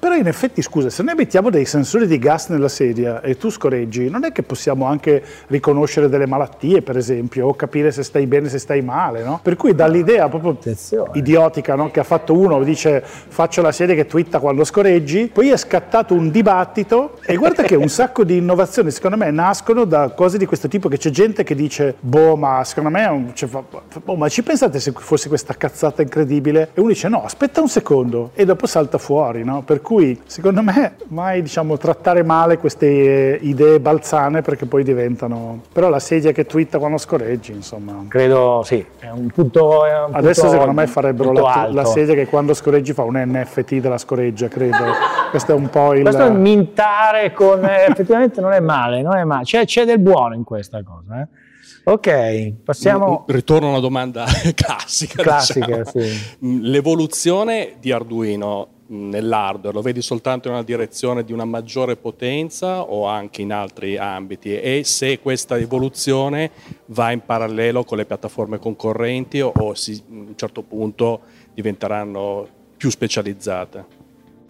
però 0.00 0.14
in 0.14 0.26
effetti, 0.26 0.62
scusa, 0.62 0.88
se 0.88 1.02
noi 1.02 1.14
mettiamo 1.14 1.50
dei 1.50 1.66
sensori 1.66 2.06
di 2.06 2.18
gas 2.18 2.48
nella 2.48 2.70
sedia 2.70 3.20
e 3.20 3.36
tu 3.36 3.50
scorreggi, 3.50 4.08
non 4.08 4.24
è 4.24 4.32
che 4.32 4.42
possiamo 4.42 4.86
anche 4.86 5.22
riconoscere 5.48 6.08
delle 6.08 6.24
malattie, 6.24 6.80
per 6.80 6.96
esempio, 6.96 7.48
o 7.48 7.54
capire 7.54 7.92
se 7.92 8.02
stai 8.02 8.26
bene, 8.26 8.48
se 8.48 8.58
stai 8.58 8.80
male, 8.80 9.22
no? 9.22 9.40
Per 9.42 9.56
cui 9.56 9.74
dall'idea 9.74 10.26
proprio 10.30 10.52
Attenzione. 10.52 11.10
idiotica 11.18 11.74
no? 11.74 11.90
che 11.90 12.00
ha 12.00 12.04
fatto 12.04 12.32
uno, 12.32 12.62
dice 12.62 13.04
faccio 13.04 13.60
la 13.60 13.72
sedia 13.72 13.94
che 13.94 14.06
twitta 14.06 14.38
quando 14.38 14.64
scoreggi, 14.64 15.30
poi 15.30 15.50
è 15.50 15.56
scattato 15.58 16.14
un 16.14 16.30
dibattito 16.30 17.18
e 17.26 17.36
guarda 17.36 17.62
che 17.62 17.74
un 17.74 17.90
sacco 17.90 18.24
di 18.24 18.38
innovazioni 18.38 18.90
secondo 18.90 19.18
me 19.18 19.30
nascono 19.30 19.84
da 19.84 20.08
cose 20.12 20.38
di 20.38 20.46
questo 20.46 20.66
tipo, 20.66 20.88
che 20.88 20.96
c'è 20.96 21.10
gente 21.10 21.44
che 21.44 21.54
dice, 21.54 21.96
boh, 22.00 22.36
ma 22.36 22.64
secondo 22.64 22.88
me, 22.88 23.04
un, 23.04 23.34
cioè, 23.34 23.50
boh, 24.02 24.16
ma 24.16 24.30
ci 24.30 24.42
pensate 24.42 24.80
se 24.80 24.94
fosse 24.96 25.28
questa 25.28 25.52
cazzata 25.52 26.00
incredibile? 26.00 26.70
E 26.72 26.80
uno 26.80 26.88
dice, 26.88 27.08
no, 27.08 27.22
aspetta 27.22 27.60
un 27.60 27.68
secondo, 27.68 28.30
e 28.32 28.46
dopo 28.46 28.66
salta 28.66 28.96
fuori, 28.96 29.44
no? 29.44 29.60
Per 29.62 29.82
cui 29.82 29.89
secondo 30.26 30.62
me 30.62 30.96
mai 31.08 31.42
diciamo, 31.42 31.76
trattare 31.76 32.22
male 32.22 32.58
queste 32.58 33.38
idee 33.40 33.80
balzane 33.80 34.42
perché 34.42 34.66
poi 34.66 34.84
diventano... 34.84 35.62
Però 35.72 35.88
la 35.88 35.98
sedia 35.98 36.30
che 36.32 36.46
twitta 36.46 36.78
quando 36.78 36.96
scorreggi, 36.98 37.52
insomma... 37.52 38.04
Credo 38.08 38.62
sì, 38.64 38.84
è 38.98 39.08
un 39.08 39.28
punto... 39.30 39.84
È 39.84 40.04
un 40.04 40.14
Adesso 40.14 40.42
punto 40.42 40.56
secondo 40.56 40.80
me 40.80 40.86
farebbero 40.86 41.32
la, 41.32 41.68
la, 41.70 41.84
sedia 41.84 42.14
che 42.14 42.26
quando 42.26 42.54
scorreggi 42.54 42.92
fa 42.92 43.02
un 43.02 43.20
NFT 43.26 43.76
della 43.76 43.98
scoreggia, 43.98 44.48
credo. 44.48 44.76
Questo 45.30 45.52
è 45.52 45.54
un 45.54 45.68
po' 45.68 45.94
il... 45.94 46.02
Questo 46.02 46.24
è 46.24 46.30
mintare 46.30 47.32
con... 47.32 47.64
Eh, 47.64 47.86
effettivamente 47.88 48.40
non 48.40 48.52
è 48.52 48.60
male, 48.60 49.02
non 49.02 49.16
è 49.16 49.24
male. 49.24 49.44
C'è, 49.44 49.64
c'è 49.64 49.84
del 49.84 49.98
buono 49.98 50.34
in 50.34 50.44
questa 50.44 50.82
cosa, 50.84 51.22
eh? 51.22 51.28
Ok, 51.82 52.52
passiamo. 52.62 53.24
Ritorno 53.26 53.68
a 53.68 53.70
una 53.70 53.80
domanda 53.80 54.24
classica. 54.54 55.22
Classica, 55.22 55.82
diciamo. 55.82 56.04
sì. 56.04 56.60
L'evoluzione 56.62 57.76
di 57.80 57.90
Arduino 57.90 58.79
nell'hardware 58.90 59.74
lo 59.74 59.82
vedi 59.82 60.02
soltanto 60.02 60.48
in 60.48 60.54
una 60.54 60.62
direzione 60.62 61.24
di 61.24 61.32
una 61.32 61.44
maggiore 61.44 61.96
potenza 61.96 62.82
o 62.82 63.06
anche 63.06 63.42
in 63.42 63.52
altri 63.52 63.96
ambiti 63.96 64.58
e 64.58 64.82
se 64.84 65.20
questa 65.20 65.56
evoluzione 65.58 66.50
va 66.86 67.12
in 67.12 67.20
parallelo 67.24 67.84
con 67.84 67.98
le 67.98 68.04
piattaforme 68.04 68.58
concorrenti 68.58 69.40
o, 69.40 69.52
o 69.54 69.74
si, 69.74 69.92
a 69.92 70.12
un 70.12 70.32
certo 70.36 70.62
punto 70.62 71.20
diventeranno 71.54 72.48
più 72.76 72.90
specializzate. 72.90 73.98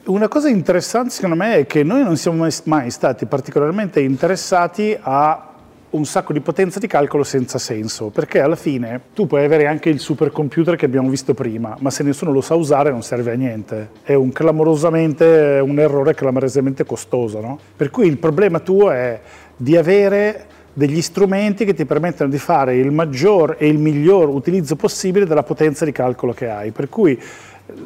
Una 0.05 0.28
cosa 0.28 0.49
interessante 0.49 1.11
secondo 1.11 1.36
me 1.36 1.57
è 1.57 1.66
che 1.66 1.82
noi 1.82 2.03
non 2.03 2.16
siamo 2.16 2.47
mai 2.64 2.91
stati 2.91 3.26
particolarmente 3.26 4.01
interessati 4.01 4.97
a 4.99 5.50
un 5.91 6.05
sacco 6.05 6.32
di 6.32 6.41
potenza 6.41 6.78
di 6.78 6.86
calcolo 6.86 7.24
senza 7.24 7.59
senso, 7.59 8.11
perché 8.11 8.41
alla 8.41 8.57
fine 8.57 9.01
tu 9.14 9.26
puoi 9.26 9.45
avere 9.45 9.66
anche 9.66 9.88
il 9.88 9.99
supercomputer 9.99 10.76
che 10.76 10.84
abbiamo 10.84 11.09
visto 11.09 11.34
prima, 11.34 11.76
ma 11.80 11.91
se 11.91 12.03
nessuno 12.03 12.32
lo 12.32 12.41
sa 12.41 12.55
usare 12.55 12.91
non 12.91 13.03
serve 13.03 13.32
a 13.32 13.34
niente. 13.34 13.91
È 14.03 14.14
un 14.14 14.30
clamorosamente 14.32 15.61
un 15.62 15.78
errore 15.78 16.14
clamorosamente 16.14 16.84
costoso, 16.84 17.41
no? 17.41 17.59
Per 17.76 17.91
cui 17.91 18.07
il 18.07 18.18
problema 18.18 18.61
tuo 18.61 18.91
è 18.91 19.20
di 19.57 19.76
avere 19.76 20.47
degli 20.72 21.03
strumenti 21.03 21.64
che 21.64 21.74
ti 21.74 21.84
permettono 21.84 22.30
di 22.30 22.38
fare 22.38 22.76
il 22.76 22.93
maggior 22.93 23.57
e 23.59 23.66
il 23.66 23.78
miglior 23.78 24.28
utilizzo 24.28 24.76
possibile 24.76 25.26
della 25.26 25.43
potenza 25.43 25.84
di 25.84 25.93
calcolo 25.93 26.32
che 26.32 26.49
hai. 26.49 26.70
Per 26.70 26.88
cui 26.88 27.20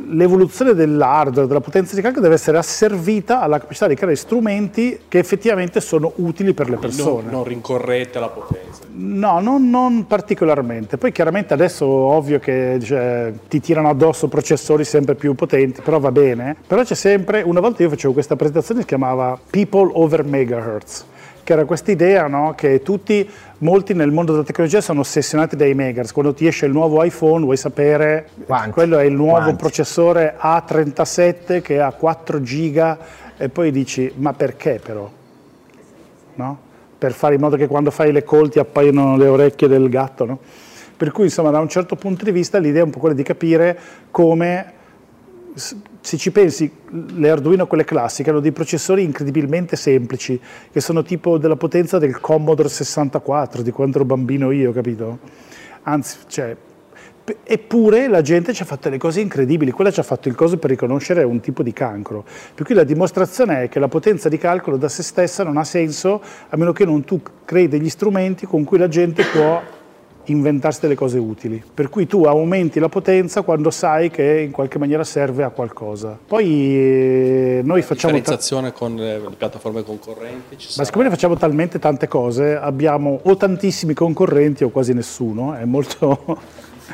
l'evoluzione 0.09 0.74
dell'hardware, 0.74 1.47
della 1.47 1.61
potenza 1.61 1.95
di 1.95 2.01
calcolo 2.01 2.22
deve 2.22 2.35
essere 2.35 2.59
asservita 2.59 3.41
alla 3.41 3.59
capacità 3.59 3.87
di 3.87 3.95
creare 3.95 4.16
strumenti 4.16 5.01
che 5.09 5.18
effettivamente 5.18 5.80
sono 5.80 6.12
utili 6.16 6.53
per 6.53 6.70
le 6.70 6.76
persone. 6.76 7.22
Non, 7.22 7.32
non 7.32 7.45
rincorrete 7.45 8.18
la 8.18 8.28
potenza? 8.28 8.82
No, 8.97 9.41
non, 9.41 9.70
non, 9.70 10.07
particolarmente. 10.07 10.97
Poi 10.97 11.12
chiaramente 11.12 11.53
adesso 11.53 11.87
ovvio 11.87 12.39
che 12.39 12.78
cioè, 12.82 13.32
ti 13.49 13.61
tirano 13.61 13.89
addosso 13.89 14.28
processori 14.28 14.85
sempre 14.85 15.14
più 15.14 15.35
potenti, 15.35 15.80
però 15.80 15.99
va 15.99 16.12
bene. 16.12 16.57
Però 16.66 16.82
c'è 16.82 16.95
sempre, 16.95 17.43
una 17.43 17.61
volta 17.61 17.82
io 17.82 17.89
facevo 17.89 18.12
questa 18.12 18.37
presentazione 18.37 18.80
che 18.80 18.87
si 18.87 18.97
chiamava 18.97 19.39
People 19.51 19.91
over 19.95 20.24
Megahertz 20.24 21.07
che 21.45 21.53
era 21.53 21.64
questa 21.66 21.90
idea 21.92 22.26
no? 22.26 22.55
che 22.57 22.82
tutti, 22.82 23.28
molti 23.59 23.95
nel 23.95 24.11
mondo 24.11 24.32
della 24.32 24.45
tecnologia 24.45 24.80
sono 24.80 25.01
ossessionati 25.01 25.55
dai 25.55 25.74
megahertz. 25.74 26.11
Quando 26.11 26.34
ti 26.34 26.47
esce 26.47 26.66
il 26.66 26.72
nuovo 26.72 27.05
iPhone 27.05 27.45
vuoi 27.45 27.57
sapere, 27.59 28.28
Quanti? 28.47 28.70
quello 28.70 28.99
è 28.99 29.05
il 29.05 29.12
nuovo 29.12 29.32
Quanti? 29.34 29.57
processore 29.57 30.34
A37 30.40 31.61
che 31.61 31.80
ha 31.80 31.92
4 31.92 32.42
giga 32.42 32.99
e 33.36 33.49
poi 33.49 33.70
dici 33.70 34.11
ma 34.16 34.32
perché 34.32 34.80
però? 34.82 35.09
No? 36.34 36.59
Per 36.99 37.12
fare 37.12 37.34
in 37.34 37.40
modo 37.40 37.57
che 37.57 37.66
quando 37.66 37.90
fai 37.90 38.11
le 38.11 38.24
call 38.24 38.49
ti 38.49 38.59
appaiono 38.59 39.16
le 39.16 39.26
orecchie 39.28 39.68
del 39.68 39.88
gatto. 39.88 40.24
No? 40.24 40.38
Per 40.97 41.12
cui 41.12 41.24
insomma 41.24 41.51
da 41.51 41.61
un 41.61 41.68
certo 41.68 41.97
punto 41.97 42.24
di 42.24 42.30
vista 42.30 42.59
l'idea 42.59 42.80
è 42.80 42.84
un 42.84 42.90
po' 42.90 42.99
quella 42.99 43.14
di 43.14 43.22
capire 43.22 43.78
come 44.11 44.72
se 45.55 46.16
ci 46.16 46.32
pensi, 46.32 46.70
le 47.14 47.30
Arduino, 47.30 47.66
quelle 47.66 47.84
classiche, 47.84 48.30
hanno 48.30 48.40
dei 48.40 48.52
processori 48.52 49.02
incredibilmente 49.02 49.76
semplici, 49.76 50.40
che 50.70 50.80
sono 50.80 51.02
tipo 51.02 51.38
della 51.38 51.57
potenza 51.57 51.98
del 51.98 52.20
Commodore 52.20 52.68
64, 52.68 53.62
di 53.62 53.70
quando 53.70 53.98
ero 53.98 54.05
bambino 54.05 54.50
io, 54.50 54.72
capito? 54.72 55.18
Anzi, 55.82 56.18
cioè, 56.26 56.57
eppure 57.42 58.09
la 58.09 58.20
gente 58.20 58.52
ci 58.52 58.62
ha 58.62 58.66
fatto 58.66 58.88
delle 58.88 58.98
cose 58.98 59.20
incredibili, 59.20 59.70
quella 59.70 59.90
ci 59.90 60.00
ha 60.00 60.02
fatto 60.02 60.28
il 60.28 60.34
coso 60.34 60.59
per 60.59 60.70
riconoscere 60.70 61.22
un 61.22 61.40
tipo 61.40 61.62
di 61.62 61.72
cancro. 61.72 62.24
Per 62.55 62.66
cui 62.66 62.74
la 62.74 62.84
dimostrazione 62.84 63.62
è 63.62 63.68
che 63.68 63.78
la 63.78 63.88
potenza 63.88 64.28
di 64.28 64.36
calcolo 64.36 64.76
da 64.76 64.88
se 64.88 65.02
stessa 65.02 65.44
non 65.44 65.57
ha 65.57 65.64
senso 65.64 66.20
a 66.48 66.57
meno 66.57 66.72
che 66.72 66.84
non 66.84 67.05
tu 67.05 67.22
crei 67.44 67.68
degli 67.68 67.88
strumenti 67.88 68.44
con 68.44 68.64
cui 68.64 68.78
la 68.78 68.88
gente 68.88 69.24
può 69.24 69.62
inventarsi 70.27 70.81
delle 70.81 70.95
cose 70.95 71.18
utili. 71.18 71.62
Per 71.72 71.89
cui 71.89 72.07
tu 72.07 72.25
aumenti 72.25 72.79
la 72.79 72.89
potenza 72.89 73.43
quando 73.43 73.70
sai 73.70 74.11
che 74.11 74.41
in 74.41 74.51
qualche 74.51 74.79
maniera 74.79 75.05
serve 75.05 75.43
a 75.45 75.51
qualcosa. 75.51 76.18
Poi 76.27 76.45
eh, 76.47 77.61
noi 77.64 77.83
facciamo... 77.83 78.14
Differenziazione 78.14 78.72
con 78.72 78.95
le 78.97 79.20
piattaforme 79.37 79.83
concorrenti? 79.83 80.57
Ci 80.59 80.75
Ma 80.77 80.85
siccome 80.85 81.05
ne 81.05 81.11
facciamo 81.11 81.37
talmente 81.37 81.79
tante 81.79 82.09
cose, 82.09 82.57
abbiamo 82.57 83.20
o 83.22 83.37
tantissimi 83.37 83.95
concorrenti 83.95 84.64
o 84.64 84.70
quasi 84.70 84.93
nessuno, 84.93 85.55
è 85.55 85.64
molto 85.64 86.39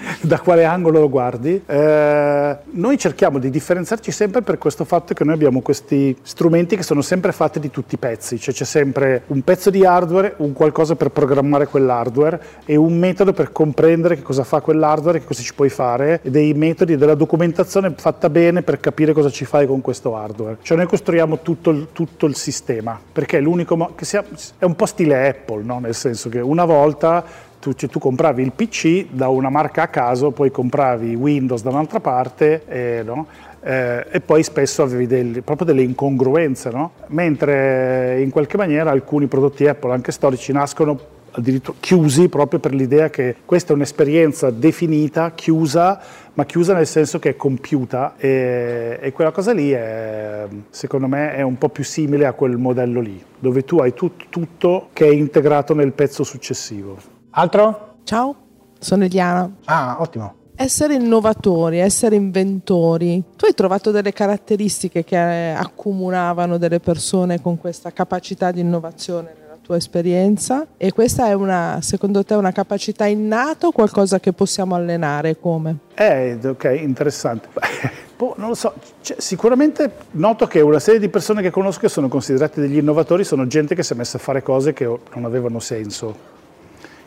da 0.21 0.41
quale 0.41 0.65
angolo 0.65 1.01
lo 1.01 1.09
guardi. 1.09 1.63
Eh, 1.65 2.57
noi 2.71 2.99
cerchiamo 2.99 3.39
di 3.39 3.51
differenziarci 3.51 4.11
sempre 4.11 4.43
per 4.43 4.59
questo 4.59 4.85
fatto 4.85 5.15
che 5.15 5.25
noi 5.25 5.35
abbiamo 5.35 5.61
questi 5.61 6.17
strumenti 6.23 6.77
che 6.77 6.83
sono 6.83 7.03
sempre 7.03 7.33
fatti 7.33 7.61
di 7.61 7.71
tutti 7.71 7.95
i 7.95 7.99
pezzi, 7.99 8.39
cioè 8.39 8.55
c'è 8.55 8.65
sempre 8.65 9.23
un 9.29 9.43
pezzo 9.43 9.71
di 9.71 9.85
hardware, 9.85 10.35
un 10.39 10.53
qualcosa 10.53 10.97
per 10.97 11.11
programmare 11.11 11.67
quell'hardware 11.67 12.41
e 12.65 12.77
un 12.77 12.99
metodo 12.99 13.33
per 13.33 13.53
comprendere 13.53 14.17
che 14.17 14.23
cosa 14.23 14.45
fa 14.45 14.61
quell'hardware, 14.61 15.21
che 15.21 15.27
cosa 15.27 15.43
ci 15.43 15.55
puoi 15.55 15.69
fare, 15.69 16.21
dei 16.23 16.55
metodi, 16.55 16.97
della 16.97 17.15
documentazione 17.15 17.93
fatta 17.97 18.31
bene 18.31 18.63
per 18.63 18.81
capire 18.81 19.13
cosa 19.13 19.31
ci 19.31 19.45
fai 19.45 19.67
con 19.67 19.81
questo 19.81 20.17
hardware. 20.17 20.59
Cioè 20.63 20.77
noi 20.77 20.87
costruiamo 20.87 21.41
tutto 21.43 21.71
il, 21.71 21.89
tutto 21.93 22.27
il 22.27 22.37
sistema, 22.37 22.99
perché 23.13 23.39
è 23.39 23.41
l'unico 23.41 23.77
mo- 23.77 23.93
che 23.95 24.05
sia, 24.05 24.25
è 24.59 24.65
un 24.65 24.77
po' 24.77 24.87
stile 24.87 25.29
Apple, 25.29 25.63
no? 25.63 25.79
nel 25.79 25.95
senso 25.95 26.29
che 26.29 26.41
una 26.41 26.65
volta 26.65 27.49
tu, 27.61 27.75
cioè, 27.75 27.89
tu 27.91 27.99
compravi 27.99 28.43
il 28.43 28.53
PC 28.53 29.07
da 29.11 29.29
una 29.29 29.51
marca 29.51 29.83
a 29.83 29.89
caso, 29.89 30.31
poi 30.31 30.51
compravi 30.51 31.15
Windows 31.15 31.63
da 31.63 31.71
un'altra 31.71 32.01
parte 32.01 32.65
eh, 32.67 33.03
no? 33.05 33.27
Eh, 33.63 34.07
e 34.11 34.21
poi 34.21 34.43
spesso 34.43 34.83
avevi 34.83 35.07
del- 35.07 35.43
proprio 35.43 35.67
delle 35.67 35.83
incongruenze, 35.83 36.71
no? 36.71 36.93
mentre 37.09 38.21
in 38.23 38.31
qualche 38.31 38.57
maniera 38.57 38.91
alcuni 38.91 39.27
prodotti 39.27 39.67
Apple, 39.67 39.93
anche 39.93 40.11
storici, 40.11 40.53
nascono 40.53 41.19
addirittura 41.33 41.77
chiusi 41.79 42.29
proprio 42.29 42.59
per 42.59 42.75
l'idea 42.75 43.09
che 43.11 43.37
questa 43.45 43.73
è 43.73 43.77
un'esperienza 43.77 44.51
definita, 44.51 45.33
chiusa, 45.33 46.01
ma 46.35 46.45
chiusa 46.45 46.75
nel 46.75 46.87
senso 46.87 47.19
che 47.19 47.31
è 47.31 47.37
compiuta 47.37 48.15
e, 48.17 48.99
e 49.01 49.13
quella 49.13 49.31
cosa 49.31 49.53
lì 49.53 49.71
è, 49.71 50.47
secondo 50.71 51.07
me 51.07 51.35
è 51.35 51.43
un 51.43 51.59
po' 51.59 51.69
più 51.69 51.85
simile 51.85 52.27
a 52.27 52.33
quel 52.33 52.57
modello 52.57 53.01
lì, 53.01 53.23
dove 53.39 53.65
tu 53.65 53.79
hai 53.79 53.93
tut- 53.93 54.27
tutto 54.31 54.89
che 54.93 55.07
è 55.07 55.13
integrato 55.13 55.75
nel 55.75 55.93
pezzo 55.93 56.25
successivo. 56.25 57.20
Altro? 57.33 57.99
Ciao, 58.03 58.35
sono 58.79 59.05
Eliana. 59.05 59.49
Ah, 59.67 59.97
ottimo. 60.01 60.35
Essere 60.57 60.95
innovatori, 60.95 61.79
essere 61.79 62.17
inventori. 62.17 63.23
Tu 63.37 63.47
hai 63.47 63.55
trovato 63.55 63.93
delle 63.93 64.13
caratteristiche 64.13 65.05
che 65.05 65.17
accomunavano 65.17 66.59
delle 66.59 66.81
persone 66.81 67.41
con 67.41 67.57
questa 67.59 67.93
capacità 67.93 68.51
di 68.51 68.61
innovazione 68.61 69.33
nella 69.41 69.57
tua 69.63 69.77
esperienza 69.77 70.67
e 70.77 70.93
questa 70.93 71.29
è 71.29 71.33
una, 71.33 71.79
secondo 71.81 72.25
te, 72.25 72.35
una 72.35 72.53
capacità 72.53 73.07
innata 73.07 73.69
o 73.69 73.71
qualcosa 73.71 74.19
che 74.19 74.33
possiamo 74.33 74.75
allenare 74.75 75.39
come? 75.39 75.79
Eh, 75.95 76.37
ok, 76.45 76.79
interessante. 76.83 77.49
Boh, 78.19 78.35
non 78.37 78.49
lo 78.49 78.55
so, 78.55 78.75
Cioè, 79.01 79.17
sicuramente 79.19 79.91
noto 80.11 80.47
che 80.47 80.61
una 80.61 80.79
serie 80.81 81.01
di 81.01 81.09
persone 81.09 81.41
che 81.41 81.51
conosco 81.51 81.81
che 81.81 81.89
sono 81.89 82.09
considerate 82.09 82.61
degli 82.61 82.77
innovatori 82.77 83.25
sono 83.25 83.47
gente 83.47 83.75
che 83.75 83.83
si 83.83 83.95
è 83.95 83.97
messa 83.97 84.19
a 84.19 84.21
fare 84.21 84.43
cose 84.43 84.75
che 84.75 84.85
non 84.85 85.25
avevano 85.25 85.59
senso. 85.59 86.30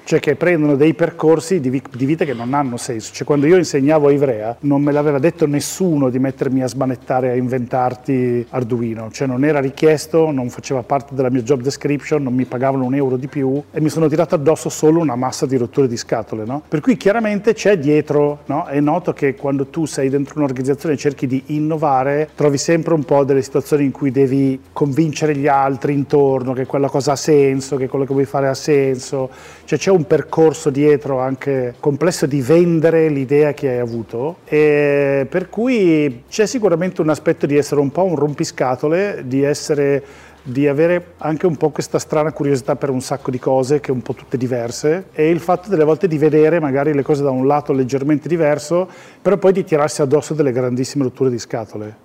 Cioè 0.06 0.20
che 0.20 0.36
prendono 0.36 0.76
dei 0.76 0.94
percorsi 0.94 1.60
di, 1.60 1.70
vi- 1.70 1.82
di 1.96 2.06
vita 2.06 2.26
che 2.26 2.34
non 2.34 2.54
hanno 2.54 2.78
senso. 2.78 3.14
Cioè 3.14 3.26
quando 3.26 3.48
io 3.48 3.58
insegnavo 3.58 4.08
a 4.08 4.12
Ivrea 4.12 4.58
non 4.62 4.82
me 4.82 4.92
l'aveva 4.92 5.20
detto 5.20 5.48
nessuno 5.48 6.10
di 6.10 6.20
mettermi 6.20 6.62
a 6.62 6.68
smanettare, 6.68 7.32
a 7.32 7.36
inventarti 7.36 8.46
Arduino. 8.50 9.10
Cioè 9.12 9.28
non 9.28 9.46
era 9.46 9.60
richiesto, 9.60 10.32
non 10.32 10.50
faceva 10.50 10.84
parte 10.84 11.16
della 11.16 11.30
mia 11.30 11.42
job 11.42 11.62
description, 11.62 12.22
non 12.24 12.34
mi 12.34 12.46
pagavano 12.46 12.84
un 12.84 12.96
euro 12.96 13.18
di 13.18 13.28
più 13.28 13.62
e 13.72 13.80
mi 13.80 13.90
sono 13.90 14.08
tirato 14.08 14.36
addosso 14.36 14.70
solo 14.70 15.00
una 15.00 15.16
massa 15.16 15.46
di 15.46 15.58
rotture 15.58 15.88
di 15.88 15.98
scatole. 15.98 16.44
No? 16.46 16.64
Per 16.68 16.82
cui 16.82 16.98
chiaramente 16.98 17.54
c'è 17.54 17.78
dietro, 17.78 18.40
no? 18.46 18.66
è 18.66 18.80
noto 18.80 19.14
che 19.14 19.36
quando 19.36 19.68
tu 19.68 19.86
sei 19.86 20.10
dentro 20.10 20.38
un'organizzazione 20.38 20.96
e 20.96 20.98
cerchi 20.98 21.28
di 21.28 21.44
innovare, 21.48 22.30
trovi 22.36 22.58
sempre 22.58 22.94
un 22.94 23.04
po' 23.04 23.24
delle 23.24 23.42
situazioni 23.42 23.86
in 23.86 23.92
cui 23.92 24.12
devi 24.12 24.60
convincere 24.74 25.36
gli 25.36 25.48
altri 25.48 25.94
intorno 25.94 26.54
che 26.54 26.66
quella 26.66 26.90
cosa 26.90 27.14
ha 27.14 27.16
senso, 27.16 27.78
che 27.78 27.88
quello 27.88 28.06
che 28.06 28.14
vuoi 28.14 28.26
fare 28.26 28.48
ha 28.48 28.54
senso. 28.54 29.30
Cioè 29.66 29.80
c'è 29.80 29.92
un 29.92 30.06
percorso 30.06 30.70
dietro 30.70 31.20
anche 31.20 31.76
complesso 31.80 32.26
di 32.26 32.42
vendere 32.42 33.08
l'idea 33.08 33.54
che 33.54 33.70
hai 33.70 33.80
avuto 33.80 34.38
e 34.46 35.26
per 35.30 35.50
cui 35.50 36.24
c'è 36.30 36.46
sicuramente 36.46 37.00
un 37.02 37.10
aspetto 37.10 37.46
di 37.46 37.56
essere 37.56 37.80
un 37.80 37.90
po' 37.90 38.04
un 38.04 38.16
rompiscatole, 38.16 39.24
di 39.26 39.42
essere 39.42 40.04
di 40.46 40.68
avere 40.68 41.14
anche 41.20 41.46
un 41.46 41.56
po' 41.56 41.70
questa 41.70 42.00
strana 42.00 42.34
curiosità 42.34 42.76
per 42.76 42.90
un 42.90 43.00
sacco 43.00 43.32
di 43.32 43.40
cose 43.40 43.80
che 43.80 43.92
un 43.92 44.02
po' 44.02 44.14
tutte 44.14 44.36
diverse 44.36 45.06
e 45.14 45.30
il 45.30 45.40
fatto 45.40 45.70
delle 45.70 45.86
volte 45.86 46.10
di 46.10 46.18
vedere 46.18 46.60
magari 46.60 46.94
le 46.94 47.02
cose 47.02 47.24
da 47.24 47.30
un 47.30 47.48
lato 47.48 47.72
leggermente 47.72 48.28
diverso, 48.28 48.90
però 49.22 49.38
poi 49.38 49.54
di 49.54 49.64
tirarsi 49.64 50.02
addosso 50.02 50.34
delle 50.34 50.52
grandissime 50.52 51.06
rotture 51.06 51.30
di 51.30 51.40
scatole. 51.40 52.03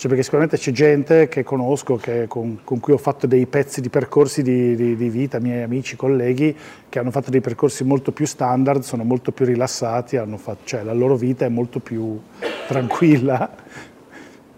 Cioè 0.00 0.08
perché 0.08 0.24
sicuramente 0.24 0.56
c'è 0.56 0.72
gente 0.72 1.28
che 1.28 1.42
conosco, 1.42 1.96
che- 1.96 2.26
con, 2.26 2.60
con 2.64 2.80
cui 2.80 2.94
ho 2.94 2.96
fatto 2.96 3.26
dei 3.26 3.44
pezzi 3.44 3.82
di 3.82 3.90
percorsi 3.90 4.40
di, 4.42 4.74
di- 4.74 4.96
di 4.96 5.10
vita, 5.10 5.38
miei 5.40 5.62
amici, 5.62 5.94
colleghi, 5.94 6.56
che 6.88 6.98
hanno 6.98 7.10
fatto 7.10 7.28
dei 7.28 7.42
percorsi 7.42 7.84
molto 7.84 8.10
più 8.10 8.24
standard, 8.24 8.80
sono 8.80 9.04
molto 9.04 9.30
più 9.30 9.44
rilassati, 9.44 10.16
fatto- 10.38 10.60
cioè 10.64 10.84
la 10.84 10.94
loro 10.94 11.16
vita 11.16 11.44
è 11.44 11.50
molto 11.50 11.80
più 11.80 12.18
tranquilla. 12.66 13.54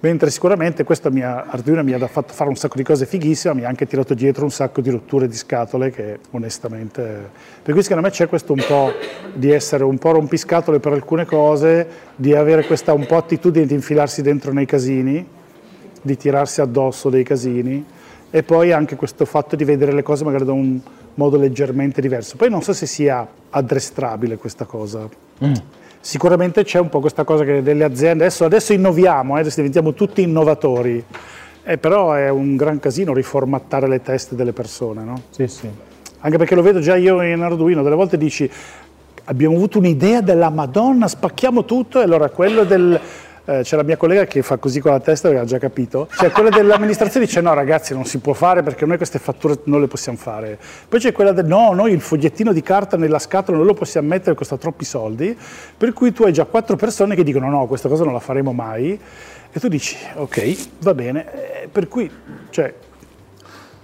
Mentre 0.05 0.31
sicuramente 0.31 0.83
questo 0.83 1.13
mi 1.13 1.23
ha, 1.23 1.45
Arduino 1.49 1.85
mi 1.85 1.93
ha 1.93 2.07
fatto 2.09 2.33
fare 2.33 2.51
un 2.51 2.57
sacco 2.57 2.77
di 2.77 2.83
cose 2.83 3.07
fighissime, 3.07 3.55
mi 3.55 3.65
ha 3.65 3.69
anche 3.69 3.87
tirato 3.87 4.15
dietro 4.15 4.43
un 4.43 4.51
sacco 4.51 4.81
di 4.81 4.91
rotture 4.91 5.29
di 5.29 5.37
scatole 5.37 5.93
che 5.93 6.19
onestamente... 6.33 7.31
Per 7.63 7.73
cui 7.73 7.85
secondo 7.85 8.03
me 8.03 8.11
c'è 8.11 8.27
questo 8.27 8.53
un 8.53 8.65
po' 8.67 8.93
di 9.33 9.53
essere 9.53 9.85
un 9.85 9.99
po' 9.99 10.11
rompiscatole 10.11 10.81
per 10.81 10.93
alcune 10.93 11.25
cose, 11.25 11.87
di 12.17 12.35
avere 12.35 12.67
questa 12.67 12.93
un 12.93 13.07
po' 13.07 13.17
attitudine 13.17 13.65
di 13.65 13.75
infilarsi 13.75 14.23
dentro 14.23 14.53
nei 14.53 14.67
casini, 14.67 15.25
di 16.03 16.17
tirarsi 16.17 16.61
addosso 16.61 17.09
dei 17.09 17.23
casini 17.23 17.85
e 18.29 18.43
poi 18.43 18.73
anche 18.73 18.97
questo 18.97 19.25
fatto 19.25 19.55
di 19.55 19.63
vedere 19.63 19.93
le 19.93 20.03
cose 20.03 20.25
magari 20.25 20.45
da 20.45 20.53
un 20.53 20.81
modo 21.15 21.37
leggermente 21.37 22.01
diverso. 22.01 22.37
Poi 22.37 22.51
non 22.51 22.61
so 22.63 22.73
se 22.73 22.87
sia 22.87 23.25
addestrabile 23.51 24.37
questa 24.37 24.65
cosa. 24.65 25.09
Sicuramente 26.05 26.65
c'è 26.65 26.81
un 26.81 26.89
po' 26.89 26.99
questa 26.99 27.23
cosa 27.23 27.45
che 27.45 27.63
delle 27.63 27.85
aziende, 27.85 28.25
adesso, 28.25 28.45
adesso 28.45 28.73
innoviamo, 28.73 29.37
eh, 29.37 29.41
adesso 29.41 29.57
diventiamo 29.57 29.95
tutti 29.95 30.21
innovatori, 30.21 31.03
Eh, 31.65 31.79
però 31.79 32.13
è 32.15 32.29
un 32.29 32.57
gran 32.57 32.81
casino 32.81 33.15
riformattare 33.15 33.87
le 33.87 34.03
teste 34.03 34.35
delle 34.35 34.53
persone, 34.53 35.05
no? 35.05 35.23
Sì, 35.31 35.47
sì. 35.47 35.71
Anche 36.19 36.37
perché 36.37 36.57
lo 36.57 36.63
vedo 36.63 36.81
già 36.81 36.97
io 36.97 37.23
in 37.23 37.41
Arduino, 37.41 37.85
delle 37.85 37.95
volte 37.95 38.19
dici 38.19 38.51
abbiamo 39.27 39.55
avuto 39.55 39.79
un'idea 39.79 40.21
della 40.23 40.51
Madonna, 40.51 41.07
spacchiamo 41.07 41.65
tutto 41.65 42.01
e 42.01 42.03
allora 42.03 42.31
quello 42.31 42.65
del... 42.65 43.01
eh, 43.45 43.61
c'è 43.63 43.75
la 43.77 43.83
mia 43.83 43.97
collega 43.97 44.25
che 44.25 44.43
fa 44.43 44.57
così 44.57 44.81
con 44.81 44.93
la 44.93 45.01
testa 45.01 45.29
perché 45.29 45.43
ha 45.43 45.47
già 45.47 45.59
capito. 45.59 46.09
Cioè 46.13 46.31
quella 46.31 46.49
dell'amministrazione 46.49 47.27
dice 47.27 47.41
no 47.41 47.53
ragazzi 47.55 47.93
non 47.93 48.05
si 48.05 48.19
può 48.19 48.33
fare 48.35 48.63
perché 48.63 48.87
noi 48.87 48.97
queste 48.97 49.19
fatture 49.19 49.59
non 49.65 49.81
le 49.81 49.89
possiamo 49.89 50.17
fare. 50.17 50.59
Poi 50.89 51.01
c'è 51.01 51.13
quella 51.13 51.33
del 51.33 51.47
no, 51.47 51.73
noi 51.73 51.93
il 51.93 52.01
fogliettino 52.01 52.53
di 52.53 52.63
carta 52.63 52.97
nella 52.97 53.19
scatola 53.19 53.57
non 53.57 53.67
lo 53.67 53.75
possiamo 53.75 54.09
mettere, 54.09 54.37
costa 54.37 54.57
troppi 54.57 54.85
soldi. 54.85 55.37
Per 55.77 55.93
cui 55.93 56.13
tu 56.13 56.23
hai 56.23 56.33
già 56.33 56.45
quattro 56.45 56.77
persone 56.77 57.15
che 57.15 57.25
dicono 57.25 57.49
no, 57.49 57.67
questa 57.67 57.89
cosa 57.89 58.05
non 58.05 58.13
la 58.13 58.21
faremo 58.21 58.53
mai. 58.53 58.99
E 59.55 59.61
tu 59.61 59.69
dici 59.69 59.97
ok, 60.15 60.69
va 60.81 60.95
bene. 60.95 61.63
Eh, 61.63 61.69
Per 61.69 61.89
cui, 61.89 62.11
cioè, 62.51 62.73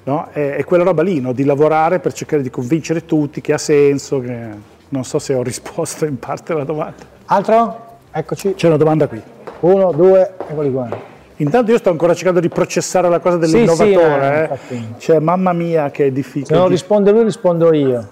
no? 0.05 0.29
È, 0.33 0.55
è 0.57 0.65
quella 0.65 0.85
roba 0.85 1.03
lì, 1.03 1.21
no? 1.21 1.33
di 1.33 1.45
lavorare 1.45 1.99
per 1.99 2.13
cercare 2.13 2.43
di 2.43 2.51
convincere 2.51 3.05
tutti 3.05 3.41
che 3.41 3.53
ha 3.53 3.59
senso, 3.59 4.21
che... 4.21 4.49
non 4.91 5.05
so 5.05 5.19
se 5.19 5.35
ho 5.35 5.43
risposto 5.43 6.05
in 6.05 6.19
parte 6.19 6.53
alla 6.53 6.65
domanda. 6.65 7.05
Altro? 7.27 7.87
Eccoci. 8.11 8.55
C'è 8.55 8.69
una 8.69 8.79
domanda 8.79 9.07
qui. 9.07 9.21
Uno, 9.61 9.93
due, 9.93 10.35
eccoli 10.39 10.71
qua. 10.73 10.89
Intanto 11.37 11.71
io 11.71 11.79
sto 11.79 11.91
ancora 11.91 12.15
cercando 12.15 12.41
di 12.41 12.49
processare 12.49 13.09
la 13.09 13.21
cosa 13.21 13.41
Sì, 13.45 13.53
dell'innovatore, 13.53 14.59
sì, 14.67 14.75
eh, 14.75 14.77
eh. 14.77 14.83
cioè 14.99 15.19
mamma 15.21 15.53
mia 15.53 15.91
che 15.91 16.07
è 16.07 16.11
difficile. 16.11 16.47
Se 16.47 16.55
non 16.55 16.69
risponde 16.69 17.11
lui, 17.13 17.23
rispondo 17.25 17.73
io. 17.73 18.09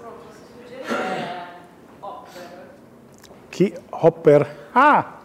Chi? 3.49 3.73
Hopper? 3.89 4.47
Ah! 4.73 5.15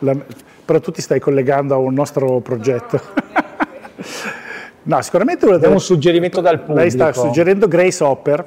La- 0.00 0.16
Però 0.64 0.80
tu 0.80 0.90
ti 0.90 1.00
stai 1.00 1.20
collegando 1.20 1.74
a 1.74 1.78
un 1.78 1.94
nostro 1.94 2.40
progetto. 2.40 3.00
no, 4.84 5.02
sicuramente 5.02 5.46
delle- 5.46 5.66
un 5.68 5.78
suggerimento 5.80 6.40
dal 6.40 6.58
pubblico. 6.58 6.80
Lei 6.80 6.90
sta 6.90 7.12
suggerendo 7.12 7.68
Grace 7.68 8.02
Hopper, 8.02 8.44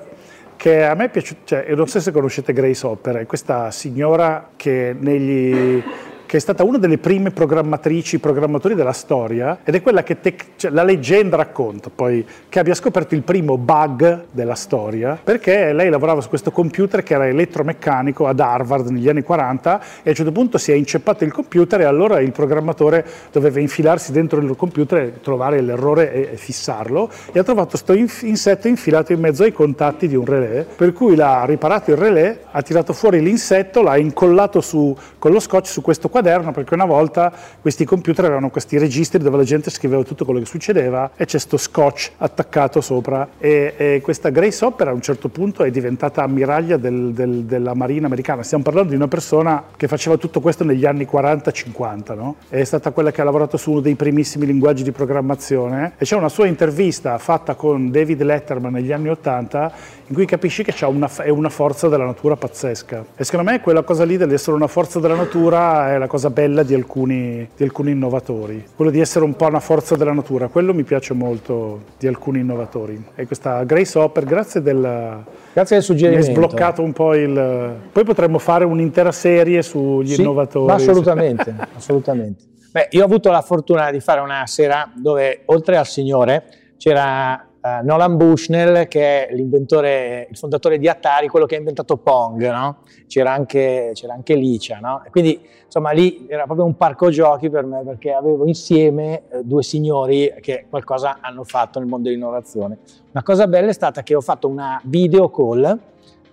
che 0.57 0.84
a 0.84 0.93
me 0.95 1.05
è 1.05 1.09
piaciuta, 1.09 1.39
cioè, 1.45 1.65
io 1.70 1.76
non 1.78 1.88
so 1.88 2.01
se 2.01 2.11
conoscete 2.11 2.51
Grace 2.51 2.86
Hopper, 2.86 3.15
è 3.17 3.26
questa 3.26 3.72
signora 3.72 4.49
che 4.57 4.93
negli, 4.99 5.82
che 6.30 6.38
è 6.38 6.40
stata 6.40 6.64
una 6.64 6.78
delle 6.78 7.00
prime 7.00 7.32
programmatrici, 7.32 8.20
programmatori 8.20 8.76
della 8.76 8.94
storia, 8.94 9.62
ed 9.64 9.74
è 9.74 9.82
quella 9.82 10.04
che 10.04 10.20
te- 10.20 10.36
cioè, 10.58 10.70
la 10.70 10.84
leggenda 10.84 11.36
racconta 11.36 11.90
poi 11.90 12.24
che 12.48 12.60
abbia 12.60 12.76
scoperto 12.76 13.16
il 13.16 13.24
primo 13.24 13.58
bug 13.58 14.26
della 14.30 14.54
storia, 14.54 15.20
perché 15.24 15.74
lei 15.74 15.90
lavorava 15.90 16.22
su 16.22 16.30
questo 16.30 16.52
computer 16.52 17.02
che 17.02 17.16
era 17.16 17.26
elettromeccanico 17.26 18.28
ad 18.28 18.40
Harvard 18.40 18.90
negli 18.90 19.10
anni 19.10 19.24
40 19.24 19.80
e 19.80 19.82
a 19.82 20.10
un 20.10 20.14
certo 20.14 20.32
punto 20.32 20.60
si 20.60 20.72
è 20.72 20.76
inceppato 20.76 21.24
il 21.24 21.32
computer 21.32 21.82
e 21.82 21.86
allora 21.86 22.20
il 22.20 22.32
programmatore 22.32 23.04
doveva 23.32 23.60
infilarsi 23.60 24.12
dentro 24.12 24.40
il 24.40 24.56
computer, 24.56 25.14
trovare 25.24 25.62
l'errore 25.62 26.14
e, 26.14 26.30
e 26.34 26.38
fissarlo 26.38 27.10
e 27.32 27.40
ha 27.40 27.44
trovato 27.44 27.70
questo 27.70 27.94
inf- 27.94 28.22
insetto 28.22 28.68
infilato 28.68 29.14
in 29.14 29.20
mezzo 29.20 29.42
ai 29.42 29.52
contatti 29.52 30.08
di 30.08 30.16
un 30.16 30.26
relè, 30.26 30.64
per 30.76 30.94
cui 30.94 31.16
l'ha 31.16 31.44
riparato 31.46 31.90
il 31.90 31.98
relè, 31.98 32.42
ha 32.52 32.62
tirato 32.62 32.94
fuori 32.94 33.20
l'insetto, 33.20 33.82
l'ha 33.82 33.98
incollato 33.98 34.62
su, 34.62 34.96
con 35.18 35.32
lo 35.32 35.40
scotch 35.40 35.66
su 35.66 35.82
questo 35.82 36.08
quaderno, 36.20 36.51
perché 36.51 36.74
una 36.74 36.86
volta 36.86 37.32
questi 37.61 37.86
computer 37.86 38.26
avevano 38.26 38.49
questi 38.49 38.78
registri 38.78 39.20
dove 39.20 39.38
la 39.38 39.43
gente 39.43 39.70
scriveva 39.70 40.03
tutto 40.03 40.26
quello 40.26 40.39
che 40.39 40.45
succedeva 40.45 41.11
e 41.15 41.26
c'è 41.26 41.39
sto 41.39 41.57
scotch 41.57 42.11
attaccato 42.17 42.82
sopra 42.82 43.28
e, 43.38 43.74
e 43.78 44.01
questa 44.03 44.30
Grace 44.30 44.63
Hopper 44.65 44.89
a 44.89 44.93
un 44.93 45.01
certo 45.01 45.30
punto 45.30 45.63
è 45.63 45.72
diventata 45.72 46.24
ammiraglia 46.24 46.78
del, 46.78 47.13
del, 47.13 47.43
della 47.43 47.74
marina 47.74 48.07
americana. 48.07 48.43
Stiamo 48.43 48.63
parlando 48.63 48.89
di 48.89 48.95
una 48.95 49.07
persona 49.07 49.63
che 49.76 49.88
faceva 49.88 50.17
tutto 50.17 50.41
questo 50.41 50.63
negli 50.63 50.86
anni 50.86 51.07
40-50, 51.09 52.15
no? 52.15 52.36
È 52.49 52.63
stata 52.63 52.91
quella 52.91 53.11
che 53.11 53.22
ha 53.22 53.24
lavorato 53.24 53.57
su 53.57 53.72
uno 53.72 53.80
dei 53.80 53.95
primissimi 53.95 54.45
linguaggi 54.45 54.84
di 54.84 54.91
programmazione 54.91 55.93
e 55.97 56.05
c'è 56.05 56.15
una 56.15 56.30
sua 56.30 56.47
intervista 56.47 57.17
fatta 57.17 57.55
con 57.55 57.91
David 57.91 58.22
Letterman 58.22 58.74
negli 58.74 58.91
anni 58.91 59.09
80 59.09 59.72
in 60.09 60.15
cui 60.15 60.26
capisci 60.26 60.63
che 60.63 60.74
una, 60.86 61.09
è 61.17 61.30
una 61.30 61.49
forza 61.49 61.88
della 61.88 62.05
natura 62.05 62.36
pazzesca. 62.36 63.05
E 63.15 63.24
secondo 63.24 63.51
me 63.51 63.61
quella 63.61 63.84
cosa 63.84 64.03
lì 64.03 64.17
dell'essere 64.17 64.55
una 64.55 64.67
forza 64.67 64.99
della 64.99 65.15
natura 65.15 65.93
è 65.93 65.97
la 65.97 66.07
cosa 66.10 66.30
bella 66.30 66.64
di 66.64 66.74
alcuni, 66.74 67.47
di 67.55 67.64
alcuni 67.64 67.91
innovatori. 67.91 68.66
Quello 68.76 68.91
di 68.91 68.99
essere 68.99 69.24
un 69.24 69.36
po' 69.36 69.45
una 69.45 69.62
forza 69.62 69.95
della 69.95 70.12
natura, 70.12 70.49
quello 70.49 70.74
mi 70.74 70.84
piace 70.84 71.14
molto 71.14 71.84
di 71.97 72.07
alcuni 72.07 72.39
innovatori. 72.39 73.01
E 73.16 73.26
questa 73.26 73.64
Grace 73.64 73.97
Hopper, 73.97 74.26
grazie 74.26 74.62
del, 74.62 75.24
grazie 75.53 75.78
del 75.78 75.86
suggerimento. 75.86 76.28
Mi 76.28 76.36
hai 76.36 76.36
sbloccato 76.36 76.82
un 76.82 76.91
po' 76.91 77.16
il... 77.16 77.76
Poi 77.91 78.03
potremmo 78.03 78.39
fare 78.39 78.66
un'intera 78.66 79.14
serie 79.14 79.62
sugli 79.62 80.16
sì, 80.16 80.22
innovatori. 80.22 80.74
Assolutamente, 80.74 81.55
assolutamente. 81.78 82.43
Beh, 82.72 82.88
io 82.91 83.01
ho 83.01 83.05
avuto 83.05 83.32
la 83.32 83.41
fortuna 83.41 83.89
di 83.91 83.99
fare 83.99 84.20
una 84.20 84.43
sera 84.45 84.91
dove 84.93 85.43
oltre 85.45 85.78
al 85.78 85.88
signore 85.88 86.43
c'era 86.78 87.49
uh, 87.62 87.86
Nolan 87.86 88.18
Bushnell 88.18 88.88
che 88.88 89.28
è 89.28 89.34
l'inventore, 89.34 90.28
il 90.30 90.38
fondatore 90.38 90.78
di 90.78 90.88
Atari, 90.88 91.28
quello 91.28 91.45
che 91.45 91.55
ha 91.55 91.57
inventato 91.60 91.97
Pong, 91.97 92.49
no? 92.49 92.78
c'era, 93.07 93.32
anche, 93.32 93.91
c'era 93.93 94.14
anche 94.14 94.36
Licia, 94.36 94.80
no? 94.80 95.03
quindi 95.12 95.39
insomma 95.66 95.91
lì 95.91 96.26
era 96.28 96.45
proprio 96.45 96.66
un 96.66 96.76
parco 96.76 97.10
giochi 97.10 97.49
per 97.49 97.66
me 97.66 97.84
perché 97.84 98.12
avevo 98.12 98.45
insieme 98.45 99.24
eh, 99.30 99.43
due 99.43 99.64
signori 99.64 100.34
che 100.41 100.66
qualcosa 100.70 101.18
hanno 101.22 101.43
fatto 101.43 101.80
nel 101.80 101.88
mondo 101.88 102.10
dell'innovazione. 102.10 102.80
Una 103.12 103.24
cosa 103.24 103.47
bella 103.47 103.70
è 103.70 103.74
stata 103.74 104.03
che 104.03 104.16
ho 104.16 104.22
fatto 104.22 104.47
una 104.47 104.82
video 104.86 105.30
call 105.30 105.80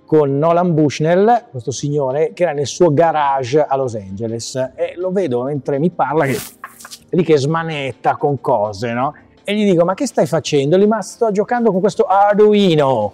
con 0.06 0.38
Nolan 0.38 0.72
Bushnell, 0.72 1.46
questo 1.50 1.72
signore, 1.72 2.32
che 2.32 2.44
era 2.44 2.52
nel 2.52 2.66
suo 2.66 2.92
garage 2.94 3.60
a 3.60 3.76
Los 3.76 3.96
Angeles 3.96 4.54
e 4.76 4.94
lo 4.96 5.10
vedo 5.10 5.42
mentre 5.42 5.78
mi 5.80 5.90
parla 5.90 6.24
che 6.26 6.38
lì 7.10 7.22
che 7.24 7.36
smanetta 7.36 8.16
con 8.16 8.40
cose, 8.40 8.92
no? 8.92 9.14
E 9.48 9.54
gli 9.54 9.64
dico, 9.64 9.84
ma 9.84 9.94
che 9.94 10.08
stai 10.08 10.26
facendo? 10.26 10.76
Lì, 10.76 10.88
ma 10.88 11.00
sto 11.02 11.30
giocando 11.30 11.70
con 11.70 11.78
questo 11.78 12.02
Arduino. 12.02 13.12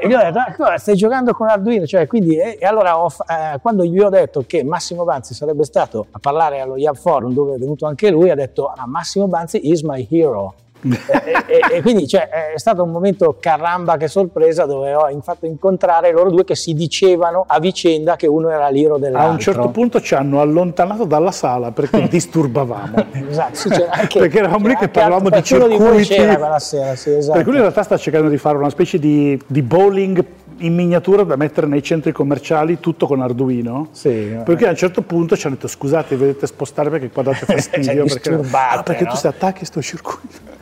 E 0.00 0.08
gli 0.08 0.14
ho 0.14 0.18
detto, 0.18 0.62
ah, 0.62 0.78
stai 0.78 0.96
giocando 0.96 1.32
con 1.34 1.48
Arduino? 1.48 1.84
Cioè, 1.84 2.06
quindi, 2.06 2.38
e, 2.38 2.56
e 2.58 2.64
allora 2.64 2.98
ho, 2.98 3.12
eh, 3.28 3.58
quando 3.60 3.84
gli 3.84 4.00
ho 4.00 4.08
detto 4.08 4.42
che 4.46 4.64
Massimo 4.64 5.04
Banzi 5.04 5.34
sarebbe 5.34 5.64
stato 5.64 6.06
a 6.12 6.18
parlare 6.18 6.60
allo 6.60 6.78
Yab 6.78 6.96
Forum, 6.96 7.34
dove 7.34 7.56
è 7.56 7.58
venuto 7.58 7.84
anche 7.84 8.08
lui, 8.08 8.30
ha 8.30 8.34
detto, 8.34 8.72
ah, 8.74 8.86
Massimo 8.86 9.28
Banzi 9.28 9.68
is 9.70 9.82
my 9.82 10.08
hero 10.10 10.54
e, 10.94 11.32
e, 11.46 11.76
e, 11.76 11.82
quindi 11.82 12.06
cioè, 12.06 12.28
è 12.28 12.58
stato 12.58 12.82
un 12.82 12.90
momento 12.90 13.36
caramba 13.40 13.96
che 13.96 14.08
sorpresa 14.08 14.64
dove 14.66 14.94
ho 14.94 15.20
fatto 15.22 15.46
incontrare 15.46 16.12
loro 16.12 16.30
due 16.30 16.44
che 16.44 16.54
si 16.54 16.74
dicevano 16.74 17.44
a 17.46 17.58
vicenda 17.58 18.16
che 18.16 18.26
uno 18.26 18.50
era 18.50 18.68
l'iro 18.68 18.98
dell'altro. 18.98 19.28
A 19.28 19.32
un 19.32 19.38
certo 19.38 19.68
punto 19.68 20.00
ci 20.00 20.14
hanno 20.14 20.40
allontanato 20.40 21.04
dalla 21.04 21.32
sala 21.32 21.70
perché 21.72 22.06
disturbavamo. 22.08 23.06
esatto, 23.28 23.54
sì, 23.54 23.68
anche, 23.68 24.18
perché 24.20 24.38
eravamo 24.38 24.68
lì 24.68 24.76
che 24.76 24.88
parlavamo 24.88 25.30
di 25.30 25.42
circuiti. 25.42 26.16
Di 26.16 26.36
quella 26.36 26.58
sera, 26.58 26.94
sì, 26.96 27.10
esatto. 27.10 27.32
Perché 27.32 27.48
lui 27.48 27.56
in 27.56 27.62
realtà 27.62 27.82
sta 27.82 27.96
cercando 27.96 28.28
di 28.28 28.38
fare 28.38 28.56
una 28.56 28.70
specie 28.70 28.98
di, 28.98 29.38
di 29.46 29.62
bowling 29.62 30.24
in 30.58 30.74
miniatura 30.74 31.22
da 31.24 31.36
mettere 31.36 31.66
nei 31.66 31.82
centri 31.82 32.12
commerciali 32.12 32.80
tutto 32.80 33.06
con 33.06 33.20
Arduino 33.20 33.88
sì, 33.90 34.36
perché 34.44 34.66
a 34.66 34.70
un 34.70 34.76
certo 34.76 35.02
punto 35.02 35.36
ci 35.36 35.46
hanno 35.46 35.56
detto 35.56 35.68
scusate 35.68 36.16
vedete 36.16 36.46
spostare 36.46 36.88
perché 36.88 37.10
qua 37.10 37.24
date 37.24 37.44
fastidio 37.44 38.04
perché, 38.04 38.40
ah, 38.52 38.82
perché 38.82 39.04
no? 39.04 39.10
tu 39.10 39.16
si 39.16 39.26
attacchi 39.26 39.64
a 39.64 39.66
sto 39.66 39.82
circuito 39.82 40.54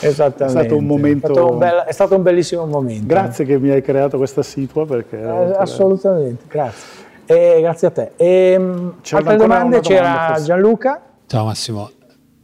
Esattamente. 0.00 0.60
È 0.60 0.62
stato 0.64 0.76
un 0.76 0.86
momento. 0.86 1.28
È 1.28 1.32
stato 1.32 1.50
un, 1.50 1.58
bel, 1.58 1.74
è 1.86 1.92
stato 1.92 2.16
un 2.16 2.22
bellissimo 2.22 2.66
momento. 2.66 3.06
Grazie 3.06 3.44
che 3.44 3.58
mi 3.58 3.70
hai 3.70 3.82
creato 3.82 4.16
questa 4.16 4.42
situa. 4.42 4.86
Perché 4.86 5.20
eh, 5.20 5.54
assolutamente, 5.56 6.44
grazie. 6.48 7.00
E 7.26 7.58
grazie 7.60 7.88
a 7.88 7.90
te. 7.90 8.10
E, 8.16 8.54
altre 8.54 9.36
domande? 9.36 9.80
C'era 9.80 10.02
domanda, 10.02 10.42
Gianluca. 10.42 11.02
Ciao 11.26 11.44
Massimo, 11.46 11.90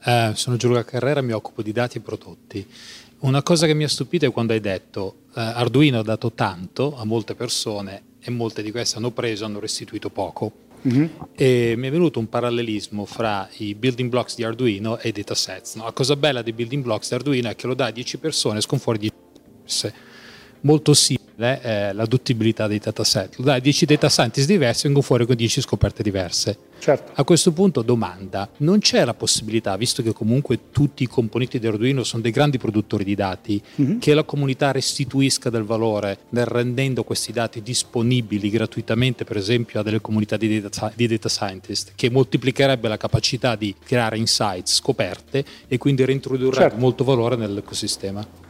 eh, 0.04 0.30
sono 0.34 0.56
Gianluca 0.56 0.84
Carrera, 0.84 1.20
mi 1.20 1.32
occupo 1.32 1.62
di 1.62 1.72
dati 1.72 1.98
e 1.98 2.00
prodotti. 2.00 2.66
Una 3.20 3.42
cosa 3.42 3.66
che 3.66 3.74
mi 3.74 3.84
ha 3.84 3.88
stupito 3.88 4.26
è 4.26 4.30
quando 4.30 4.52
hai 4.52 4.60
detto 4.60 5.14
eh, 5.34 5.40
Arduino 5.40 5.98
ha 5.98 6.02
dato 6.02 6.32
tanto 6.32 6.96
a 6.96 7.04
molte 7.04 7.34
persone 7.34 8.02
e 8.20 8.30
molte 8.30 8.62
di 8.62 8.70
queste 8.70 8.98
hanno 8.98 9.10
preso 9.10 9.42
e 9.42 9.46
hanno 9.46 9.58
restituito 9.58 10.08
poco. 10.08 10.52
Mm-hmm. 10.86 11.06
E 11.34 11.74
mi 11.76 11.88
è 11.88 11.90
venuto 11.90 12.18
un 12.18 12.28
parallelismo 12.28 13.04
fra 13.04 13.48
i 13.58 13.74
building 13.74 14.10
blocks 14.10 14.36
di 14.36 14.44
Arduino 14.44 14.98
e 14.98 15.08
i 15.08 15.12
datasets. 15.12 15.74
No? 15.74 15.84
La 15.84 15.92
cosa 15.92 16.16
bella 16.16 16.42
dei 16.42 16.52
building 16.52 16.82
blocks 16.82 17.08
di 17.08 17.14
Arduino 17.14 17.48
è 17.48 17.56
che 17.56 17.66
lo 17.66 17.74
dà 17.74 17.86
a 17.86 17.90
10 17.90 18.18
persone 18.18 18.56
e 18.56 18.58
escono 18.58 18.80
fuori 18.80 18.98
10 18.98 19.14
diverse. 19.32 19.94
Molto 20.60 20.94
simile 20.94 21.60
è 21.60 21.92
l'adottibilità 21.92 22.66
dei 22.66 22.78
dataset. 22.78 23.36
Lo 23.36 23.44
dà 23.44 23.54
a 23.54 23.58
10 23.58 23.86
data 23.86 24.08
scientist 24.08 24.46
diversi 24.46 24.80
e 24.80 24.82
vengono 24.84 25.04
fuori 25.04 25.26
con 25.26 25.36
10 25.36 25.60
scoperte 25.60 26.02
diverse. 26.02 26.58
Certo. 26.78 27.12
A 27.14 27.24
questo 27.24 27.52
punto 27.52 27.82
domanda, 27.82 28.48
non 28.58 28.78
c'è 28.78 29.04
la 29.04 29.14
possibilità, 29.14 29.76
visto 29.76 30.02
che 30.02 30.12
comunque 30.12 30.70
tutti 30.70 31.02
i 31.02 31.06
componenti 31.06 31.58
di 31.58 31.66
Arduino 31.66 32.04
sono 32.04 32.22
dei 32.22 32.30
grandi 32.30 32.58
produttori 32.58 33.04
di 33.04 33.14
dati, 33.14 33.60
mm-hmm. 33.80 33.98
che 33.98 34.14
la 34.14 34.24
comunità 34.24 34.70
restituisca 34.70 35.50
del 35.50 35.64
valore 35.64 36.18
nel 36.30 36.46
rendendo 36.46 37.04
questi 37.04 37.32
dati 37.32 37.62
disponibili 37.62 38.48
gratuitamente, 38.50 39.24
per 39.24 39.36
esempio, 39.36 39.80
a 39.80 39.82
delle 39.82 40.00
comunità 40.00 40.36
di 40.36 40.60
data, 40.60 40.92
di 40.94 41.06
data 41.06 41.28
scientist, 41.28 41.92
che 41.94 42.10
moltiplicherebbe 42.10 42.88
la 42.88 42.96
capacità 42.96 43.56
di 43.56 43.74
creare 43.84 44.18
insights, 44.18 44.74
scoperte 44.74 45.44
e 45.66 45.78
quindi 45.78 46.04
reintrodurrebbe 46.04 46.60
certo. 46.60 46.76
molto 46.78 47.04
valore 47.04 47.36
nell'ecosistema? 47.36 48.46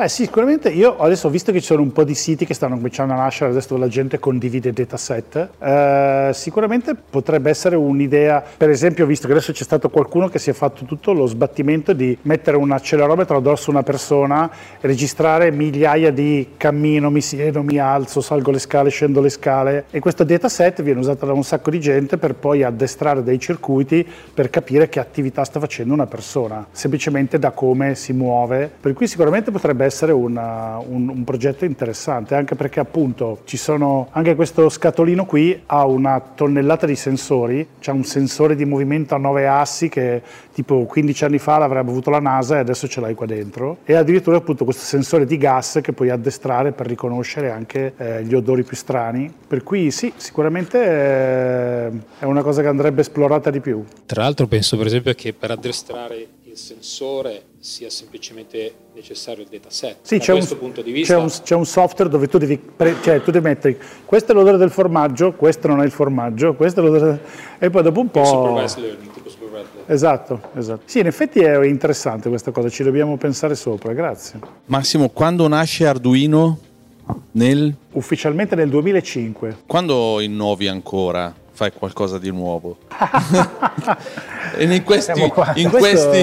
Beh, 0.00 0.08
sì, 0.08 0.24
sicuramente 0.24 0.70
io 0.70 0.96
adesso 0.98 1.26
ho 1.26 1.30
visto 1.30 1.52
che 1.52 1.60
ci 1.60 1.66
sono 1.66 1.82
un 1.82 1.92
po' 1.92 2.04
di 2.04 2.14
siti 2.14 2.46
che 2.46 2.54
stanno 2.54 2.76
cominciando 2.76 3.12
a 3.12 3.16
nascere 3.16 3.50
adesso 3.50 3.76
la 3.76 3.86
gente 3.86 4.18
condivide 4.18 4.72
dataset. 4.72 5.50
Eh, 5.58 6.30
sicuramente 6.32 6.94
potrebbe 6.94 7.50
essere 7.50 7.76
un'idea, 7.76 8.42
per 8.56 8.70
esempio, 8.70 9.04
visto 9.04 9.26
che 9.26 9.34
adesso 9.34 9.52
c'è 9.52 9.62
stato 9.62 9.90
qualcuno 9.90 10.28
che 10.28 10.38
si 10.38 10.48
è 10.48 10.54
fatto 10.54 10.86
tutto 10.86 11.12
lo 11.12 11.26
sbattimento 11.26 11.92
di 11.92 12.16
mettere 12.22 12.56
un 12.56 12.70
accelerometro 12.70 13.36
addosso 13.36 13.68
a 13.68 13.74
una 13.74 13.82
persona 13.82 14.50
registrare 14.80 15.50
migliaia 15.50 16.10
di 16.10 16.52
cammino, 16.56 17.10
mi 17.10 17.20
siedo, 17.20 17.62
mi 17.62 17.76
alzo, 17.76 18.22
salgo 18.22 18.52
le 18.52 18.58
scale, 18.58 18.88
scendo 18.88 19.20
le 19.20 19.28
scale 19.28 19.84
e 19.90 20.00
questo 20.00 20.24
dataset 20.24 20.80
viene 20.80 21.00
usato 21.00 21.26
da 21.26 21.34
un 21.34 21.44
sacco 21.44 21.68
di 21.68 21.78
gente 21.78 22.16
per 22.16 22.36
poi 22.36 22.62
addestrare 22.62 23.22
dei 23.22 23.38
circuiti 23.38 24.08
per 24.32 24.48
capire 24.48 24.88
che 24.88 24.98
attività 24.98 25.44
sta 25.44 25.60
facendo 25.60 25.92
una 25.92 26.06
persona, 26.06 26.66
semplicemente 26.70 27.38
da 27.38 27.50
come 27.50 27.94
si 27.94 28.14
muove. 28.14 28.70
Per 28.80 28.94
cui 28.94 29.06
sicuramente 29.06 29.50
potrebbe 29.50 29.82
essere 29.84 29.88
essere 29.90 30.12
una, 30.12 30.78
un, 30.78 31.08
un, 31.08 31.24
progetto 31.24 31.64
interessante, 31.64 32.34
anche 32.34 32.54
perché 32.54 32.80
appunto 32.80 33.40
ci 33.44 33.56
sono, 33.56 34.08
anche 34.12 34.34
questo 34.34 34.68
scatolino 34.68 35.26
qui 35.26 35.60
ha 35.66 35.84
una 35.84 36.20
tonnellata 36.20 36.86
di 36.86 36.96
sensori, 36.96 37.66
c'è 37.80 37.90
un 37.90 38.04
sensore 38.04 38.56
di 38.56 38.64
movimento 38.64 39.14
a 39.14 39.18
nove 39.18 39.46
assi 39.46 39.88
che 39.88 40.22
tipo 40.52 40.84
15 40.84 41.24
anni 41.24 41.38
fa 41.38 41.58
l'avrebbe 41.58 41.90
avuto 41.90 42.10
la 42.10 42.20
NASA 42.20 42.56
e 42.56 42.58
adesso 42.60 42.88
ce 42.88 43.00
l'hai 43.00 43.14
qua 43.14 43.26
dentro, 43.26 43.78
e 43.84 43.94
addirittura 43.94 44.36
appunto 44.36 44.64
questo 44.64 44.84
sensore 44.84 45.26
di 45.26 45.36
gas 45.36 45.80
che 45.82 45.92
puoi 45.92 46.10
addestrare 46.10 46.72
per 46.72 46.86
riconoscere 46.86 47.50
anche 47.50 47.92
eh, 47.96 48.24
gli 48.24 48.34
odori 48.34 48.62
più 48.62 48.76
strani, 48.76 49.32
per 49.46 49.62
cui 49.62 49.90
sì, 49.90 50.12
sicuramente 50.16 50.78
eh, 50.78 51.90
è 52.18 52.24
una 52.24 52.42
cosa 52.42 52.62
che 52.62 52.68
andrebbe 52.68 53.00
esplorata 53.00 53.50
di 53.50 53.60
più. 53.60 53.84
Tra 54.06 54.22
l'altro 54.22 54.46
penso 54.46 54.76
per 54.76 54.86
esempio 54.86 55.12
che 55.14 55.32
per 55.32 55.50
addestrare 55.50 56.26
sensore 56.60 57.44
sia 57.58 57.90
semplicemente 57.90 58.74
necessario 58.94 59.42
il 59.42 59.48
dataset. 59.50 59.96
Sì, 60.02 60.18
da 60.18 60.32
questo 60.32 60.54
un, 60.54 60.60
punto 60.60 60.82
di 60.82 60.92
vista... 60.92 61.14
C'è 61.14 61.20
un, 61.20 61.28
c'è 61.42 61.54
un, 61.54 61.66
software 61.66 62.10
dove 62.10 62.28
tu 62.28 62.38
devi, 62.38 62.58
pre, 62.58 62.96
cioè, 63.02 63.22
tu 63.22 63.30
devi 63.30 63.44
mettere 63.44 63.78
questo 64.04 64.32
è 64.32 64.34
l'odore 64.34 64.56
del 64.56 64.70
formaggio, 64.70 65.32
questo 65.32 65.68
non 65.68 65.80
è 65.80 65.84
il 65.84 65.90
formaggio, 65.90 66.54
questo 66.54 66.80
è 66.80 66.82
l'odore... 66.82 67.20
e 67.58 67.70
poi 67.70 67.82
dopo 67.82 68.00
un 68.00 68.10
po'... 68.10 68.24
Supervised 68.24 68.78
learning, 68.78 69.12
tipo 69.12 69.28
supervised 69.28 69.68
learning. 69.74 69.90
Esatto, 69.90 70.40
esatto. 70.54 70.82
Sì, 70.84 71.00
in 71.00 71.06
effetti 71.06 71.40
è 71.40 71.64
interessante 71.64 72.28
questa 72.28 72.50
cosa, 72.50 72.68
ci 72.68 72.82
dobbiamo 72.82 73.16
pensare 73.16 73.54
sopra, 73.54 73.92
grazie. 73.92 74.38
Massimo, 74.66 75.08
quando 75.08 75.48
nasce 75.48 75.86
Arduino? 75.86 76.58
Nel... 77.32 77.74
Ufficialmente 77.92 78.54
nel 78.54 78.68
2005. 78.68 79.62
Quando 79.66 80.20
innovi 80.20 80.68
ancora? 80.68 81.34
Fai 81.60 81.72
qualcosa 81.74 82.16
di 82.18 82.30
nuovo. 82.30 82.78
e 84.56 84.64
in 84.74 84.82
questi, 84.82 85.20
in 85.56 85.68
questi, 85.68 86.18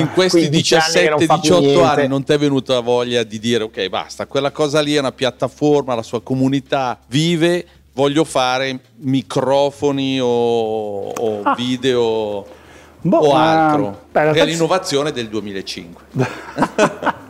in 0.00 0.10
questi 0.12 0.38
15 0.48 0.74
anni 0.74 0.92
che 0.94 1.08
non 1.10 1.20
fa 1.20 1.38
più 1.38 1.54
17-18 1.54 1.60
niente. 1.60 1.82
anni 1.82 2.08
non 2.08 2.24
ti 2.24 2.32
è 2.32 2.38
venuta 2.38 2.80
voglia 2.80 3.22
di 3.22 3.38
dire 3.38 3.62
ok 3.64 3.86
basta, 3.88 4.26
quella 4.26 4.50
cosa 4.50 4.80
lì 4.80 4.96
è 4.96 4.98
una 4.98 5.12
piattaforma, 5.12 5.94
la 5.94 6.02
sua 6.02 6.22
comunità 6.22 6.98
vive, 7.06 7.64
voglio 7.92 8.24
fare 8.24 8.80
microfoni 8.96 10.18
o, 10.20 11.10
o 11.10 11.40
Ah. 11.44 11.54
video 11.54 12.44
Boh, 13.02 13.16
o 13.16 13.32
ma- 13.32 13.68
altro. 13.68 13.82
beh, 14.10 14.18
in 14.18 14.24
realtà 14.24 14.42
è 14.42 14.44
l'innovazione 14.46 15.12
del 15.12 15.28
2005. 15.28 16.04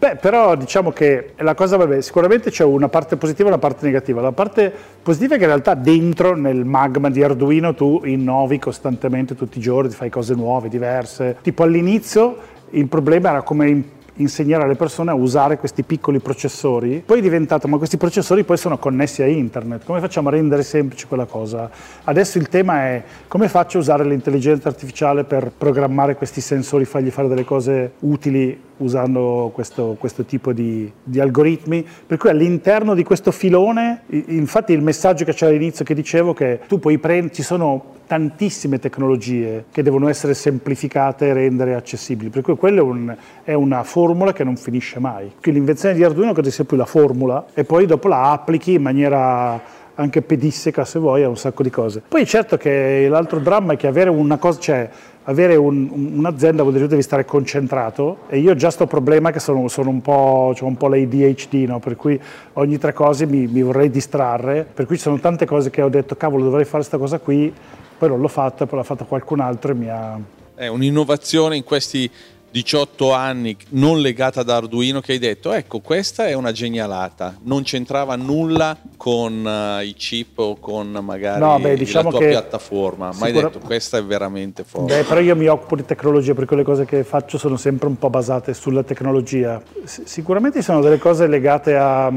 Beh, 0.00 0.16
però 0.16 0.56
diciamo 0.56 0.92
che 0.92 1.34
la 1.36 1.52
cosa, 1.54 1.76
vabbè, 1.76 2.00
sicuramente 2.00 2.50
c'è 2.50 2.64
una 2.64 2.88
parte 2.88 3.18
positiva 3.18 3.50
e 3.50 3.52
una 3.52 3.60
parte 3.60 3.84
negativa. 3.84 4.22
La 4.22 4.32
parte 4.32 4.72
positiva 5.02 5.34
è 5.34 5.36
che 5.36 5.42
in 5.42 5.50
realtà 5.50 5.74
dentro 5.74 6.34
nel 6.34 6.64
magma 6.64 7.10
di 7.10 7.22
Arduino 7.22 7.74
tu 7.74 8.00
innovi 8.04 8.58
costantemente 8.58 9.34
tutti 9.34 9.58
i 9.58 9.60
giorni, 9.60 9.90
fai 9.90 10.08
cose 10.08 10.34
nuove, 10.34 10.70
diverse. 10.70 11.36
Tipo 11.42 11.64
all'inizio 11.64 12.34
il 12.70 12.86
problema 12.86 13.28
era 13.28 13.42
come 13.42 13.68
in- 13.68 13.84
insegnare 14.14 14.64
alle 14.64 14.74
persone 14.74 15.10
a 15.10 15.14
usare 15.14 15.58
questi 15.58 15.82
piccoli 15.82 16.18
processori, 16.18 17.02
poi 17.04 17.18
è 17.18 17.22
diventato, 17.22 17.68
ma 17.68 17.76
questi 17.76 17.98
processori 17.98 18.42
poi 18.44 18.56
sono 18.56 18.78
connessi 18.78 19.20
a 19.20 19.26
internet, 19.26 19.84
come 19.84 20.00
facciamo 20.00 20.28
a 20.28 20.32
rendere 20.32 20.62
semplice 20.62 21.06
quella 21.08 21.26
cosa? 21.26 21.70
Adesso 22.04 22.38
il 22.38 22.48
tema 22.48 22.86
è 22.86 23.02
come 23.28 23.48
faccio 23.48 23.76
a 23.76 23.80
usare 23.80 24.04
l'intelligenza 24.04 24.68
artificiale 24.68 25.24
per 25.24 25.52
programmare 25.56 26.16
questi 26.16 26.40
sensori, 26.40 26.86
fargli 26.86 27.10
fare 27.10 27.28
delle 27.28 27.44
cose 27.44 27.92
utili 28.00 28.68
usando 28.80 29.50
questo, 29.54 29.96
questo 29.98 30.24
tipo 30.24 30.52
di, 30.52 30.90
di 31.02 31.20
algoritmi, 31.20 31.86
per 32.06 32.18
cui 32.18 32.30
all'interno 32.30 32.94
di 32.94 33.02
questo 33.02 33.30
filone, 33.30 34.02
infatti 34.26 34.72
il 34.72 34.82
messaggio 34.82 35.24
che 35.24 35.32
c'era 35.32 35.50
all'inizio 35.50 35.84
che 35.84 35.94
dicevo 35.94 36.34
che 36.34 36.60
tu 36.66 36.78
puoi 36.78 36.98
prendere, 36.98 37.32
ci 37.32 37.42
sono 37.42 37.98
tantissime 38.06 38.78
tecnologie 38.78 39.66
che 39.70 39.82
devono 39.82 40.08
essere 40.08 40.34
semplificate 40.34 41.28
e 41.28 41.32
rendere 41.32 41.74
accessibili, 41.74 42.30
per 42.30 42.42
cui 42.42 42.56
quella 42.56 42.80
è, 42.80 42.82
un- 42.82 43.16
è 43.44 43.52
una 43.52 43.84
formula 43.84 44.32
che 44.32 44.42
non 44.44 44.56
finisce 44.56 44.98
mai. 44.98 45.32
Quindi 45.40 45.60
l'invenzione 45.60 45.94
di 45.94 46.02
Arduino 46.02 46.32
credo 46.32 46.50
sia 46.50 46.64
più 46.64 46.76
la 46.76 46.86
formula 46.86 47.46
e 47.54 47.64
poi 47.64 47.86
dopo 47.86 48.08
la 48.08 48.32
applichi 48.32 48.74
in 48.74 48.82
maniera 48.82 49.78
anche 49.94 50.22
pedisseca 50.22 50.84
se 50.84 50.98
vuoi 50.98 51.22
a 51.22 51.28
un 51.28 51.36
sacco 51.36 51.62
di 51.62 51.70
cose. 51.70 52.02
Poi 52.08 52.24
certo 52.26 52.56
che 52.56 53.06
l'altro 53.08 53.38
dramma 53.38 53.74
è 53.74 53.76
che 53.76 53.86
avere 53.86 54.08
una 54.08 54.38
cosa, 54.38 54.58
cioè 54.58 54.88
avere 55.30 55.54
un- 55.56 55.88
un- 55.92 56.12
un'azienda 56.18 56.62
vuol 56.62 56.74
dire 56.74 56.84
che 56.86 56.90
devi 56.90 57.02
stare 57.02 57.24
concentrato 57.24 58.18
e 58.28 58.38
io 58.38 58.54
già 58.54 58.70
sto 58.70 58.86
problema 58.86 59.30
che 59.30 59.38
sono, 59.38 59.68
sono 59.68 59.88
un 59.90 60.00
po', 60.02 60.52
c'ho 60.58 60.66
un 60.66 60.76
po' 60.76 60.88
l'ADHD, 60.88 61.54
no? 61.68 61.78
per 61.78 61.96
cui 61.96 62.20
ogni 62.54 62.78
tre 62.78 62.92
cose 62.92 63.26
mi, 63.26 63.46
mi 63.46 63.62
vorrei 63.62 63.90
distrarre, 63.90 64.66
per 64.72 64.86
cui 64.86 64.96
ci 64.96 65.02
sono 65.02 65.18
tante 65.20 65.46
cose 65.46 65.70
che 65.70 65.82
ho 65.82 65.88
detto 65.88 66.16
cavolo 66.16 66.44
dovrei 66.44 66.64
fare 66.64 66.78
questa 66.78 66.98
cosa 66.98 67.18
qui, 67.20 67.52
poi 67.98 68.08
non 68.08 68.20
l'ho 68.20 68.28
fatta, 68.28 68.66
poi 68.66 68.78
l'ha 68.78 68.84
fatta 68.84 69.04
qualcun 69.04 69.40
altro 69.40 69.72
e 69.72 69.74
mi 69.74 69.88
ha... 69.88 70.18
È 70.54 70.66
un'innovazione 70.66 71.56
in 71.56 71.64
questi 71.64 72.10
18 72.50 73.12
anni 73.12 73.56
non 73.70 74.00
legata 74.00 74.40
ad 74.40 74.50
Arduino 74.50 75.00
che 75.00 75.12
hai 75.12 75.18
detto, 75.18 75.52
ecco 75.52 75.80
questa 75.80 76.26
è 76.26 76.32
una 76.34 76.52
genialata, 76.52 77.36
non 77.42 77.62
c'entrava 77.62 78.16
nulla 78.16 78.76
con 78.96 79.46
eh, 79.46 79.84
i 79.84 79.94
chip 79.94 80.38
o 80.38 80.56
con 80.58 80.90
magari 81.02 81.40
No, 81.40 81.58
beh, 81.60 81.76
diciamo 81.76 82.10
la 82.10 82.18
tua 82.18 82.26
piattaforma, 82.26 83.06
ma 83.12 83.26
hai 83.26 83.32
sicura- 83.32 83.48
detto 83.48 83.58
questa 83.60 83.98
è 83.98 84.04
veramente 84.04 84.64
forte. 84.64 84.96
Beh, 84.96 85.04
però 85.04 85.20
io 85.20 85.36
mi 85.36 85.46
occupo 85.46 85.76
di 85.76 85.84
tecnologia 85.84 86.34
perché 86.34 86.56
le 86.56 86.64
cose 86.64 86.84
che 86.84 87.04
faccio 87.04 87.38
sono 87.38 87.56
sempre 87.56 87.86
un 87.88 87.96
po' 87.96 88.10
basate 88.10 88.52
sulla 88.52 88.82
tecnologia. 88.82 89.62
S- 89.84 90.02
sicuramente 90.04 90.60
sono 90.62 90.80
delle 90.80 90.98
cose 90.98 91.26
legate 91.28 91.76
a, 91.76 92.12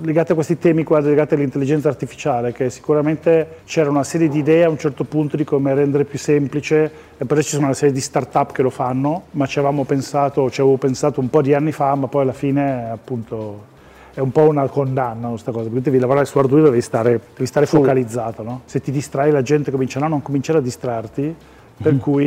legate 0.00 0.32
a 0.32 0.34
questi 0.34 0.58
temi 0.58 0.82
qua, 0.82 1.00
legate 1.00 1.36
all'intelligenza 1.36 1.88
artificiale, 1.88 2.52
che 2.52 2.68
sicuramente 2.68 3.58
c'era 3.64 3.90
una 3.90 4.02
serie 4.02 4.28
di 4.28 4.38
idee 4.38 4.64
a 4.64 4.68
un 4.68 4.78
certo 4.78 5.04
punto 5.04 5.36
di 5.36 5.44
come 5.44 5.72
rendere 5.72 6.04
più 6.04 6.18
semplice, 6.18 6.90
e 7.16 7.24
poi 7.24 7.42
ci 7.42 7.50
sono 7.50 7.66
una 7.66 7.74
serie 7.74 7.94
di 7.94 8.00
start-up 8.00 8.52
che 8.52 8.62
lo 8.62 8.70
fanno, 8.70 9.24
ma 9.32 9.46
ci 9.46 9.58
avevamo 9.58 9.84
pensato, 9.84 10.50
ci 10.50 10.60
avevo 10.60 10.76
pensato 10.76 11.20
un 11.20 11.30
po' 11.30 11.42
di 11.42 11.54
anni 11.54 11.72
fa, 11.72 11.94
ma 11.94 12.08
poi 12.08 12.22
alla 12.22 12.32
fine 12.32 12.90
appunto 12.90 13.70
è 14.14 14.20
un 14.20 14.30
po' 14.30 14.42
una 14.42 14.66
condanna 14.66 15.28
questa 15.28 15.52
cosa, 15.52 15.68
perché 15.68 15.84
devi 15.84 15.98
lavorare 15.98 16.26
su 16.26 16.38
Arduino 16.38 16.68
devi 16.68 16.82
stare, 16.82 17.20
devi 17.34 17.46
stare 17.46 17.66
focalizzato, 17.66 18.42
no? 18.42 18.62
Se 18.66 18.80
ti 18.80 18.90
distrai 18.90 19.30
la 19.30 19.42
gente 19.42 19.70
comincia, 19.70 20.00
no, 20.00 20.08
non 20.08 20.22
cominciare 20.22 20.58
a 20.58 20.62
distrarti, 20.62 21.34
per 21.80 21.96
cui 21.98 22.24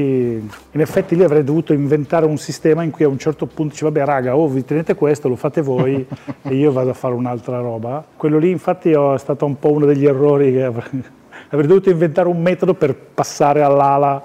in 0.71 0.81
effetti 0.81 1.15
lì 1.15 1.23
avrei 1.23 1.43
dovuto 1.43 1.73
inventare 1.73 2.25
un 2.25 2.37
sistema 2.37 2.83
in 2.83 2.91
cui 2.91 3.05
a 3.05 3.07
un 3.07 3.17
certo 3.17 3.45
punto 3.45 3.71
dice 3.73 3.85
vabbè 3.85 4.03
raga, 4.05 4.35
oh 4.35 4.47
vi 4.47 4.65
tenete 4.65 4.95
questo, 4.95 5.27
lo 5.27 5.35
fate 5.35 5.61
voi 5.61 6.05
e 6.43 6.53
io 6.55 6.71
vado 6.71 6.89
a 6.89 6.93
fare 6.93 7.13
un'altra 7.13 7.59
roba. 7.59 8.03
Quello 8.15 8.37
lì 8.37 8.49
infatti 8.49 8.91
è 8.91 9.17
stato 9.17 9.45
un 9.45 9.57
po' 9.59 9.71
uno 9.71 9.85
degli 9.85 10.05
errori 10.05 10.51
che 10.51 10.63
avrei, 10.63 11.03
avrei 11.49 11.67
dovuto 11.67 11.89
inventare 11.89 12.27
un 12.27 12.41
metodo 12.41 12.73
per 12.73 12.95
passare 12.95 13.61
all'ala 13.61 14.21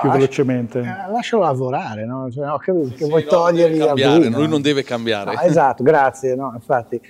più 0.00 0.08
Ah, 0.10 0.12
velocemente. 0.12 0.80
Eh, 0.80 1.12
lascialo 1.12 1.42
lavorare, 1.44 2.04
no? 2.04 2.28
Cioè, 2.28 2.50
ho 2.50 2.58
capito 2.58 2.88
che 2.96 3.04
Sì, 3.04 3.08
vuoi 3.08 3.22
no, 3.22 3.28
togliergli 3.28 4.30
lui 4.34 4.48
non 4.48 4.60
deve 4.60 4.82
cambiare. 4.82 5.34
No, 5.34 5.40
esatto, 5.40 5.84
grazie, 5.84 6.34
no, 6.34 6.50
infatti. 6.52 7.00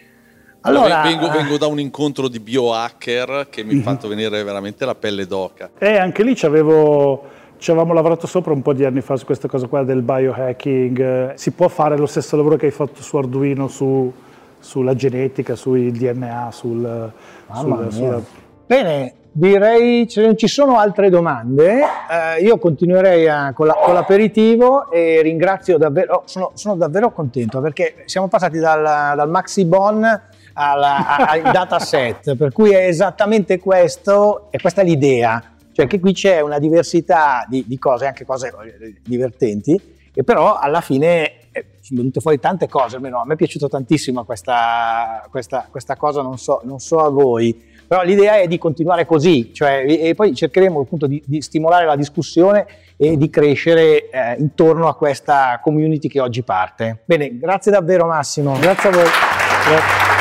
Allora, 0.66 1.00
Allora, 1.00 1.02
vengo, 1.02 1.26
eh, 1.26 1.30
vengo 1.30 1.58
da 1.58 1.66
un 1.66 1.78
incontro 1.78 2.28
di 2.28 2.40
biohacker 2.40 3.48
che 3.50 3.64
mi 3.64 3.78
ha 3.78 3.82
fatto 3.82 4.08
venire 4.08 4.42
veramente 4.42 4.84
la 4.84 4.94
pelle 4.94 5.26
d'oca. 5.26 5.70
E 5.78 5.96
anche 5.98 6.22
lì 6.22 6.34
ci 6.34 6.46
avevo- 6.46 7.22
ci 7.64 7.70
avevamo 7.70 7.94
lavorato 7.94 8.26
sopra 8.26 8.52
un 8.52 8.60
po' 8.60 8.74
di 8.74 8.84
anni 8.84 9.00
fa 9.00 9.16
su 9.16 9.24
questa 9.24 9.48
cosa 9.48 9.66
qua 9.68 9.82
del 9.84 10.02
biohacking. 10.02 11.00
Eh, 11.00 11.32
Si 11.36 11.52
può 11.52 11.68
fare 11.68 11.96
lo 11.96 12.04
stesso 12.04 12.36
lavoro 12.36 12.56
che 12.56 12.66
hai 12.66 12.72
fatto 12.72 13.00
su 13.00 13.16
Arduino, 13.16 13.68
su- 13.68 14.12
sulla 14.58 14.94
genetica, 14.94 15.54
sul 15.56 15.90
DNA, 15.90 16.50
sul, 16.52 17.10
sul- 17.54 17.86
sulla- 17.90 18.20
Bene, 18.66 19.14
direi 19.32 20.06
se 20.10 20.20
non 20.26 20.36
ci 20.36 20.46
sono 20.46 20.76
altre 20.78 21.08
domande, 21.08 21.80
eh, 21.80 22.42
io 22.42 22.58
continuerei 22.58 23.26
a- 23.28 23.52
con, 23.54 23.66
la- 23.68 23.78
con 23.82 23.94
l'aperitivo 23.94 24.90
e 24.90 25.22
ringrazio 25.22 25.78
davvero, 25.78 26.16
oh, 26.16 26.22
sono, 26.26 26.50
sono 26.52 26.74
davvero 26.76 27.12
contento 27.12 27.62
perché 27.62 28.02
siamo 28.04 28.28
passati 28.28 28.58
dal, 28.58 28.82
dal 29.16 29.30
Maxi 29.30 29.64
Bon 29.64 30.04
alla- 30.52 31.06
a- 31.16 31.24
ai 31.30 31.40
dataset, 31.50 32.36
per 32.36 32.52
cui 32.52 32.72
è 32.72 32.86
esattamente 32.86 33.58
questo, 33.58 34.48
e 34.50 34.58
questa 34.60 34.82
è 34.82 34.84
l'idea, 34.84 35.42
cioè 35.74 35.86
che 35.88 35.98
qui 35.98 36.12
c'è 36.12 36.40
una 36.40 36.58
diversità 36.58 37.44
di, 37.48 37.64
di 37.66 37.78
cose, 37.78 38.06
anche 38.06 38.24
cose 38.24 38.54
divertenti, 39.02 39.80
e 40.14 40.22
però 40.22 40.56
alla 40.56 40.80
fine 40.80 41.48
eh, 41.50 41.66
sono 41.80 42.00
venute 42.00 42.20
fuori 42.20 42.38
tante 42.38 42.68
cose, 42.68 42.96
almeno 42.96 43.20
a 43.20 43.26
me 43.26 43.34
è 43.34 43.36
piaciuta 43.36 43.66
tantissimo 43.66 44.24
questa, 44.24 45.26
questa- 45.30 45.66
questa 45.70 45.96
cosa, 45.96 46.22
non 46.22 46.38
so, 46.38 46.60
non 46.64 46.78
so 46.78 46.98
a 46.98 47.10
voi, 47.10 47.72
però 47.86 48.02
l'idea 48.02 48.36
è 48.38 48.46
di 48.46 48.56
continuare 48.56 49.04
così, 49.04 49.52
cioè, 49.52 49.84
e 49.86 50.08
e 50.08 50.14
poi 50.14 50.32
cercheremo 50.34 50.80
appunto 50.80 51.06
di, 51.06 51.20
di 51.26 51.42
stimolare 51.42 51.84
la 51.84 51.96
discussione 51.96 52.66
e 52.96 53.16
di 53.16 53.28
crescere 53.28 54.08
eh, 54.08 54.36
intorno 54.38 54.86
a 54.86 54.94
questa 54.94 55.58
community 55.60 56.08
che 56.08 56.20
oggi 56.20 56.42
parte. 56.42 57.02
Bene, 57.04 57.36
grazie 57.36 57.72
davvero 57.72 58.06
Massimo. 58.06 58.56
Grazie 58.58 58.88
a 58.88 58.92
voi. 58.92 59.04
Grazie. 59.04 60.13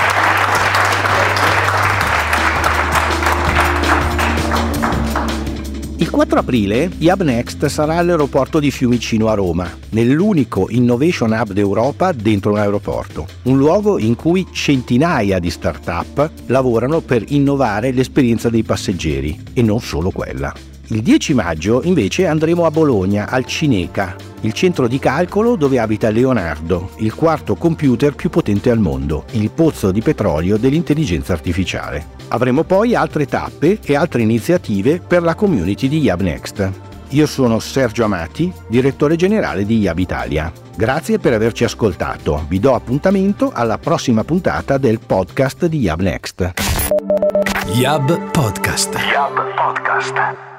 4 6.14 6.38
aprile 6.38 6.92
Hub 7.00 7.24
Next 7.24 7.66
sarà 7.66 7.98
all'aeroporto 7.98 8.60
di 8.60 8.70
Fiumicino 8.70 9.30
a 9.30 9.34
Roma, 9.34 9.68
nell'unico 9.90 10.68
Innovation 10.70 11.32
Hub 11.32 11.54
d'Europa 11.54 12.12
dentro 12.12 12.52
un 12.52 12.60
aeroporto, 12.60 13.26
un 13.46 13.58
luogo 13.58 13.98
in 13.98 14.16
cui 14.16 14.46
centinaia 14.52 15.40
di 15.40 15.50
start-up 15.50 16.30
lavorano 16.46 17.00
per 17.02 17.24
innovare 17.30 17.92
l'esperienza 17.92 18.50
dei 18.50 18.62
passeggeri 18.62 19.42
e 19.54 19.64
non 19.64 19.80
solo 19.80 20.12
quella. 20.12 20.54
Il 20.94 21.02
10 21.02 21.34
maggio 21.34 21.82
invece 21.86 22.28
andremo 22.28 22.68
a 22.68 22.70
Bologna, 22.70 23.28
al 23.28 23.46
Cineca, 23.46 24.16
il 24.42 24.54
centro 24.54 24.88
di 24.88 25.00
calcolo 25.00 25.56
dove 25.56 25.80
abita 25.80 26.12
Leonardo, 26.12 26.92
il 26.98 27.16
quarto 27.16 27.56
computer 27.56 28.14
più 28.14 28.30
potente 28.30 28.70
al 28.70 28.78
mondo, 28.78 29.26
il 29.32 29.50
pozzo 29.50 29.90
di 29.90 30.02
petrolio 30.02 30.56
dell'intelligenza 30.56 31.34
artificiale. 31.34 32.10
Avremo 32.28 32.62
poi 32.62 32.94
altre 32.94 33.26
tappe 33.26 33.80
e 33.84 33.96
altre 33.96 34.22
iniziative 34.22 35.00
per 35.00 35.24
la 35.24 35.34
community 35.34 35.88
di 35.88 35.98
Yab 35.98 36.22
Next. 36.22 36.72
Io 37.10 37.26
sono 37.26 37.58
Sergio 37.58 38.04
Amati, 38.04 38.54
direttore 38.68 39.16
generale 39.16 39.66
di 39.66 39.80
Yab 39.80 39.98
Italia. 39.98 40.52
Grazie 40.76 41.18
per 41.18 41.34
averci 41.34 41.64
ascoltato. 41.64 42.46
Vi 42.48 42.60
do 42.60 42.76
appuntamento 42.76 43.50
alla 43.52 43.80
prossima 43.80 44.24
puntata 44.24 44.78
del 44.78 45.00
podcast 45.04 45.66
di 45.66 45.80
Yab 45.80 46.02
Next. 46.02 46.54
Yab 47.74 48.30
Podcast. 48.30 48.96
Yab 49.12 49.56
Podcast. 49.56 50.52